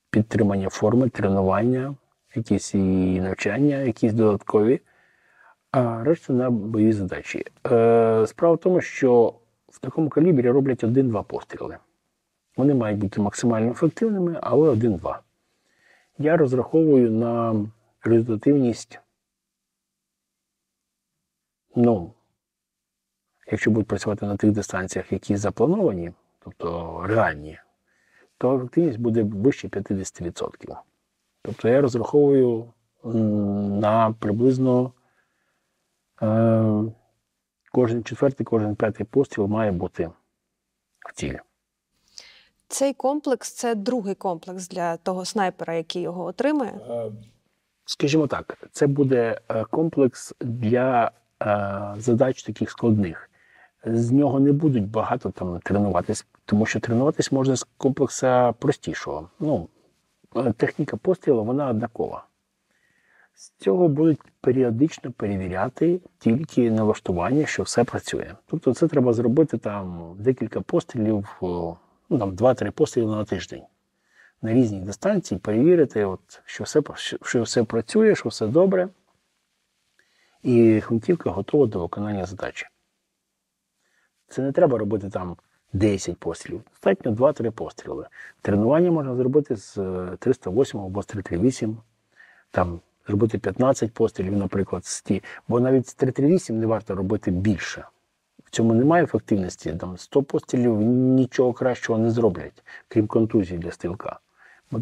[0.09, 1.95] підтримання форми, тренування,
[2.35, 4.81] якісь і навчання, якісь додаткові,
[5.71, 7.45] а решта на бойові задачі.
[7.71, 9.33] Е, справа в тому, що
[9.67, 11.77] в такому калібрі роблять один-два постріли.
[12.57, 15.21] Вони мають бути максимально ефективними, але один-два.
[16.17, 17.65] Я розраховую на
[18.03, 18.99] результативність.
[21.75, 22.13] Ну,
[23.51, 26.11] якщо будуть працювати на тих дистанціях, які заплановані,
[26.43, 27.59] тобто реальні,
[28.37, 30.77] то ефективність буде вище 50%.
[31.41, 34.91] Тобто я розраховую на приблизно
[36.21, 36.83] е,
[37.71, 40.09] кожен четвертий, кожен п'ятий постріл має бути
[40.99, 41.39] в цілі.
[42.67, 46.79] Цей комплекс це другий комплекс для того снайпера, який його отримає.
[47.85, 51.11] Скажімо так, це буде е, комплекс для
[51.41, 53.29] е, задач таких складних.
[53.85, 59.29] З нього не будуть багато там тренуватись, тому що тренуватись можна з комплекса простішого.
[59.39, 59.69] Ну,
[60.57, 62.25] техніка пострілу вона однакова.
[63.35, 68.31] З цього будуть періодично перевіряти тільки налаштування, що все працює.
[68.45, 73.63] Тобто це треба зробити там декілька пострілів, ну там 2-3 постріли на тиждень
[74.43, 76.81] на різній дистанції, перевірити, от, що, все,
[77.21, 78.89] що все працює, що все добре.
[80.43, 82.65] І гвинтівка готова до виконання задачі.
[84.33, 85.35] Це не треба робити там
[85.73, 86.61] 10 пострілів.
[86.69, 88.07] Достатньо 2-3 постріли.
[88.41, 91.77] Тренування можна зробити з е, 308 або з 338,
[92.51, 95.23] там зробити 15 пострілів, наприклад, з ті.
[95.47, 97.85] Бо навіть з 338 не варто робити більше.
[98.43, 99.73] В цьому немає ефективності.
[99.73, 104.19] Там 100 пострілів нічого кращого не зроблять, крім контузії для стрілка.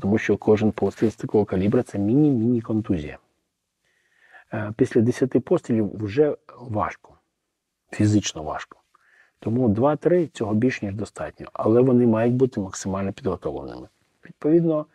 [0.02, 3.18] Тому що кожен постріл з такого калібра це міні-міні контузія.
[4.54, 7.14] Е, Після 10 пострілів вже важко,
[7.92, 8.81] фізично важко.
[9.44, 13.88] Тому 2-3 цього більш ніж достатньо, але вони мають бути максимально підготовленими.
[14.26, 14.86] Відповідно,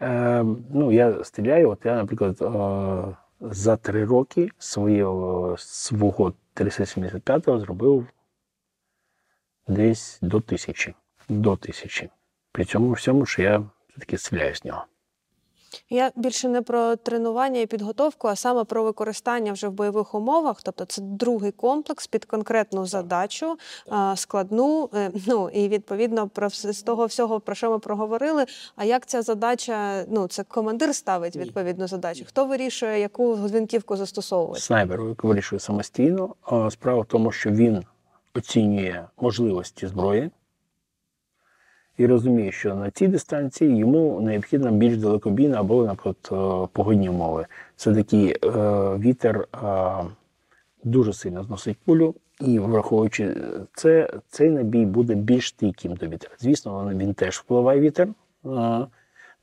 [0.00, 8.06] е, ну, я стріляю, от я, наприклад, е, за 3 роки своєго, свого 375-го зробив
[9.68, 10.94] десь до тисячі.
[11.28, 12.10] До тисячі.
[12.52, 14.84] При цьому всьому, що я все-таки стріляю з нього.
[15.90, 20.62] Я більше не про тренування і підготовку, а саме про використання вже в бойових умовах.
[20.62, 23.56] Тобто це другий комплекс під конкретну задачу,
[24.14, 24.90] складну.
[24.94, 28.44] е, Ну і відповідно про з того всього, про що ми проговорили.
[28.76, 30.04] А як ця задача?
[30.08, 32.24] Ну це командир ставить відповідну задачу.
[32.28, 34.60] Хто вирішує, яку гвинтівку застосовувати?
[34.60, 36.34] Снайпер вирішує самостійно.
[36.70, 37.84] Справа в тому, що він
[38.34, 40.30] оцінює можливості зброї
[41.96, 47.46] і розуміє, що на цій дистанції йому необхідна більш далекобійна або, наприклад, е, погодні умови.
[47.76, 48.38] Це такий е,
[48.98, 50.04] вітер е,
[50.84, 53.36] дуже сильно зносить пулю, І враховуючи
[53.74, 56.30] це, цей набій буде більш стійким до вітра.
[56.38, 58.08] Звісно, він, теж впливає вітер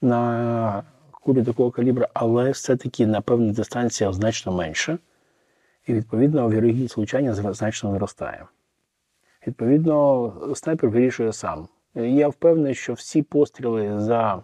[0.01, 4.97] на кулі такого калібра, але все-таки на певній дистанціях значно менше.
[5.87, 8.45] І відповідно вірогідність влучання значно зростає.
[9.47, 11.67] Відповідно, снайпер вирішує сам.
[12.07, 14.43] Я впевнений, що всі постріли за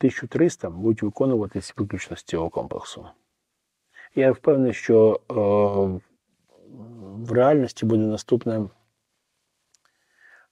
[0.00, 3.06] 1300 будуть виконуватись виключно з цього комплексу.
[4.14, 5.34] Я впевнений, що е,
[7.26, 8.68] в реальності буде наступне.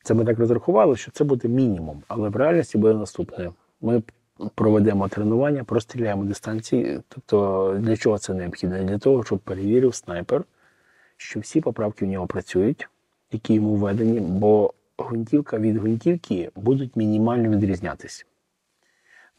[0.03, 3.53] Це ми так розрахували, що це буде мінімум, але в реальності буде наступне.
[3.81, 4.03] Ми
[4.55, 7.01] проведемо тренування, простріляємо дистанції.
[7.09, 8.85] Тобто, для чого це необхідно?
[8.85, 10.45] Для того, щоб перевірив снайпер,
[11.17, 12.89] що всі поправки в нього працюють,
[13.33, 18.25] які йому введені, бо гвинтівка від гвинтівки будуть мінімально відрізнятися.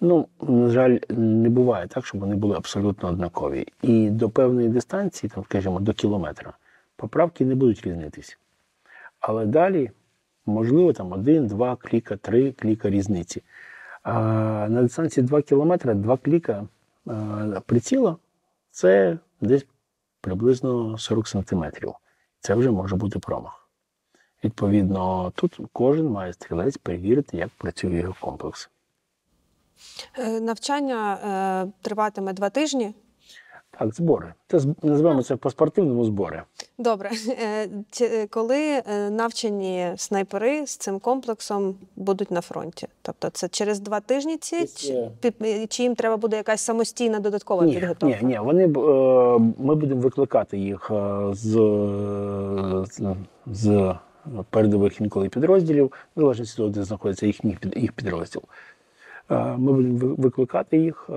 [0.02, 3.68] Ну, на жаль, не буває так, щоб вони були абсолютно однакові.
[3.82, 6.54] І до певної дистанції, там, скажімо, до кілометра,
[6.96, 8.38] поправки не будуть різнитись.
[9.20, 9.92] Але далі,
[10.46, 13.44] можливо, там один, два кліка, три кліка різниці.
[14.04, 14.14] А
[14.70, 16.68] на дистанції 2 кілометри, 2 кліка
[17.06, 18.18] а, приціла
[18.72, 19.66] це десь
[20.22, 21.94] приблизно 40 сантиметрів.
[22.40, 23.59] Це вже може бути промах.
[24.44, 28.70] Відповідно, тут кожен має стрілець перевірити, як працює його комплекс.
[30.20, 31.14] Е, Навчання
[31.68, 32.94] е, триватиме два тижні.
[33.80, 34.34] Так, збори.
[34.48, 36.44] Це називаємо це по-спортивному збори.
[36.78, 37.70] Добре, Е,
[38.02, 42.88] е, коли навчені снайпери з цим комплексом будуть на фронті?
[43.02, 47.74] Тобто це через два тижні ці чи, чи їм треба буде якась самостійна додаткова Ні,
[47.74, 48.18] підготовка?
[48.22, 48.40] ні, ні.
[48.40, 50.92] Вони б, е, ми будемо викликати їх
[51.32, 51.52] з,
[52.92, 53.96] з, з
[54.50, 55.86] передових інколи підрозділів,
[56.16, 58.42] в залежності від того, де знаходиться їхній їх підрозділ.
[59.32, 61.14] Е, Ми будемо викликати їх е,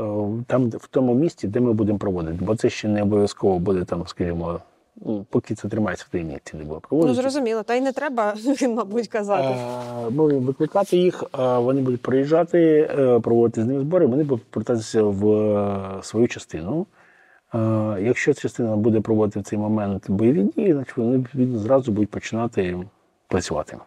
[0.46, 4.06] там, в тому місці, де ми будемо проводити, бо це ще не обов'язково буде там,
[4.06, 4.60] скажімо,
[5.06, 8.34] ну, поки це тримається в таємниці, де буде Ну зрозуміло, та й не треба,
[8.68, 9.48] мабуть, казати.
[9.48, 12.90] Е, Ми будемо викликати їх, вони будуть приїжджати,
[13.22, 16.86] проводити з ними збори, вони будуть повертатися в свою частину.
[18.00, 21.24] Якщо частина буде проводити в цей момент бойові дії, значить вони
[21.58, 22.78] зразу будуть починати
[23.28, 23.78] працювати.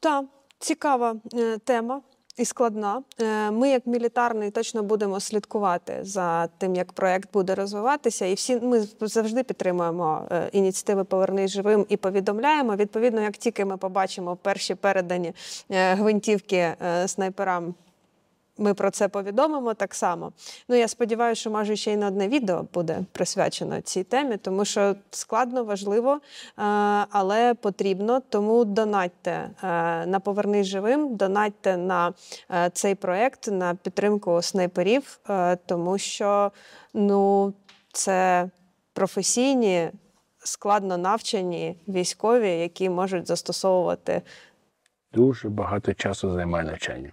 [0.00, 0.24] Так,
[0.58, 2.00] цікава е, тема
[2.36, 3.02] і складна.
[3.20, 8.26] Е, Ми, як мілітарний, точно будемо слідкувати за тим, як проект буде розвиватися.
[8.26, 12.76] І всі ми завжди підтримуємо е, ініціативи Повернись живим і повідомляємо.
[12.76, 15.32] Відповідно, як тільки ми побачимо перші передані
[15.68, 16.74] гвинтівки
[17.06, 17.74] снайперам.
[18.58, 20.32] Ми про це повідомимо так само.
[20.68, 24.64] Ну я сподіваюся, що може ще й не одне відео буде присвячено цій темі, тому
[24.64, 26.20] що складно, важливо, е,
[27.10, 28.20] але потрібно.
[28.28, 29.50] Тому донатьте е,
[30.06, 32.12] на Повернись живим, донатьте на
[32.50, 35.20] е, цей проект, на підтримку снайперів,
[35.66, 36.52] тому що
[36.94, 37.52] ну,
[37.92, 38.48] це
[38.92, 39.90] професійні,
[40.38, 44.22] складно навчені військові, які можуть застосовувати
[45.14, 47.12] Дуже багато часу займає навчання.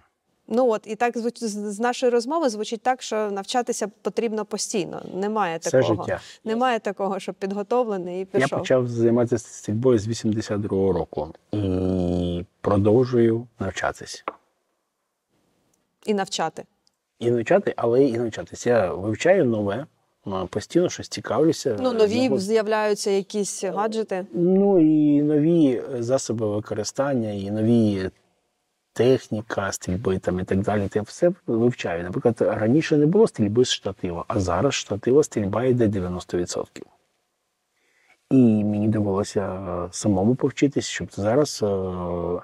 [0.52, 5.02] Ну от і так з нашої розмови звучить так, що навчатися потрібно постійно.
[5.14, 6.02] Немає Все такого.
[6.02, 6.20] життя.
[6.44, 14.24] Немає такого, щоб підготовлений і Я почав займатися стрільбою з 82-го року і продовжую навчатись.
[16.06, 16.64] І навчати.
[17.18, 18.70] І навчати, але і навчатися.
[18.70, 19.86] Я вивчаю нове,
[20.50, 21.76] постійно щось цікавлюся.
[21.80, 24.26] Ну, нові Знаходжу- з'являються якісь гаджети.
[24.32, 28.10] Ну і нові засоби використання, і нові
[28.92, 30.88] техніка стрільби там і так далі.
[30.94, 32.04] Я все вивчаю.
[32.04, 36.82] Наприклад, раніше не було стрільби з штатива, а зараз штатива стрільба йде 90%.
[38.30, 42.42] І мені довелося е, самому повчитись, щоб зараз е, е,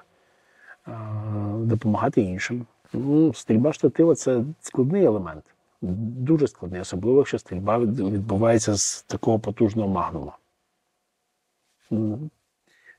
[1.57, 2.65] допомагати іншим.
[2.93, 5.43] Ну, стрільба штатива це складний елемент.
[5.81, 10.37] Дуже складний, особливо якщо стрільба відбувається з такого потужного магнума.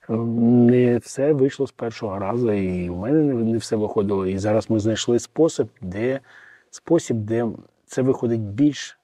[0.09, 4.26] Не все вийшло з першого разу, і в мене не, не все виходило.
[4.26, 6.20] І зараз ми знайшли спосіб, де
[6.70, 7.48] спосіб, де
[7.86, 8.98] це виходить більш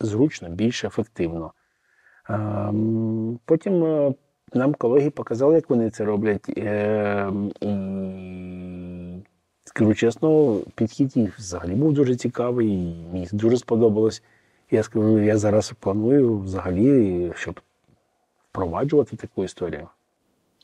[0.00, 1.52] зручно, більш ефективно.
[2.28, 4.14] Ем, Потім е,
[4.54, 6.52] нам колеги показали, як вони це роблять.
[6.56, 9.22] Ем, І
[9.64, 14.22] скажу чесно, підхід їх взагалі був дуже цікавий, і мені дуже сподобалось.
[14.70, 17.60] Я скажу, я зараз планую взагалі, щоб
[18.50, 19.88] впроваджувати таку історію.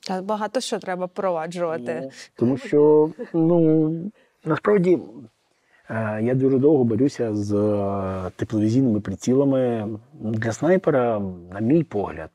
[0.06, 2.10] Та багато що треба впроваджувати.
[2.34, 3.92] Тому що, ну,
[4.44, 4.98] насправді,
[5.90, 9.88] е, я дуже довго борюся з е, тепловізійними прицілами.
[10.12, 11.18] Для снайпера,
[11.52, 12.30] на мій погляд,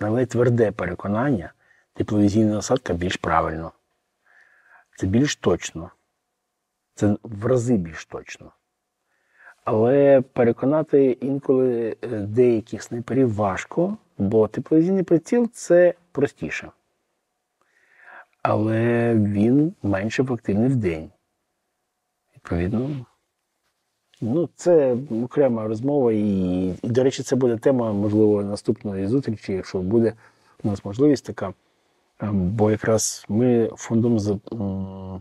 [0.00, 1.52] на моє тверде переконання,
[1.94, 3.72] тепловізійна насадка більш правильно.
[4.96, 5.90] Це більш точно.
[6.94, 8.52] Це в рази більш точно.
[9.64, 16.70] Але переконати інколи е, деяких снайперів важко, бо тепловізійний приціл це простіше.
[18.42, 21.10] Але він менш ефективний в день.
[22.36, 22.90] Відповідно,
[24.20, 29.78] ну, це окрема розмова, і, і, до речі, це буде тема, можливо, наступної зустрічі, якщо
[29.78, 30.12] буде
[30.64, 31.54] у нас можливість така.
[32.32, 34.18] Бо якраз ми фондом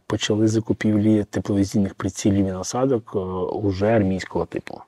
[0.08, 3.20] почали закупівлі тепловізійних прицілів і насадок е,
[3.58, 4.82] уже армійського типу.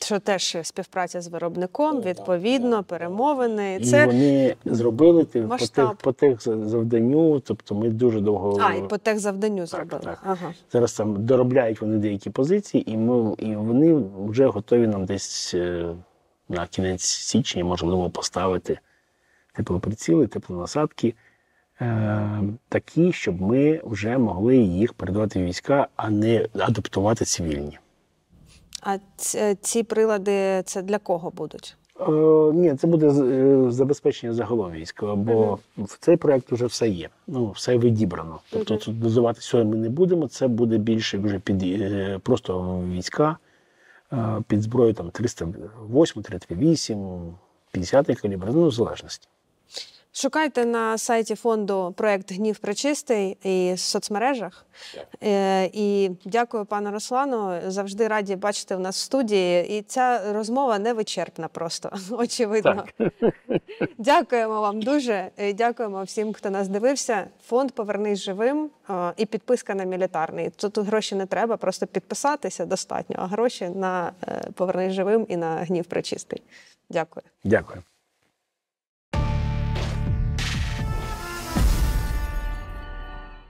[0.00, 3.76] Що теж співпраця з виробником, відповідно, перемовини.
[3.80, 5.88] І Це вони зробили ти- по масштаб.
[5.88, 10.02] тих, по тих завданню, тобто ми дуже довго а, і по техзавданню зробили.
[10.04, 10.18] так.
[10.24, 10.54] Ага.
[10.72, 15.94] зараз там доробляють вони деякі позиції, і ми і вони вже готові нам десь е,
[16.48, 18.78] на кінець січня, можливо, поставити
[19.52, 21.14] теплоприціли, теплонасадки.
[21.80, 27.78] Е, такі, щоб ми вже могли їх передавати в війська, а не адаптувати цивільні.
[28.82, 28.98] А
[29.60, 31.76] ці прилади це для кого будуть?
[32.00, 32.10] Е,
[32.54, 37.08] ні, це буде е, забезпечення загалом війська, бо в цей проект вже все є.
[37.26, 38.40] Ну, все відібрано.
[38.50, 38.82] Тобто Мгм.
[38.84, 40.28] тут дозувати все ми не будемо.
[40.28, 43.36] Це буде більше вже під е, просто війська
[44.12, 47.34] е, під зброю там 308, 338,
[47.72, 49.28] 50 калібр, ну, в залежності.
[50.12, 54.66] Шукайте на сайті фонду проект Гнів Пречистий і в соцмережах.
[55.22, 57.60] Е, І дякую, пане Руслану.
[57.66, 59.78] Завжди раді бачити в нас в студії.
[59.78, 62.84] І ця розмова не вичерпна, просто очевидно.
[63.98, 65.30] Дякуємо вам дуже.
[65.38, 67.26] І Дякуємо всім, хто нас дивився.
[67.46, 70.50] Фонд Повернись живим е, і підписка на мілітарний.
[70.50, 75.54] Тут гроші не треба, просто підписатися достатньо, а гроші на е, Повернись живим і на
[75.54, 76.42] гнів пречистий.
[76.88, 77.24] Дякую.
[77.44, 77.82] Дякую.